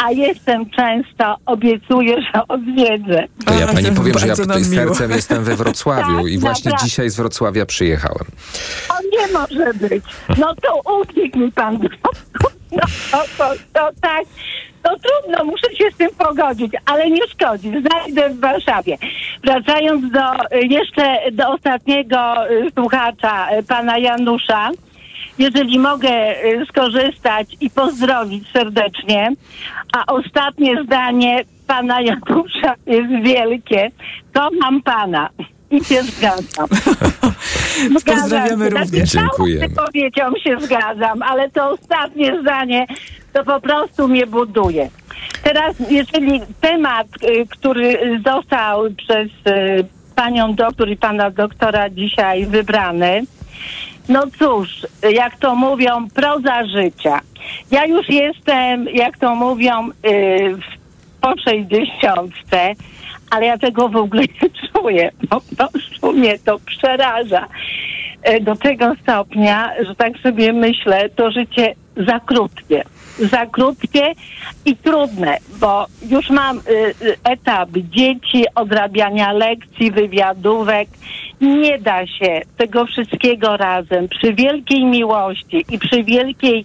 a 0.04 0.10
jestem 0.10 0.70
często, 0.70 1.36
obiecuję, 1.46 2.16
że 2.34 2.40
odwiedzę. 2.48 3.24
To 3.46 3.54
ja 3.54 3.66
pani 3.66 3.92
powiem, 3.96 4.18
że 4.18 4.26
ja 4.26 4.36
tutaj 4.36 4.64
sercem 4.64 5.10
jestem 5.10 5.44
we 5.44 5.56
Wrocławiu 5.56 6.16
Tak, 6.16 6.26
i 6.26 6.38
właśnie 6.38 6.70
naprawdę. 6.70 6.88
dzisiaj 6.88 7.10
z 7.10 7.16
Wrocławia 7.16 7.66
przyjechałem. 7.66 8.26
O 8.88 8.94
nie 9.18 9.32
może 9.32 9.74
być. 9.74 10.04
No 10.38 10.54
to 10.54 10.92
uciekł 11.00 11.38
mi 11.38 11.52
pan. 11.52 11.78
No 12.72 12.82
to, 13.10 13.24
to, 13.38 13.54
to 13.72 13.90
tak. 14.00 14.24
No 14.86 14.96
trudno, 14.98 15.44
muszę 15.44 15.74
się 15.76 15.90
z 15.94 15.96
tym 15.96 16.08
pogodzić, 16.18 16.72
ale 16.86 17.10
nie 17.10 17.26
szkodzi. 17.28 17.70
Znajdę 17.80 18.30
w 18.30 18.40
Warszawie. 18.40 18.98
Wracając 19.44 20.12
do 20.12 20.34
y, 20.34 20.66
jeszcze 20.70 21.18
do 21.32 21.48
ostatniego 21.48 22.50
y, 22.50 22.70
słuchacza, 22.74 23.56
y, 23.58 23.62
pana 23.62 23.98
Janusza. 23.98 24.70
Jeżeli 25.38 25.78
mogę 25.78 26.34
skorzystać 26.68 27.46
i 27.60 27.70
pozdrowić 27.70 28.48
serdecznie, 28.52 29.32
a 29.96 30.12
ostatnie 30.12 30.82
zdanie 30.84 31.44
pana 31.66 32.00
Janusza 32.00 32.74
jest 32.86 33.24
wielkie. 33.24 33.90
Kocham 34.34 34.82
pana. 34.82 35.28
I 35.70 35.84
się 35.84 36.02
zgadzam. 36.02 36.66
Zgadzam 37.98 38.20
Pozdrawiamy 38.22 38.64
się. 38.64 38.70
również. 38.70 38.88
Znaczy, 38.88 39.06
całą 39.06 39.26
Dziękujemy. 39.26 39.68
wypowiedzią 39.68 40.24
się 40.44 40.56
zgadzam, 40.60 41.22
ale 41.22 41.50
to 41.50 41.70
ostatnie 41.70 42.40
zdanie 42.40 42.86
to 43.36 43.44
po 43.44 43.60
prostu 43.60 44.08
mnie 44.08 44.26
buduje. 44.26 44.88
Teraz, 45.42 45.76
jeżeli 45.90 46.40
temat, 46.60 47.06
y, 47.24 47.46
który 47.46 48.20
został 48.26 48.84
przez 48.96 49.28
y, 49.28 49.84
panią 50.14 50.54
doktor 50.54 50.88
i 50.90 50.96
pana 50.96 51.30
doktora 51.30 51.90
dzisiaj 51.90 52.46
wybrany, 52.46 53.22
no 54.08 54.22
cóż, 54.38 54.68
jak 55.12 55.36
to 55.38 55.54
mówią, 55.54 56.08
proza 56.14 56.66
życia. 56.66 57.20
Ja 57.70 57.84
już 57.86 58.08
jestem, 58.08 58.84
jak 58.88 59.18
to 59.18 59.34
mówią, 59.34 59.88
y, 59.88 59.92
w- 60.54 61.20
po 61.20 61.34
sześćdziesiątce, 61.44 62.72
ale 63.30 63.46
ja 63.46 63.58
tego 63.58 63.88
w 63.88 63.96
ogóle 63.96 64.22
nie 64.22 64.50
czuję. 64.72 65.10
Po 65.30 65.40
prostu 65.40 66.12
mnie 66.12 66.38
to 66.38 66.58
przeraża. 66.58 67.46
E, 68.26 68.40
Do 68.40 68.56
tego 68.56 68.94
stopnia, 69.02 69.72
że 69.86 69.94
tak 69.94 70.18
sobie 70.18 70.52
myślę, 70.52 71.08
to 71.08 71.30
życie 71.30 71.74
za 71.96 72.20
krótkie. 72.20 72.82
Za 73.18 73.46
krótkie 73.46 74.12
i 74.64 74.76
trudne, 74.76 75.36
bo 75.60 75.86
już 76.08 76.30
mam 76.30 76.58
y, 76.58 76.60
y, 77.02 77.16
etap 77.24 77.68
dzieci, 77.72 78.44
odrabiania 78.54 79.32
lekcji, 79.32 79.90
wywiadówek. 79.90 80.88
Nie 81.40 81.78
da 81.78 82.06
się 82.06 82.40
tego 82.56 82.86
wszystkiego 82.86 83.56
razem 83.56 84.08
przy 84.08 84.34
wielkiej 84.34 84.84
miłości 84.84 85.64
i 85.70 85.78
przy 85.78 86.04
wielkiej 86.04 86.64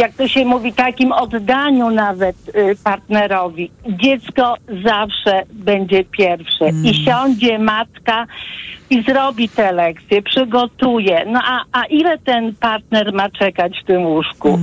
jak 0.00 0.12
to 0.12 0.28
się 0.28 0.44
mówi, 0.44 0.72
takim 0.72 1.12
oddaniu 1.12 1.90
nawet 1.90 2.36
y, 2.48 2.76
partnerowi. 2.84 3.70
Dziecko 3.88 4.54
zawsze 4.84 5.42
będzie 5.52 6.04
pierwsze. 6.04 6.68
I 6.84 6.94
siądzie 6.94 7.58
matka 7.58 8.26
i 8.90 9.02
zrobi 9.02 9.48
te 9.48 9.72
lekcje, 9.72 10.22
przygotuje. 10.22 11.24
No 11.26 11.40
a, 11.44 11.64
a 11.72 11.84
ile 11.84 12.18
ten 12.18 12.54
partner 12.54 13.12
ma 13.12 13.30
czekać 13.30 13.80
w 13.82 13.86
tym 13.86 14.06
łóżku? 14.06 14.58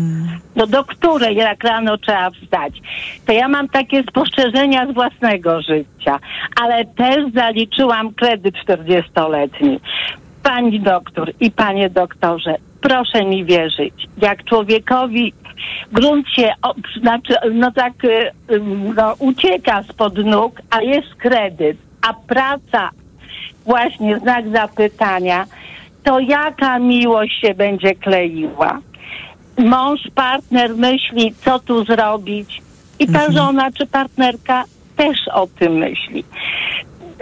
No 0.55 0.67
do 0.67 0.83
której 0.83 1.35
jak 1.35 1.63
rano 1.63 1.97
trzeba 1.97 2.29
wstać? 2.29 2.81
To 3.25 3.33
ja 3.33 3.47
mam 3.47 3.69
takie 3.69 4.03
spostrzeżenia 4.03 4.91
z 4.91 4.93
własnego 4.93 5.61
życia, 5.61 6.19
ale 6.61 6.85
też 6.85 7.33
zaliczyłam 7.33 8.13
kredyt 8.13 8.55
40-letni. 8.67 9.79
Pani 10.43 10.79
doktor 10.79 11.31
i 11.39 11.51
panie 11.51 11.89
doktorze, 11.89 12.55
proszę 12.81 13.25
mi 13.25 13.45
wierzyć, 13.45 13.93
jak 14.17 14.43
człowiekowi 14.43 15.33
grunt 15.91 16.29
się, 16.29 16.53
o, 16.61 16.73
znaczy, 17.01 17.33
no 17.53 17.71
tak, 17.71 18.05
y, 18.05 18.31
no, 18.95 19.15
ucieka 19.19 19.83
spod 19.83 20.17
nóg, 20.17 20.61
a 20.69 20.81
jest 20.81 21.15
kredyt, 21.15 21.77
a 22.01 22.13
praca, 22.13 22.89
właśnie 23.65 24.19
znak 24.19 24.49
zapytania, 24.49 25.45
to 26.03 26.19
jaka 26.19 26.79
miłość 26.79 27.41
się 27.41 27.53
będzie 27.53 27.95
kleiła? 27.95 28.79
Mąż, 29.57 30.01
partner 30.15 30.75
myśli, 30.75 31.33
co 31.45 31.59
tu 31.59 31.85
zrobić, 31.85 32.61
i 32.99 33.07
ta 33.07 33.31
żona 33.31 33.71
czy 33.71 33.85
partnerka 33.85 34.63
też 34.95 35.17
o 35.33 35.47
tym 35.47 35.73
myśli. 35.73 36.23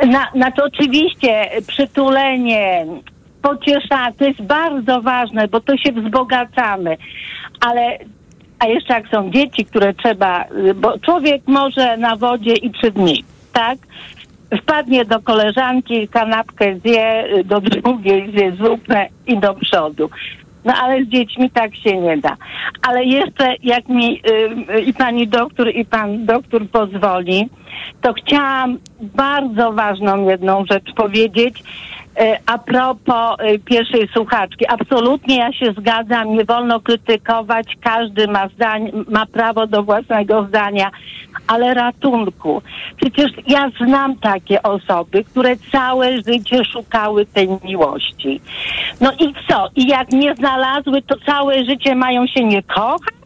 Na, 0.07 0.31
znaczy 0.31 0.63
oczywiście 0.63 1.49
przytulenie, 1.67 2.85
pociesza, 3.45 4.11
to 4.17 4.25
jest 4.25 4.41
bardzo 4.41 5.01
ważne, 5.01 5.47
bo 5.47 5.59
to 5.61 5.77
się 5.77 5.91
wzbogacamy, 5.91 6.97
ale 7.59 7.97
a 8.59 8.67
jeszcze 8.67 8.93
jak 8.93 9.07
są 9.07 9.31
dzieci, 9.31 9.65
które 9.65 9.93
trzeba, 9.93 10.45
y, 10.69 10.73
bo 10.73 10.99
człowiek 10.99 11.41
może 11.47 11.97
na 11.97 12.15
wodzie 12.15 12.53
i 12.53 12.71
trzy 12.71 12.91
dni, 12.91 13.23
tak? 13.53 13.77
Wpadnie 14.61 15.05
do 15.05 15.19
koleżanki, 15.19 16.07
kanapkę 16.07 16.79
zje, 16.85 17.25
y, 17.37 17.43
do 17.43 17.61
drugiej 17.61 18.31
zje 18.31 18.51
zupę 18.51 19.07
i 19.27 19.37
do 19.37 19.53
przodu. 19.53 20.09
No 20.65 20.73
ale 20.73 21.03
z 21.03 21.07
dziećmi 21.07 21.49
tak 21.49 21.75
się 21.75 21.97
nie 21.97 22.17
da. 22.17 22.37
Ale 22.87 23.03
jeszcze 23.03 23.53
jak 23.63 23.89
mi 23.89 24.21
y, 24.29 24.75
y, 24.75 24.81
i 24.81 24.93
pani 24.93 25.27
doktor, 25.27 25.69
i 25.69 25.85
pan 25.85 26.25
doktor 26.25 26.69
pozwoli, 26.69 27.49
to 28.01 28.13
chciałam 28.13 28.77
bardzo 29.01 29.73
ważną 29.73 30.29
jedną 30.29 30.65
rzecz 30.65 30.93
powiedzieć. 30.95 31.63
Y, 32.21 32.37
A 32.45 32.57
propos 32.57 33.39
y, 33.39 33.59
pierwszej 33.59 34.07
słuchaczki, 34.07 34.67
absolutnie 34.67 35.37
ja 35.37 35.53
się 35.53 35.73
zgadzam, 35.77 36.37
nie 36.37 36.45
wolno 36.45 36.79
krytykować, 36.79 37.67
każdy 37.81 38.27
ma, 38.27 38.47
zdań, 38.47 38.91
ma 39.09 39.25
prawo 39.25 39.67
do 39.67 39.83
własnego 39.83 40.45
zdania, 40.47 40.91
ale 41.47 41.73
ratunku. 41.73 42.61
Przecież 42.97 43.31
ja 43.47 43.71
znam 43.85 44.15
takie 44.15 44.63
osoby, 44.63 45.23
które 45.23 45.55
całe 45.71 46.21
życie 46.21 46.65
szukały 46.65 47.25
tej 47.25 47.47
miłości. 47.63 48.41
No 49.01 49.11
i 49.19 49.33
co? 49.49 49.69
I 49.75 49.87
jak 49.87 50.11
nie 50.11 50.35
znalazły, 50.35 51.01
to 51.01 51.15
całe 51.25 51.65
życie 51.65 51.95
mają 51.95 52.27
się 52.27 52.43
nie 52.43 52.63
kochać? 52.63 53.24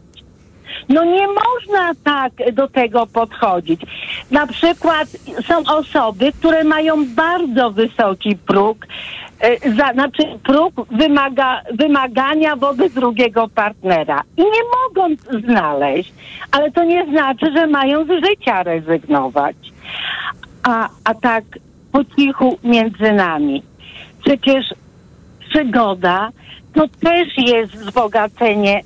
No 0.88 1.04
nie 1.04 1.26
można 1.26 1.92
tak 2.04 2.32
do 2.52 2.68
tego 2.68 3.06
podchodzić. 3.06 3.80
Na 4.30 4.46
przykład 4.46 5.08
są 5.46 5.74
osoby, 5.76 6.32
które 6.32 6.64
mają 6.64 7.06
bardzo 7.14 7.70
wysoki 7.70 8.36
próg, 8.36 8.86
e, 9.40 9.70
za, 9.76 9.92
znaczy 9.92 10.22
próg 10.42 10.74
wymaga, 10.90 11.62
wymagania 11.74 12.56
wobec 12.56 12.92
drugiego 12.92 13.48
partnera 13.48 14.22
i 14.36 14.42
nie 14.42 14.62
mogą 14.82 15.16
znaleźć, 15.46 16.12
ale 16.52 16.70
to 16.70 16.84
nie 16.84 17.06
znaczy, 17.06 17.52
że 17.56 17.66
mają 17.66 18.04
z 18.04 18.24
życia 18.28 18.62
rezygnować. 18.62 19.56
A, 20.62 20.88
a 21.04 21.14
tak 21.14 21.44
po 21.92 22.04
cichu 22.04 22.58
między 22.64 23.12
nami. 23.12 23.62
Przecież 24.24 24.74
przygoda 25.48 26.30
to 26.74 26.88
też 26.88 27.28
jest 27.36 27.72
wzbogacenie 27.72 28.80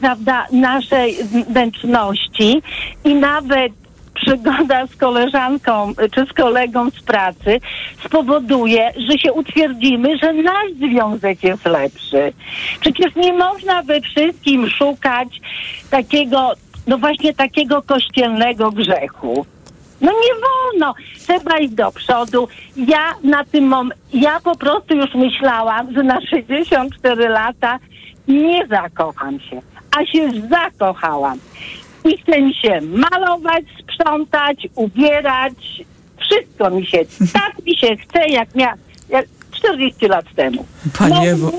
prawda, 0.00 0.46
naszej 0.52 1.16
wnętrzności 1.48 2.62
i 3.04 3.14
nawet 3.14 3.72
przygoda 4.14 4.86
z 4.86 4.96
koleżanką 4.96 5.90
y, 5.90 6.10
czy 6.10 6.26
z 6.26 6.32
kolegą 6.32 6.90
z 6.90 7.02
pracy 7.02 7.60
spowoduje, 8.04 8.92
że 9.08 9.18
się 9.18 9.32
utwierdzimy, 9.32 10.18
że 10.18 10.32
nasz 10.32 10.72
związek 10.78 11.44
jest 11.44 11.66
lepszy. 11.66 12.32
Przecież 12.80 13.14
nie 13.16 13.32
można 13.32 13.82
we 13.82 14.00
wszystkim 14.00 14.70
szukać 14.70 15.28
takiego, 15.90 16.52
no 16.86 16.98
właśnie 16.98 17.34
takiego 17.34 17.82
kościelnego 17.82 18.70
grzechu. 18.70 19.46
No 20.00 20.12
nie 20.12 20.34
wolno, 20.40 20.94
trzeba 21.26 21.58
iść 21.58 21.74
do 21.74 21.92
przodu. 21.92 22.48
Ja 22.76 23.14
na 23.24 23.44
tym 23.44 23.70
mom- 23.70 23.90
ja 24.12 24.40
po 24.40 24.56
prostu 24.56 24.96
już 24.96 25.14
myślałam, 25.14 25.92
że 25.94 26.02
na 26.02 26.20
64 26.20 27.28
lata 27.28 27.78
nie 28.28 28.66
zakocham 28.66 29.40
się, 29.40 29.62
a 29.96 30.06
się 30.06 30.30
zakochałam. 30.50 31.38
I 32.04 32.18
chcę 32.18 32.40
mi 32.42 32.54
się 32.54 32.80
malować, 32.80 33.64
sprzątać, 33.82 34.68
ubierać. 34.74 35.82
Wszystko 36.20 36.70
mi 36.70 36.86
się, 36.86 36.98
tak 37.32 37.64
mi 37.66 37.76
się 37.76 37.96
chce, 37.96 38.28
jak 38.28 38.54
miałam 38.54 38.78
jak 39.08 39.26
40 39.58 40.06
lat 40.08 40.24
temu. 40.36 40.64
Panie 40.98 41.30
Ewo. 41.30 41.52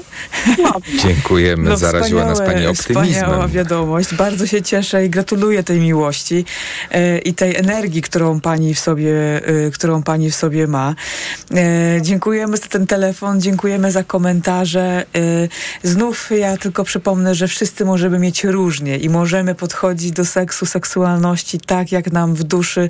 Dziękujemy, 1.03 1.77
zaraziła 1.77 2.25
nas 2.25 2.39
Pani 2.39 2.65
No 2.65 2.73
Wspaniała 2.73 3.03
optymizmem. 3.27 3.49
wiadomość. 3.51 4.13
Bardzo 4.15 4.47
się 4.47 4.61
cieszę 4.61 5.05
i 5.05 5.09
gratuluję 5.09 5.63
tej 5.63 5.79
miłości 5.79 6.45
e, 6.91 7.17
i 7.17 7.33
tej 7.33 7.55
energii, 7.55 8.01
którą 8.01 8.39
Pani 8.39 8.73
w 8.73 8.79
sobie, 8.79 9.13
e, 9.67 9.71
którą 9.71 10.03
Pani 10.03 10.31
w 10.31 10.35
sobie 10.35 10.67
ma. 10.67 10.95
E, 11.55 12.01
dziękujemy 12.01 12.57
za 12.57 12.67
ten 12.67 12.87
telefon, 12.87 13.41
dziękujemy 13.41 13.91
za 13.91 14.03
komentarze. 14.03 15.05
E, 15.83 15.87
znów 15.89 16.29
ja 16.39 16.57
tylko 16.57 16.83
przypomnę, 16.83 17.35
że 17.35 17.47
wszyscy 17.47 17.85
możemy 17.85 18.19
mieć 18.19 18.43
różnie 18.43 18.97
i 18.97 19.09
możemy 19.09 19.55
podchodzić 19.55 20.11
do 20.11 20.25
seksu, 20.25 20.65
seksualności 20.65 21.59
tak, 21.59 21.91
jak 21.91 22.11
nam 22.11 22.35
w 22.35 22.43
duszy 22.43 22.89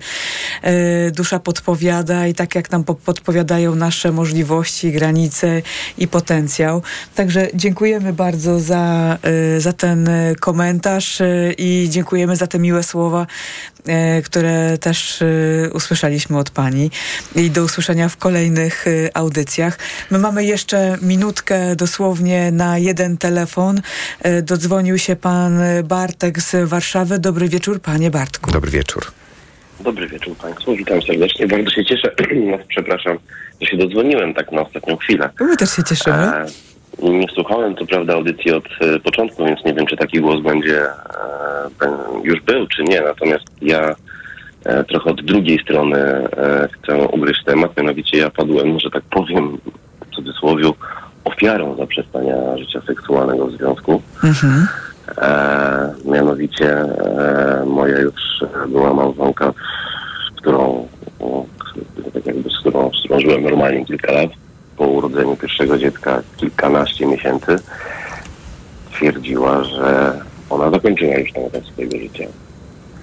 e, 0.62 1.12
dusza 1.12 1.40
podpowiada 1.40 2.28
i 2.28 2.34
tak, 2.34 2.56
jak 2.56 2.72
nam 2.72 2.84
po- 2.84 2.96
podpowiadają 2.96 3.76
nasze 3.76 4.12
możliwości, 4.12 4.92
granice 5.00 5.62
i 5.98 6.08
potencjał. 6.08 6.82
Także 7.16 7.48
dziękujemy 7.54 8.14
bardzo 8.14 8.60
za, 8.60 9.18
e, 9.22 9.62
za 9.62 9.74
ten 9.74 10.10
komentarz 10.40 11.22
e, 11.22 11.54
i 11.58 11.90
dziękujemy 11.90 12.36
za 12.36 12.48
te 12.48 12.60
miłe 12.60 12.84
słowa, 12.84 13.28
e, 13.88 14.22
które 14.22 14.78
też 14.78 15.24
usłyszeliśmy 15.74 16.38
od 16.38 16.50
Pani. 16.50 16.92
I 17.36 17.52
do 17.52 17.64
usłyszenia 17.64 18.10
w 18.10 18.18
kolejnych 18.18 18.86
audycjach. 19.14 19.80
My 20.12 20.20
mamy 20.20 20.46
jeszcze 20.46 20.98
minutkę 21.02 21.76
dosłownie 21.76 22.52
na 22.52 22.78
jeden 22.78 23.18
telefon. 23.18 23.82
Dodzwonił 24.44 24.98
się 24.98 25.16
Pan 25.16 25.60
Bartek 25.84 26.42
z 26.42 26.70
Warszawy. 26.70 27.20
Dobry 27.20 27.50
wieczór, 27.50 27.82
Panie 27.82 28.12
Bartku. 28.12 28.52
Dobry 28.52 28.72
wieczór. 28.72 29.12
Dobry 29.80 30.08
wieczór 30.08 30.36
Państwu, 30.36 30.76
witam 30.76 31.02
serdecznie. 31.02 31.48
Bardzo 31.48 31.70
się 31.70 31.86
cieszę, 31.86 32.12
przepraszam, 32.68 33.18
że 33.62 33.68
się 33.68 33.78
dodzwoniłem 33.78 34.34
tak 34.34 34.52
na 34.52 34.62
ostatnią 34.62 34.98
chwilę. 34.98 35.30
My 35.40 35.58
też 35.58 35.70
się 35.70 35.84
cieszymy. 35.84 36.16
E, 36.16 36.46
nie 37.02 37.28
słuchałem, 37.34 37.76
to 37.76 37.86
prawda, 37.86 38.14
audycji 38.14 38.52
od 38.52 38.66
e, 38.82 39.00
początku, 39.00 39.46
więc 39.46 39.66
nie 39.66 39.74
wiem, 39.74 39.86
czy 39.86 39.98
taki 39.98 40.20
głos 40.20 40.42
będzie 40.44 40.82
e, 40.82 40.90
już 42.24 42.42
był, 42.42 42.68
czy 42.68 42.84
nie. 42.84 43.02
Natomiast 43.02 43.46
ja 43.62 43.96
trochę 44.88 45.10
od 45.10 45.22
drugiej 45.22 45.60
strony 45.60 46.28
chcę 46.72 47.08
ugryźć 47.08 47.44
temat, 47.44 47.78
mianowicie 47.78 48.18
ja 48.18 48.30
padłem, 48.30 48.80
że 48.80 48.90
tak 48.92 49.04
powiem, 49.04 49.58
w 50.06 50.16
cudzysłowie, 50.16 50.72
ofiarą 51.24 51.76
zaprzestania 51.76 52.58
życia 52.58 52.82
seksualnego 52.88 53.48
w 53.48 53.52
związku. 53.52 54.02
Mhm. 54.24 54.68
E, 55.18 55.94
mianowicie 56.06 56.72
e, 56.72 57.66
moja 57.66 58.00
już 58.00 58.44
była 58.68 58.94
małżonka, 58.94 59.54
z 60.34 60.42
którą, 60.42 60.88
tak 62.14 62.26
jakby 62.26 62.50
z 62.50 62.60
którą, 62.60 62.92
z 62.94 63.00
którą 63.00 63.20
żyłem 63.20 63.44
normalnie 63.44 63.86
kilka 63.86 64.12
lat, 64.12 64.30
po 64.78 64.88
urodzeniu 64.88 65.36
pierwszego 65.36 65.78
dziecka 65.78 66.22
kilkanaście 66.38 67.06
miesięcy, 67.06 67.60
twierdziła, 68.92 69.64
że 69.64 70.20
ona 70.50 70.72
zakończyła 70.72 71.16
już 71.16 71.34
ten 71.34 71.46
etap 71.46 71.66
swojego 71.66 71.98
życia. 71.98 72.24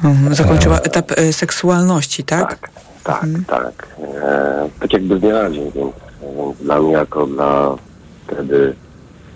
Mhm. 0.04 0.34
Zakończyła 0.34 0.78
etap 0.80 1.12
e, 1.12 1.32
seksualności, 1.32 2.24
tak? 2.24 2.58
Tak, 3.04 3.26
tak. 3.46 3.88
E, 4.22 4.68
tak 4.80 4.92
jakby 4.92 5.18
z 5.18 5.20
dnia 5.20 5.42
na 5.42 5.50
dzień, 5.50 5.72
więc, 5.74 5.94
więc 6.36 6.58
dla 6.60 6.80
mnie 6.80 6.92
jako 6.92 7.26
dla 7.26 7.76
wtedy 8.26 8.74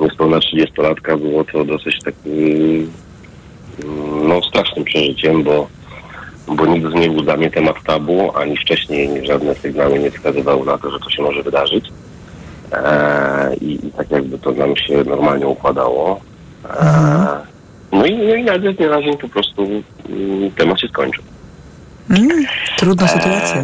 niespełna 0.00 0.38
30-latka 0.38 1.18
było 1.18 1.44
to 1.44 1.64
dosyć 1.64 1.98
takim 2.04 2.90
no, 4.22 4.42
strasznym 4.42 4.84
przeżyciem, 4.84 5.42
bo, 5.42 5.68
bo 6.46 6.66
nigdy 6.66 6.94
nie 6.94 7.10
był 7.10 7.22
dla 7.22 7.36
mnie 7.36 7.50
temat 7.50 7.76
tabu, 7.86 8.36
ani 8.36 8.56
wcześniej 8.56 9.26
żadne 9.26 9.54
sygnały 9.54 9.98
nie 9.98 10.10
wskazywały 10.10 10.66
na 10.66 10.78
to, 10.78 10.90
że 10.90 10.98
to 10.98 11.10
się 11.10 11.22
może 11.22 11.42
wydarzyć. 11.42 11.84
E, 12.72 13.56
i, 13.60 13.86
I 13.86 13.92
tak 13.92 14.10
jakby 14.10 14.38
to 14.38 14.52
nam 14.52 14.76
się 14.76 15.04
normalnie 15.04 15.46
układało. 15.46 16.20
E, 16.70 17.50
no 17.92 18.06
i, 18.06 18.16
no 18.16 18.34
i 18.34 18.44
nagle 18.44 18.72
z 18.72 18.76
dnia 18.76 18.88
na 18.88 19.02
dzień 19.02 19.16
po 19.18 19.28
prostu 19.28 19.62
mm, 20.08 20.50
temat 20.50 20.80
się 20.80 20.88
skończył. 20.88 21.24
Mm, 22.10 22.44
trudna 22.76 23.08
sytuacja. 23.08 23.62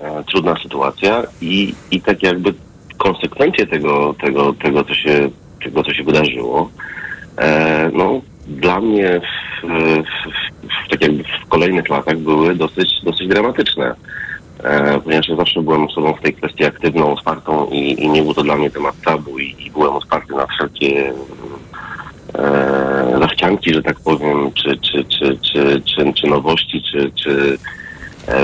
e, 0.00 0.24
trudna 0.24 0.56
sytuacja 0.62 1.22
i, 1.40 1.74
i 1.90 2.00
tak 2.00 2.22
jakby 2.22 2.54
konsekwencje 2.96 3.66
tego, 3.66 4.14
tego, 4.20 4.52
tego, 4.52 4.84
co 4.84 4.94
się, 4.94 5.28
tego, 5.66 5.84
co 5.84 5.94
się 5.94 6.04
wydarzyło, 6.04 6.70
e, 7.38 7.90
no, 7.92 8.20
dla 8.46 8.80
mnie 8.80 9.20
w, 9.20 9.66
w, 9.66 10.02
w, 10.86 10.90
tak 10.90 11.02
jakby 11.02 11.24
w 11.44 11.48
kolejnych 11.48 11.88
latach 11.88 12.18
były 12.18 12.54
dosyć, 12.54 12.88
dosyć 13.02 13.28
dramatyczne. 13.28 13.94
E, 14.64 15.00
ponieważ 15.00 15.28
ja 15.28 15.36
zawsze 15.36 15.62
byłem 15.62 15.84
osobą 15.84 16.14
w 16.14 16.20
tej 16.20 16.34
kwestii 16.34 16.64
aktywną, 16.64 17.12
otwartą 17.12 17.66
i, 17.70 18.04
i 18.04 18.08
nie 18.08 18.22
był 18.22 18.34
to 18.34 18.42
dla 18.42 18.56
mnie 18.56 18.70
temat 18.70 18.94
tabu 19.04 19.38
i, 19.38 19.56
i 19.58 19.70
byłem 19.70 19.94
otwarty 19.94 20.34
na 20.34 20.46
wszelkie 20.46 21.12
e, 22.34 23.18
zachcianki, 23.20 23.74
że 23.74 23.82
tak 23.82 24.00
powiem, 24.00 24.52
czy, 24.54 24.78
czy, 24.78 25.04
czy, 25.04 25.38
czy, 25.52 25.80
czy, 25.80 26.12
czy 26.12 26.26
nowości, 26.26 26.82
czy, 26.92 27.10
czy 27.14 27.58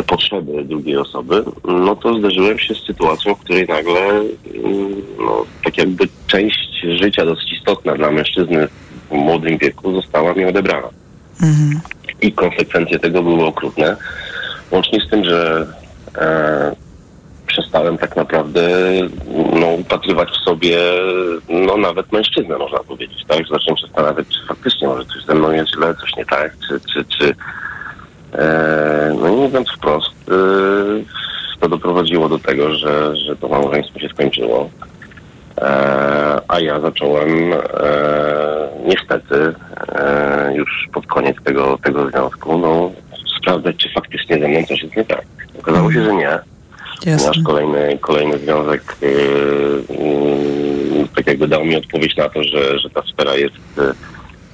potrzeby 0.06 0.64
drugiej 0.64 0.96
osoby, 0.96 1.44
no 1.64 1.96
to 1.96 2.18
zderzyłem 2.18 2.58
się 2.58 2.74
z 2.74 2.86
sytuacją, 2.86 3.34
w 3.34 3.38
której 3.38 3.66
nagle 3.66 4.00
mm, 4.00 5.02
no, 5.18 5.44
tak 5.64 5.78
jakby 5.78 6.08
część 6.26 6.86
życia 7.00 7.24
dosyć 7.24 7.52
istotna 7.52 7.94
dla 7.94 8.10
mężczyzny 8.10 8.68
w 9.10 9.14
młodym 9.14 9.58
wieku 9.58 9.94
została 9.94 10.34
mi 10.34 10.44
odebrana. 10.44 10.88
Mhm. 11.42 11.80
I 12.22 12.32
konsekwencje 12.32 12.98
tego 12.98 13.22
były 13.22 13.44
okrutne. 13.44 13.96
Łącznie 14.70 15.00
z 15.00 15.10
tym, 15.10 15.24
że 15.24 15.66
e, 16.18 16.76
przestałem 17.46 17.98
tak 17.98 18.16
naprawdę 18.16 18.70
no, 19.60 19.66
upatrywać 19.66 20.28
w 20.30 20.44
sobie 20.44 20.78
no 21.48 21.76
nawet 21.76 22.12
mężczyznę, 22.12 22.58
można 22.58 22.78
powiedzieć, 22.78 23.24
tak? 23.28 23.38
Zacząłem 23.38 23.76
się 23.76 23.86
zastanawiać, 23.86 24.26
czy 24.28 24.46
faktycznie 24.46 24.88
może 24.88 25.04
coś 25.04 25.24
ze 25.24 25.34
mną 25.34 25.50
jest 25.50 25.70
źle, 25.74 25.94
coś 25.94 26.16
nie 26.16 26.24
tak, 26.24 26.56
czy, 26.68 26.80
czy, 26.92 27.04
czy 27.04 27.28
e, 27.28 27.34
no 29.20 29.28
i 29.28 29.32
mówiąc 29.32 29.68
wprost, 29.76 30.14
e, 30.28 30.32
to 31.60 31.68
doprowadziło 31.68 32.28
do 32.28 32.38
tego, 32.38 32.74
że, 32.74 33.16
że 33.16 33.36
to 33.36 33.48
małżeństwo 33.48 33.98
się 33.98 34.08
skończyło. 34.08 34.70
E, 35.58 36.40
a 36.48 36.60
ja 36.60 36.80
zacząłem 36.80 37.52
e, 37.52 37.58
niestety 38.84 39.54
e, 39.94 40.52
już 40.54 40.88
pod 40.92 41.06
koniec 41.06 41.36
tego, 41.44 41.78
tego 41.84 42.10
związku 42.10 42.58
no, 42.58 42.90
sprawdzać, 43.38 43.76
czy 43.76 43.88
faktycznie 43.94 44.38
ze 44.38 44.48
mną 44.48 44.62
coś 44.68 44.82
jest 44.82 44.96
nie 44.96 45.04
tak. 45.04 45.22
Okazało 45.58 45.92
się, 45.92 46.04
że 46.04 46.14
nie. 46.14 46.38
Nasz 47.06 47.38
kolejny, 47.44 47.98
kolejny 48.00 48.38
związek 48.38 48.96
yy, 49.00 49.08
yy, 50.98 51.08
tak 51.16 51.26
jakby 51.26 51.48
dał 51.48 51.64
mi 51.64 51.76
odpowiedź 51.76 52.16
na 52.16 52.28
to, 52.28 52.42
że, 52.42 52.78
że 52.78 52.90
ta 52.90 53.02
sfera 53.02 53.34
jest, 53.36 53.80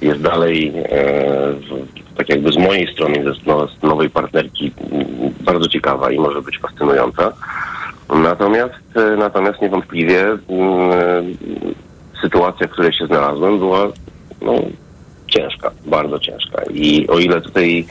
jest 0.01 0.21
dalej 0.21 0.73
w- 1.69 2.17
tak 2.17 2.29
jakby 2.29 2.51
z 2.51 2.57
mojej 2.57 2.93
strony, 2.93 3.23
z 3.79 3.83
nowej 3.83 4.09
partnerki 4.09 4.65
yy, 4.65 5.31
bardzo 5.41 5.67
ciekawa 5.69 6.11
i 6.11 6.19
może 6.19 6.41
być 6.41 6.59
fascynująca. 6.59 7.31
Natomiast, 8.09 8.73
yy, 8.95 9.17
natomiast 9.17 9.61
niewątpliwie 9.61 10.15
yy, 10.15 10.37
sytuacja, 12.21 12.67
w 12.67 12.71
której 12.71 12.93
się 12.93 13.05
znalazłem 13.05 13.59
była 13.59 13.87
no, 14.41 14.53
ciężka, 15.27 15.71
bardzo 15.85 16.19
ciężka. 16.19 16.61
I 16.73 17.07
o 17.07 17.19
ile 17.19 17.41
tutaj 17.41 17.85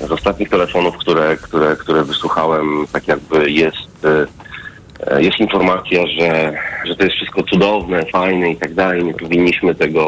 z 0.00 0.12
ostatnich 0.12 0.48
telefonów, 0.48 0.96
które, 0.96 1.36
które, 1.36 1.76
które 1.76 2.04
wysłuchałem, 2.04 2.86
tak 2.92 3.08
jakby 3.08 3.50
jest, 3.50 4.06
e, 5.06 5.22
jest 5.22 5.40
informacja, 5.40 6.06
że, 6.06 6.54
że 6.84 6.96
to 6.96 7.04
jest 7.04 7.16
wszystko 7.16 7.42
cudowne, 7.42 8.06
fajne 8.06 8.50
i 8.50 8.56
tak 8.56 8.74
dalej, 8.74 9.04
nie 9.04 9.14
powinniśmy 9.14 9.74
tego, 9.74 10.04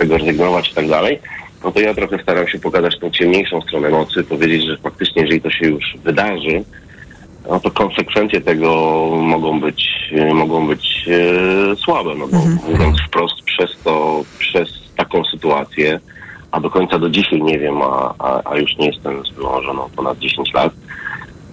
tego 0.00 0.18
rezygnować 0.18 0.70
i 0.70 0.74
tak 0.74 0.88
dalej, 0.88 1.18
no 1.64 1.72
to 1.72 1.80
ja 1.80 1.94
trochę 1.94 2.22
staram 2.22 2.48
się 2.48 2.58
pokazać 2.58 2.98
tą 2.98 3.10
ciemniejszą 3.10 3.60
stronę 3.60 3.88
mocy, 3.88 4.24
powiedzieć, 4.24 4.66
że 4.66 4.76
faktycznie 4.76 5.22
jeżeli 5.22 5.40
to 5.40 5.50
się 5.50 5.66
już 5.66 5.96
wydarzy, 6.04 6.64
no 7.48 7.60
to 7.60 7.70
konsekwencje 7.70 8.40
tego 8.40 8.70
mogą 9.22 9.60
być, 9.60 9.88
e, 10.12 10.34
mogą 10.34 10.66
być 10.66 11.08
e, 11.08 11.76
słabe, 11.76 12.14
no 12.18 12.28
bo 12.28 12.38
mówiąc 12.72 12.98
wprost 13.06 13.42
przez 13.42 13.70
to, 13.84 14.24
przez 14.38 14.68
taką 14.96 15.24
sytuację, 15.24 16.00
a 16.50 16.60
do 16.60 16.70
końca 16.70 16.98
do 16.98 17.10
dzisiaj 17.10 17.42
nie 17.42 17.58
wiem, 17.58 17.82
a, 17.82 18.14
a, 18.18 18.50
a 18.50 18.56
już 18.56 18.76
nie 18.76 18.86
jestem 18.86 19.26
z 19.26 19.30
byłą 19.30 19.62
żoną 19.62 19.88
ponad 19.96 20.18
10 20.18 20.52
lat, 20.54 20.72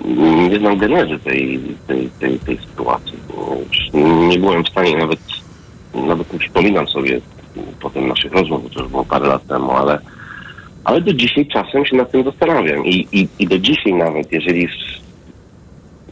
mm, 0.05 0.49
nie 0.49 0.59
znam 0.59 0.77
genezy 0.77 1.19
tej, 1.19 1.59
tej, 1.87 2.09
tej, 2.19 2.39
tej 2.39 2.57
sytuacji. 2.57 3.17
Już 3.69 3.93
Nie 4.29 4.39
byłem 4.39 4.63
w 4.63 4.69
stanie 4.69 4.97
nawet, 4.97 5.19
nawet 5.93 6.33
nie 6.33 6.39
przypominam 6.39 6.87
sobie 6.87 7.21
potem 7.81 8.07
naszych 8.07 8.31
rozmów, 8.31 8.73
to 8.73 8.81
już 8.81 8.91
było 8.91 9.05
parę 9.05 9.27
lat 9.27 9.47
temu, 9.47 9.71
ale, 9.71 9.99
ale 10.83 11.01
do 11.01 11.13
dzisiaj 11.13 11.47
czasem 11.47 11.85
się 11.85 11.95
nad 11.95 12.11
tym 12.11 12.23
zastanawiam 12.23 12.85
i, 12.85 13.07
i, 13.11 13.27
i 13.39 13.47
do 13.47 13.59
dzisiaj 13.59 13.93
nawet, 13.93 14.31
jeżeli 14.31 14.67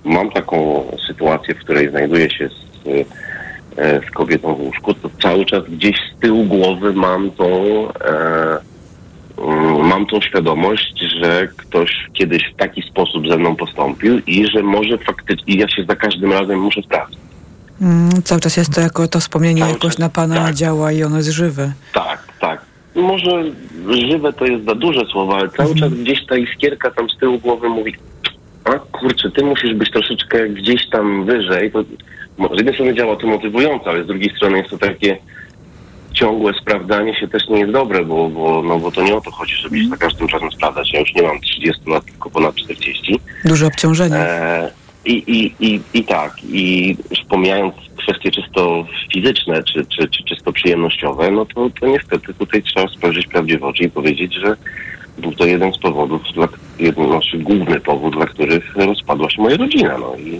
mam 0.04 0.32
taką 0.32 0.86
sytuację, 1.08 1.56
w 1.56 1.60
której 1.60 1.90
znajduję 1.90 2.30
się 2.30 2.50
z, 2.50 2.88
e, 3.78 4.02
z 4.08 4.12
kobietą 4.12 4.56
w 4.56 4.62
łóżku, 4.62 4.94
to 4.94 5.10
cały 5.22 5.46
czas 5.46 5.64
gdzieś 5.64 5.96
z 5.96 6.20
tyłu 6.20 6.44
głowy 6.44 6.94
mam 6.94 7.32
tą 7.32 7.46
e, 7.90 8.58
mm, 9.38 9.88
mam 9.88 10.06
tą 10.06 10.22
świadomość, 10.22 11.00
że 11.22 11.48
ktoś 11.58 11.92
kiedyś 12.14 12.44
w 12.54 12.56
taki 12.56 12.82
sposób 12.82 13.28
ze 13.28 13.38
mną 13.38 13.56
postąpił 13.56 14.20
i 14.28 14.48
że 14.48 14.64
może 14.64 14.98
faktycznie, 14.98 15.56
ja 15.56 15.70
się 15.70 15.84
za 15.84 15.96
każdym 15.96 16.32
razem 16.32 16.60
muszę 16.60 16.82
sprawdzić. 16.82 17.25
Mm, 17.82 18.24
cały 18.24 18.42
czas 18.42 18.58
jest 18.58 18.74
to 18.74 18.82
jako 18.82 19.08
to 19.08 19.20
wspomnienie 19.20 19.62
jakoś 19.62 19.98
na 19.98 20.10
pana 20.10 20.54
działa 20.54 20.92
i 20.92 21.04
ono 21.04 21.18
jest 21.18 21.30
żywe. 21.30 21.74
Tak, 21.94 22.28
tak. 22.40 22.62
Może 22.96 23.44
żywe 24.12 24.34
to 24.34 24.46
jest 24.46 24.66
za 24.66 24.76
duże 24.76 25.06
słowo, 25.12 25.38
ale 25.38 25.50
cały 25.50 25.76
czas 25.76 25.94
gdzieś 25.94 26.26
ta 26.26 26.38
iskierka 26.38 26.92
tam 26.92 27.10
z 27.10 27.18
tyłu 27.18 27.40
głowy 27.40 27.70
mówi 27.70 27.96
a 28.64 28.80
kurczę, 28.80 29.32
ty 29.32 29.44
musisz 29.44 29.74
być 29.74 29.92
troszeczkę 29.92 30.50
gdzieś 30.50 30.90
tam 30.90 31.26
wyżej. 31.26 31.72
To, 31.72 31.84
mo- 32.38 32.48
z 32.48 32.58
jednej 32.58 32.74
strony 32.74 32.96
działa 32.96 33.16
to 33.16 33.28
motywująco, 33.28 33.90
ale 33.90 34.04
z 34.04 34.08
drugiej 34.08 34.36
strony 34.36 34.58
jest 34.58 34.70
to 34.70 34.78
takie 34.78 35.18
ciągłe 36.14 36.54
sprawdzanie 36.62 37.16
się 37.20 37.28
też 37.28 37.50
nie 37.50 37.60
jest 37.60 37.72
dobre, 37.72 38.06
bo, 38.06 38.30
bo, 38.30 38.64
no, 38.64 38.80
bo 38.80 38.92
to 38.92 39.04
nie 39.04 39.16
o 39.16 39.22
to 39.22 39.32
chodzi, 39.32 39.56
żeby 39.56 39.84
się 39.84 39.90
za 39.90 39.98
każdym 39.98 40.28
razem 40.28 40.52
sprawdzać. 40.52 40.94
Ja 40.94 41.00
już 41.00 41.14
nie 41.16 41.22
mam 41.22 41.42
30 41.42 41.90
lat, 41.90 42.06
tylko 42.06 42.30
ponad 42.30 42.56
40. 42.56 43.20
Duże 43.46 43.68
obciążenie. 43.68 44.16
E, 44.16 44.72
i, 45.06 45.24
i, 45.28 45.66
i, 45.68 45.82
I 45.94 46.04
tak, 46.04 46.44
i 46.44 46.96
już 47.12 47.20
pomijając 47.30 47.76
kwestie 47.98 48.32
czysto 48.32 48.86
fizyczne 49.14 49.64
czy, 49.64 49.86
czy, 49.86 50.08
czy 50.08 50.24
czysto 50.24 50.52
przyjemnościowe, 50.52 51.32
no 51.32 51.46
to, 51.46 51.70
to 51.80 51.88
niestety 51.88 52.34
tutaj 52.34 52.64
trzeba 52.64 52.88
spojrzeć 52.88 53.28
prawdzie 53.28 53.60
w 53.60 53.64
oczy 53.64 53.84
i 53.84 53.90
powiedzieć, 53.90 54.34
że 54.34 54.58
był 55.18 55.32
to 55.32 55.46
jeden 55.46 55.74
z 55.74 55.78
powodów, 55.78 56.22
dla, 56.34 56.48
jeden, 56.80 57.08
znaczy 57.08 57.38
główny 57.38 57.80
powód, 57.80 58.14
dla 58.14 58.26
których 58.26 58.76
rozpadła 58.76 59.30
się 59.30 59.42
moja 59.42 59.58
rodzina. 59.58 59.98
No 59.98 60.16
i 60.16 60.40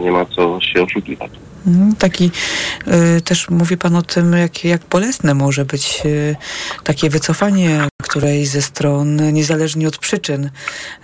nie 0.00 0.10
ma 0.10 0.24
co 0.24 0.60
się 0.60 0.82
oszukiwać. 0.82 1.30
Mm, 1.66 1.96
Taki 1.96 2.30
y, 3.16 3.20
też 3.20 3.50
mówi 3.50 3.76
pan 3.76 3.96
o 3.96 4.02
tym, 4.02 4.32
jak, 4.32 4.64
jak 4.64 4.80
bolesne 4.90 5.34
może 5.34 5.64
być 5.64 6.02
y, 6.04 6.36
takie 6.84 7.10
wycofanie 7.10 7.88
którejś 8.02 8.48
ze 8.48 8.62
stron, 8.62 9.32
niezależnie 9.32 9.88
od 9.88 9.98
przyczyn. 9.98 10.50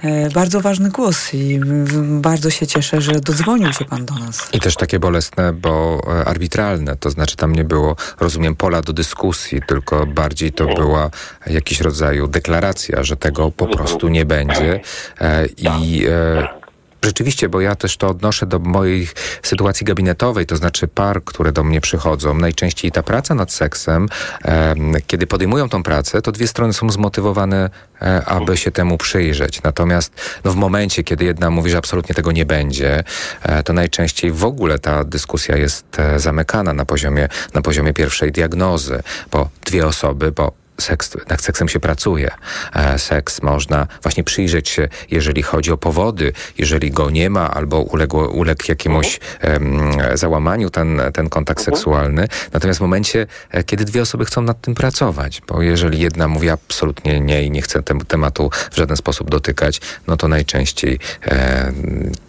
Y, 0.04 0.28
bardzo 0.34 0.61
ważny 0.61 0.90
głos 0.90 1.34
i 1.34 1.61
bardzo 2.02 2.50
się 2.50 2.66
cieszę, 2.66 3.00
że 3.00 3.12
dodzwonił 3.12 3.72
się 3.72 3.84
pan 3.84 4.04
do 4.04 4.14
nas. 4.14 4.48
I 4.52 4.61
też 4.61 4.74
takie 4.74 4.98
bolesne, 4.98 5.52
bo 5.52 6.00
e, 6.07 6.24
arbitralne, 6.24 6.96
to 6.96 7.11
znaczy 7.11 7.36
tam 7.36 7.52
nie 7.52 7.64
było, 7.64 7.96
rozumiem, 8.20 8.57
pola 8.57 8.82
do 8.82 8.92
dyskusji, 8.92 9.61
tylko 9.66 10.07
bardziej 10.07 10.52
to 10.52 10.66
była 10.66 11.11
jakiś 11.46 11.80
rodzaju 11.80 12.28
deklaracja, 12.28 13.04
że 13.04 13.16
tego 13.16 13.50
po 13.50 13.66
prostu 13.66 14.09
nie 14.09 14.24
będzie. 14.24 14.80
E, 15.20 15.46
I 15.46 16.07
e, 16.09 16.66
Rzeczywiście, 17.05 17.49
bo 17.49 17.61
ja 17.61 17.76
też 17.76 17.97
to 17.97 18.09
odnoszę 18.09 18.47
do 18.47 18.59
mojej 18.59 19.09
sytuacji 19.42 19.86
gabinetowej, 19.86 20.47
to 20.47 20.57
znaczy 20.57 20.88
par, 20.88 21.24
które 21.24 21.53
do 21.53 21.64
mnie 21.64 21.80
przychodzą. 21.80 22.34
Najczęściej 22.34 22.92
ta 22.92 23.03
praca 23.03 23.34
nad 23.34 23.53
seksem, 23.53 24.09
em, 24.42 24.92
kiedy 25.07 25.26
podejmują 25.26 25.68
tą 25.68 25.82
pracę, 25.82 26.22
to 26.22 26.32
dwie 26.32 26.49
strony 26.49 26.72
są 26.72 26.90
zmotywowane, 26.90 27.70
e, 28.03 28.24
aby 28.24 28.57
się 28.57 28.70
temu 28.70 28.99
przyjrzeć. 28.99 29.62
Natomiast 29.62 30.12
no, 30.44 30.53
w 30.53 30.57
momencie, 30.57 31.05
kiedy 31.05 31.24
jedna 31.24 31.51
mówi, 31.51 31.70
że 31.70 31.78
absolutnie 31.78 32.14
tego 32.14 32.32
nie 32.32 32.47
będzie, 32.47 33.05
e, 33.42 33.62
to 33.62 33.72
najczęściej 33.72 34.32
w 34.32 34.44
ogóle 34.44 34.78
ta 34.78 35.05
dyskusja 35.05 35.57
jest 35.57 35.99
e, 35.99 36.20
zamykana 36.20 36.72
na 36.72 36.84
poziomie, 36.84 37.28
na 37.55 37.62
poziomie 37.62 37.92
pierwszej 37.92 38.32
diagnozy, 38.32 39.03
bo 39.30 39.49
dwie 39.64 39.86
osoby, 39.86 40.32
bo 40.32 40.66
seks, 40.79 41.16
nad 41.29 41.43
seksem 41.43 41.68
się 41.68 41.81
pracuje. 41.81 42.31
E, 42.74 42.99
Seks 42.99 43.43
można 43.43 43.87
właśnie 44.03 44.24
przyjrzeć 44.24 44.68
się, 44.68 44.89
jeżeli 45.11 45.43
chodzi 45.43 45.72
o 45.72 45.77
powody, 45.77 46.33
jeżeli 46.59 46.91
go 46.91 47.11
nie 47.11 47.31
ma 47.31 47.51
albo 47.51 47.81
uległo, 47.81 48.29
uległ 48.29 48.64
jakiemuś 48.68 49.20
em, 49.41 49.81
załamaniu 50.14 50.70
ten, 50.70 51.01
ten 51.14 51.29
kontakt 51.29 51.62
seksualny. 51.62 52.29
Natomiast 52.53 52.79
w 52.79 52.83
momencie, 52.83 53.27
e, 53.51 53.64
kiedy 53.64 53.85
dwie 53.85 54.03
osoby 54.03 54.24
chcą 54.24 54.43
nad 54.43 54.61
tym 54.61 54.74
pracować, 54.74 55.43
bo 55.49 55.62
jeżeli 55.62 55.99
jedna 55.99 56.29
mówi 56.29 56.51
absolutnie 56.51 57.20
nie 57.20 57.43
i 57.43 57.51
nie 57.51 57.62
chce 57.62 57.83
temu 57.83 58.05
tematu 58.05 58.51
w 58.70 58.77
żaden 58.77 58.97
sposób 58.97 59.31
dotykać, 59.31 59.81
no 60.07 60.16
to 60.16 60.29
najczęściej 60.29 60.99
e, 61.27 61.72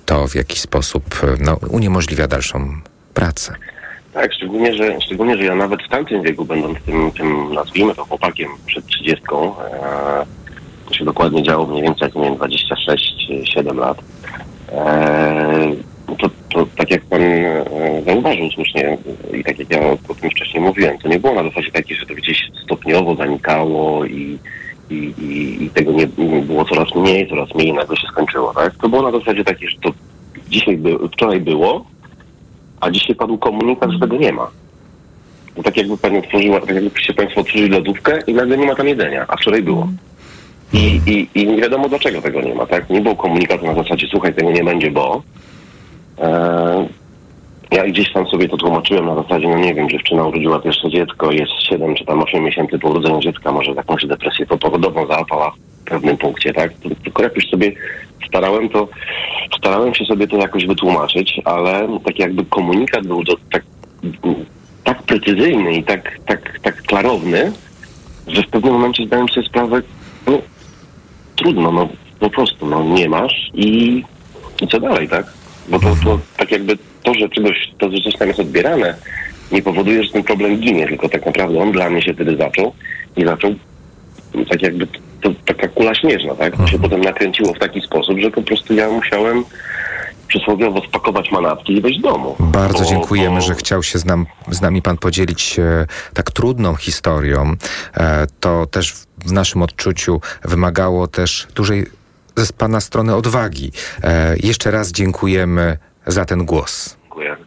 to 0.06 0.28
w 0.28 0.36
jakiś 0.36 0.62
sposób 0.62 1.22
no, 1.40 1.56
uniemożliwia 1.56 2.28
dalszą 2.28 2.82
pracę. 3.14 3.54
Tak, 4.18 4.34
szczególnie 4.34 4.74
że, 4.74 5.02
szczególnie, 5.02 5.38
że 5.38 5.44
ja 5.44 5.56
nawet 5.56 5.84
w 5.84 5.90
tamtym 5.90 6.22
wieku, 6.22 6.46
będąc 6.46 6.78
tym, 6.86 7.12
tym 7.12 7.54
nazwijmy 7.54 7.96
to 7.96 8.06
chłopakiem 8.06 8.50
przed 8.66 8.86
30, 8.86 9.24
e, 9.24 10.26
to 10.88 10.94
się 10.94 11.06
dokładnie 11.06 11.44
działo 11.44 11.66
mniej 11.66 11.84
więcej 11.84 12.06
jak 12.06 12.16
miałem 12.16 12.36
26-7 12.36 13.78
lat, 13.78 13.98
e, 14.72 15.72
to, 16.20 16.30
to 16.54 16.68
tak 16.78 16.92
jak 16.92 17.02
pan 17.02 17.22
e, 17.22 17.66
zauważył 18.06 18.52
słusznie 18.52 18.98
i 19.34 19.44
tak 19.44 19.60
jak 19.60 19.72
ja 19.72 19.80
o 20.10 20.14
tym 20.22 20.30
wcześniej 20.30 20.64
mówiłem, 20.64 20.98
to 20.98 21.08
nie 21.08 21.20
było 21.20 21.34
na 21.34 21.44
zasadzie 21.44 21.72
takiej, 21.72 21.98
że 21.98 22.06
to 22.06 22.14
gdzieś 22.14 22.52
stopniowo 22.64 23.16
zanikało 23.16 24.06
i, 24.06 24.40
i, 24.90 24.96
i, 24.96 25.64
i 25.64 25.70
tego 25.70 25.92
nie, 25.92 26.08
nie 26.18 26.42
było 26.42 26.66
coraz 26.66 26.96
mniej, 26.96 27.30
coraz 27.30 27.56
mniej 27.56 27.74
nagle 27.74 27.98
się 27.98 28.08
skończyło, 28.08 28.54
tak? 28.54 28.76
To 28.76 28.90
było 28.90 29.12
na 29.12 29.20
zasadzie 29.20 29.44
takiej, 29.44 29.70
że 29.70 29.78
to 29.82 29.90
dzisiaj, 30.50 30.78
by, 30.78 31.10
wczoraj 31.10 31.40
było, 31.40 31.86
a 32.82 32.92
dzisiaj 32.92 33.16
padł 33.16 33.38
komunikat, 33.38 33.92
że 33.92 34.00
tego 34.00 34.18
nie 34.18 34.34
ma. 34.34 34.52
To 35.56 35.64
tak 35.64 35.78
jakby 35.78 35.98
pani 35.98 36.18
otworzyła, 36.18 36.60
tak 36.60 36.76
jakbyście 36.76 37.14
państwo 37.14 37.42
otworzyli 37.42 37.70
lodówkę 37.70 38.20
i 38.28 38.34
nagle 38.34 38.58
nie 38.58 38.66
ma 38.66 38.76
tam 38.76 38.88
jedzenia, 38.88 39.26
a 39.28 39.38
wczoraj 39.38 39.64
było. 39.64 39.88
I, 40.74 41.02
i, 41.06 41.42
I 41.42 41.48
nie 41.48 41.58
wiadomo 41.58 41.90
dlaczego 41.90 42.22
tego 42.22 42.42
nie 42.42 42.56
ma, 42.56 42.66
tak? 42.66 42.90
Nie 42.90 43.02
było 43.02 43.16
komunikatu 43.16 43.66
na 43.66 43.76
zasadzie, 43.76 44.08
słuchaj, 44.12 44.34
tego 44.34 44.52
nie 44.52 44.64
będzie, 44.64 44.92
bo... 44.92 45.22
E, 46.20 46.88
ja 47.72 47.84
gdzieś 47.84 48.14
tam 48.14 48.28
sobie 48.28 48.50
to 48.50 48.58
tłumaczyłem 48.58 49.06
na 49.06 49.16
zasadzie, 49.16 49.48
no 49.48 49.58
nie 49.58 49.74
wiem, 49.74 49.90
dziewczyna 49.90 50.24
urodziła 50.24 50.60
pierwsze 50.60 50.90
dziecko, 50.90 51.32
jest 51.32 51.52
7 51.70 51.96
czy 51.96 52.06
tam 52.06 52.24
8 52.24 52.44
miesięcy 52.44 52.80
po 52.80 52.90
urodzeniu 52.90 53.20
dziecka, 53.20 53.52
może 53.52 53.72
jakąś 53.72 54.06
depresję 54.06 54.46
poporodową 54.46 55.08
załapała 55.08 55.52
pewnym 55.90 56.18
punkcie, 56.18 56.54
tak? 56.54 56.72
Tylko 57.04 57.24
jak 57.24 57.36
już 57.36 57.50
sobie 57.50 57.72
starałem 58.28 58.70
to, 58.70 58.88
starałem 59.58 59.94
się 59.94 60.06
sobie 60.06 60.28
to 60.28 60.38
jakoś 60.38 60.66
wytłumaczyć, 60.66 61.42
ale 61.46 62.00
tak 62.06 62.20
jakby 62.20 62.46
komunikat 62.46 63.08
był 63.08 63.24
do, 63.24 63.36
tak, 63.52 63.64
tak 64.84 65.04
precyzyjny 65.04 65.74
i 65.74 65.84
tak, 65.84 66.20
tak, 66.26 66.60
tak 66.60 66.82
klarowny, 66.82 67.52
że 68.28 68.44
w 68.44 68.48
pewnym 68.48 68.74
momencie 68.74 69.06
zdałem 69.06 69.30
sobie 69.30 69.48
sprawę, 69.48 69.82
no 70.28 70.42
trudno, 71.36 71.72
no 71.72 71.90
po 72.20 72.30
prostu, 72.30 72.66
no 72.68 72.84
nie 72.84 73.10
masz 73.10 73.52
i, 73.54 74.04
i 74.62 74.68
co 74.68 74.80
dalej, 74.80 75.10
tak? 75.10 75.34
Bo 75.70 75.80
to, 75.80 75.96
to 76.04 76.20
tak 76.38 76.52
jakby 76.52 76.78
to, 77.04 77.14
że 77.14 77.30
czegoś, 77.30 77.72
to, 77.78 77.92
że 77.92 77.98
coś 78.04 78.16
tam 78.16 78.28
jest 78.28 78.40
odbierane, 78.40 78.96
nie 79.52 79.62
powoduje, 79.62 80.04
że 80.04 80.12
ten 80.12 80.24
problem 80.24 80.58
ginie, 80.58 80.88
tylko 80.88 81.10
tak 81.10 81.26
naprawdę 81.26 81.60
on 81.60 81.72
dla 81.72 81.90
mnie 81.90 82.02
się 82.02 82.14
wtedy 82.14 82.38
zaczął 82.38 82.74
i 83.18 83.26
zaczął 83.26 83.56
tak 84.50 84.62
jakby 84.62 84.88
to 85.22 85.30
taka 85.46 85.68
kula 85.68 85.96
śnieżna, 85.96 86.36
tak? 86.36 86.58
To 86.58 86.68
się 86.68 86.80
potem 86.80 87.02
nakręciło 87.02 87.54
w 87.54 87.60
taki 87.60 87.82
sposób, 87.82 88.20
że 88.20 88.32
po 88.32 88.42
prostu 88.42 88.74
ja 88.74 88.90
musiałem 88.90 89.44
przysłowiowo 90.28 90.82
spakować 90.88 91.32
manatki 91.32 91.74
i 91.74 91.82
wejść 91.82 92.00
do 92.00 92.12
domu. 92.12 92.36
Bardzo 92.40 92.80
Bo- 92.80 92.86
dziękujemy, 92.90 93.36
bo- 93.36 93.42
że 93.42 93.56
chciał 93.56 93.84
się 93.84 94.00
z, 94.00 94.06
nam, 94.06 94.26
z 94.52 94.62
nami 94.62 94.82
Pan 94.82 94.98
podzielić 94.98 95.60
e, 95.60 95.86
tak 96.14 96.32
trudną 96.32 96.76
historią. 96.76 97.54
E, 97.98 98.28
to 98.40 98.66
też 98.66 98.94
w 99.26 99.32
naszym 99.32 99.62
odczuciu 99.62 100.22
wymagało 100.44 101.08
też 101.08 101.48
dużej 101.56 101.86
z 102.38 102.52
Pana 102.52 102.82
strony 102.82 103.16
odwagi. 103.16 103.72
E, 104.04 104.36
jeszcze 104.44 104.72
raz 104.72 104.92
dziękujemy 104.92 105.78
za 106.08 106.26
ten 106.26 106.46
głos. 106.46 106.98
Dziękuję. 107.02 107.38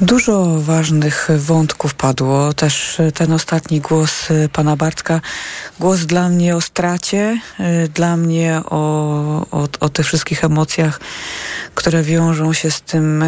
Dużo 0.00 0.60
ważnych 0.60 1.28
wątków 1.38 1.94
padło. 1.94 2.52
Też 2.52 2.98
ten 3.14 3.32
ostatni 3.32 3.80
głos 3.80 4.30
y, 4.30 4.48
pana 4.52 4.76
Bartka, 4.76 5.20
głos 5.80 6.00
dla 6.00 6.28
mnie 6.28 6.56
o 6.56 6.60
stracie, 6.60 7.40
y, 7.84 7.88
dla 7.88 8.16
mnie 8.16 8.60
o, 8.64 8.80
o, 9.50 9.68
o 9.80 9.88
tych 9.88 10.06
wszystkich 10.06 10.44
emocjach, 10.44 11.00
które 11.74 12.02
wiążą 12.02 12.52
się 12.52 12.70
z 12.70 12.80
tym, 12.80 13.24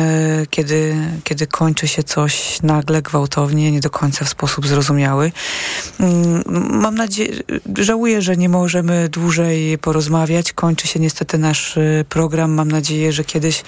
kiedy, 0.50 0.96
kiedy 1.24 1.46
kończy 1.46 1.88
się 1.88 2.02
coś 2.02 2.62
nagle, 2.62 3.02
gwałtownie, 3.02 3.72
nie 3.72 3.80
do 3.80 3.90
końca 3.90 4.24
w 4.24 4.28
sposób 4.28 4.66
zrozumiały. 4.66 5.32
Mm, 6.00 6.42
Mam 6.70 6.94
nadzieję, 6.94 7.32
żałuję, 7.78 8.22
że 8.22 8.36
nie 8.36 8.48
możemy 8.48 9.08
dłużej 9.08 9.78
porozmawiać. 9.78 10.52
Kończy 10.52 10.88
się 10.88 11.00
niestety 11.00 11.38
nasz 11.38 11.78
program. 12.08 12.52
Mam 12.52 12.70
nadzieję, 12.70 13.12
że 13.12 13.24
kiedyś 13.24 13.64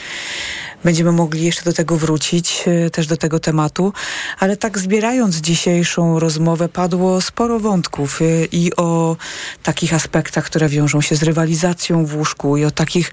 będziemy 0.85 1.13
mogli 1.13 1.45
jeszcze 1.45 1.65
do 1.65 1.73
tego 1.73 1.97
wrócić, 1.97 2.65
y, 2.87 2.91
też 2.91 3.07
do 3.07 3.17
tego 3.17 3.41
tematu. 3.41 3.93
Ale 4.39 4.57
tak 4.57 4.79
zbierając 4.79 5.37
dzisiejszą 5.37 6.19
rozmowę, 6.19 6.69
padło 6.69 7.21
sporo 7.21 7.61
wątków 7.61 8.23
y, 8.23 8.49
i 8.53 8.77
o 8.77 9.17
takich 9.63 9.95
aspektach, 9.95 10.45
które 10.45 10.69
wiążą 10.69 11.01
się 11.01 11.17
z 11.17 11.23
rywalizacją 11.23 12.07
w 12.07 12.17
łóżku 12.17 12.57
i 12.57 12.65
o 12.65 12.71
takich 12.71 13.13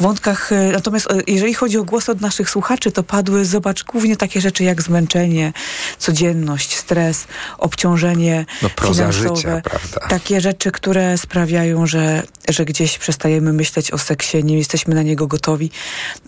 wątkach. 0.00 0.52
y, 0.52 0.70
Natomiast 0.72 1.08
jeżeli 1.26 1.54
chodzi 1.54 1.78
o 1.78 1.84
głos 1.84 2.08
od 2.08 2.20
naszych 2.20 2.50
słuchaczy, 2.50 2.92
to 2.92 3.02
padły, 3.02 3.44
zobacz, 3.44 3.84
głównie 3.84 4.16
takie 4.16 4.40
rzeczy 4.40 4.64
jak 4.64 4.82
zmęczenie, 4.82 5.52
codzienność, 5.98 6.76
stres, 6.76 7.26
obciążenie 7.58 8.46
No, 8.62 8.68
finansowe. 8.68 9.12
życia, 9.12 9.60
prawda? 9.64 10.00
Takie 10.08 10.40
rzeczy, 10.40 10.72
które 10.72 11.18
sprawiają, 11.18 11.86
że, 11.86 12.22
że 12.48 12.64
gdzieś 12.64 12.98
przestajemy 12.98 13.52
myśleć 13.52 13.90
o 13.90 13.98
seksie, 13.98 14.44
nie 14.44 14.58
jesteśmy 14.58 14.94
na 14.94 15.02
niego 15.02 15.26
gotowi 15.26 15.70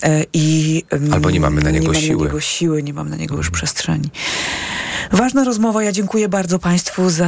e, 0.03 0.23
i 0.79 1.13
Albo 1.13 1.31
nie 1.31 1.39
mamy 1.39 1.61
na 1.61 1.71
niego 1.71 1.93
nie 1.93 2.01
siły. 2.01 2.17
Na 2.17 2.25
niego 2.25 2.41
siły, 2.41 2.83
nie 2.83 2.93
mamy 2.93 3.09
na 3.09 3.15
niego 3.15 3.37
już 3.37 3.49
przestrzeni. 3.49 4.09
Ważna 5.11 5.43
rozmowa. 5.43 5.83
Ja 5.83 5.91
dziękuję 5.91 6.29
bardzo 6.29 6.59
Państwu 6.59 7.09
za 7.09 7.27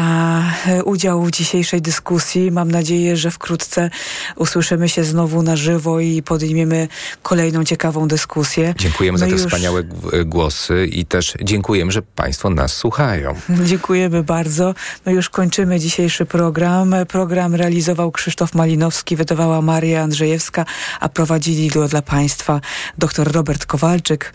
e, 0.68 0.84
udział 0.84 1.24
w 1.24 1.32
dzisiejszej 1.32 1.82
dyskusji. 1.82 2.52
Mam 2.52 2.72
nadzieję, 2.72 3.18
że 3.18 3.32
wkrótce 3.32 3.90
usłyszymy 4.36 4.90
się 4.90 5.04
znowu 5.04 5.42
na 5.44 5.56
żywo 5.56 6.00
i 6.00 6.24
podejmiemy 6.24 6.88
kolejną 7.24 7.64
ciekawą 7.64 8.08
dyskusję. 8.08 8.74
Dziękujemy 8.78 9.18
za 9.18 9.26
te 9.26 9.32
już- 9.32 9.42
wspaniałe 9.42 9.84
g- 9.84 10.26
głosy 10.26 10.88
i 10.92 11.06
też 11.06 11.34
dziękujemy, 11.44 11.92
że 11.92 12.02
Państwo 12.02 12.50
nas 12.50 12.74
słuchają. 12.74 13.36
Dziękujemy 13.66 14.24
bardzo. 14.24 14.74
My 15.06 15.12
już 15.14 15.30
kończymy 15.30 15.80
dzisiejszy 15.80 16.26
program. 16.26 16.96
Program 17.08 17.56
realizował 17.56 18.12
Krzysztof 18.12 18.54
Malinowski, 18.56 19.16
wydawała 19.16 19.62
Maria 19.62 20.02
Andrzejewska, 20.04 20.66
a 21.00 21.10
prowadzili 21.10 21.68
go 21.68 21.88
dla 21.88 22.02
Państwa 22.02 22.62
dr 22.98 23.32
Robert 23.32 23.66
Kowalczyk, 23.66 24.34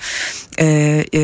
e, 0.59 0.63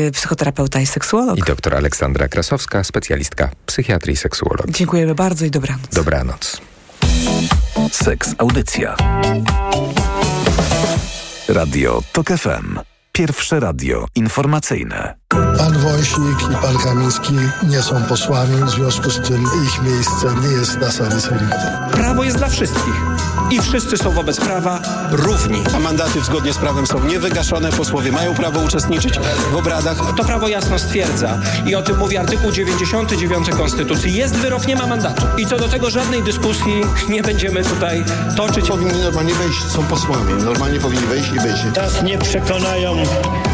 e, 0.07 0.11
psychoterapeuta 0.11 0.79
i 0.81 0.85
seksuolog. 0.85 1.37
I 1.37 1.41
doktor 1.41 1.75
Aleksandra 2.13 2.27
Krasowska, 2.27 2.83
specjalistka 2.83 3.49
psychiatrii 3.65 4.13
i 4.13 4.17
seksuologii. 4.17 4.73
Dziękujemy 4.73 5.15
bardzo 5.15 5.45
i 5.45 5.51
dobranoc. 5.51 5.95
Dobranoc. 5.95 6.61
Seks 7.91 8.35
Audycja. 8.37 8.95
Radio 11.47 12.03
TOK 12.11 12.27
FM. 12.27 12.79
Pierwsze 13.11 13.59
radio 13.59 14.05
informacyjne. 14.15 15.22
Pan 15.57 15.77
Wąśnik 15.77 16.41
i 16.51 16.55
pan 16.61 16.77
Kamiński 16.77 17.37
nie 17.63 17.81
są 17.81 18.03
posłami, 18.03 18.63
w 18.63 18.69
związku 18.69 19.11
z 19.11 19.19
tym 19.19 19.43
ich 19.65 19.81
miejsce 19.81 20.27
nie 20.41 20.47
jest 20.47 20.79
na 20.79 20.91
sali 20.91 21.21
sejmowej. 21.21 21.57
Prawo 21.91 22.23
jest 22.23 22.37
dla 22.37 22.49
wszystkich 22.49 22.93
i 23.51 23.61
wszyscy 23.61 23.97
są 23.97 24.11
wobec 24.11 24.39
prawa 24.39 24.79
równi. 25.11 25.63
A 25.75 25.79
mandaty 25.79 26.21
zgodnie 26.21 26.53
z 26.53 26.57
prawem 26.57 26.87
są 26.87 27.03
niewygaszone, 27.03 27.71
posłowie 27.71 28.11
mają 28.11 28.33
prawo 28.33 28.59
uczestniczyć 28.59 29.19
w 29.51 29.55
obradach. 29.55 29.97
To 30.17 30.23
prawo 30.23 30.47
jasno 30.47 30.79
stwierdza 30.79 31.39
i 31.65 31.75
o 31.75 31.81
tym 31.81 31.97
mówi 31.97 32.17
artykuł 32.17 32.51
99 32.51 33.49
Konstytucji. 33.49 34.13
Jest 34.13 34.35
wyrok, 34.35 34.67
nie 34.67 34.75
ma 34.75 34.87
mandatu. 34.87 35.25
I 35.37 35.45
co 35.45 35.57
do 35.57 35.67
tego 35.67 35.89
żadnej 35.89 36.23
dyskusji 36.23 36.81
nie 37.09 37.23
będziemy 37.23 37.63
tutaj 37.63 38.03
toczyć. 38.37 38.67
Powinni 38.67 39.01
normalnie 39.01 39.33
wejść, 39.33 39.65
są 39.65 39.83
posłami, 39.83 40.33
normalnie 40.43 40.79
powinni 40.79 41.05
wejść 41.07 41.29
i 41.29 41.39
być. 41.39 41.75
Nas 41.75 42.03
nie 42.03 42.17
przekonają, 42.17 42.95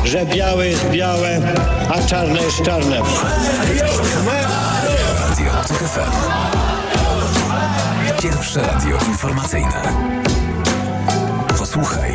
że 0.06 0.26
białe 0.26 0.68
jest 0.68 0.90
białe, 0.90 1.40
a 1.90 2.02
czarne 2.08 2.42
jest 2.42 2.62
czarne. 2.62 3.02
Radio 5.20 5.52
TOK 5.68 5.78
FM. 5.78 6.12
Pierwsze 8.22 8.62
radio 8.62 8.98
informacyjne. 9.08 9.94
Posłuchaj, 11.58 12.12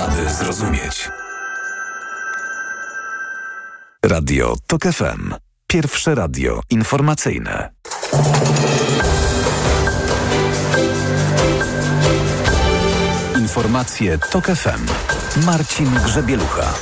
aby 0.00 0.30
zrozumieć. 0.30 1.10
Radio 4.04 4.54
TOK 4.66 4.82
FM. 4.82 5.34
Pierwsze 5.66 6.14
radio 6.14 6.60
informacyjne. 6.70 7.70
Informacje 13.48 14.18
TOK 14.18 14.46
FM. 14.46 14.86
Marcin 15.46 15.90
Grzebielucha. 16.04 16.74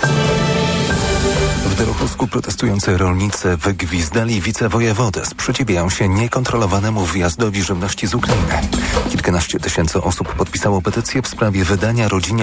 W 1.67 1.75
Dorochusku 1.75 2.27
protestujący 2.27 2.99
rolnicy 2.99 3.57
wygwizdali 3.57 4.41
wicewojewodę. 4.41 5.27
Sprzeciwiają 5.27 5.91
się 5.91 6.09
niekontrolowanemu 6.09 7.05
wjazdowi 7.07 7.63
żywności 7.63 8.07
z 8.07 8.15
Ukrainy. 8.15 8.61
Kilkanaście 9.11 9.61
tysięcy 9.61 10.03
osób 10.03 10.35
podpisało 10.35 10.83
petycję 10.83 11.23
w 11.23 11.29
sprawie 11.29 11.65
wydania 11.65 12.09
rodzinie 12.09 12.27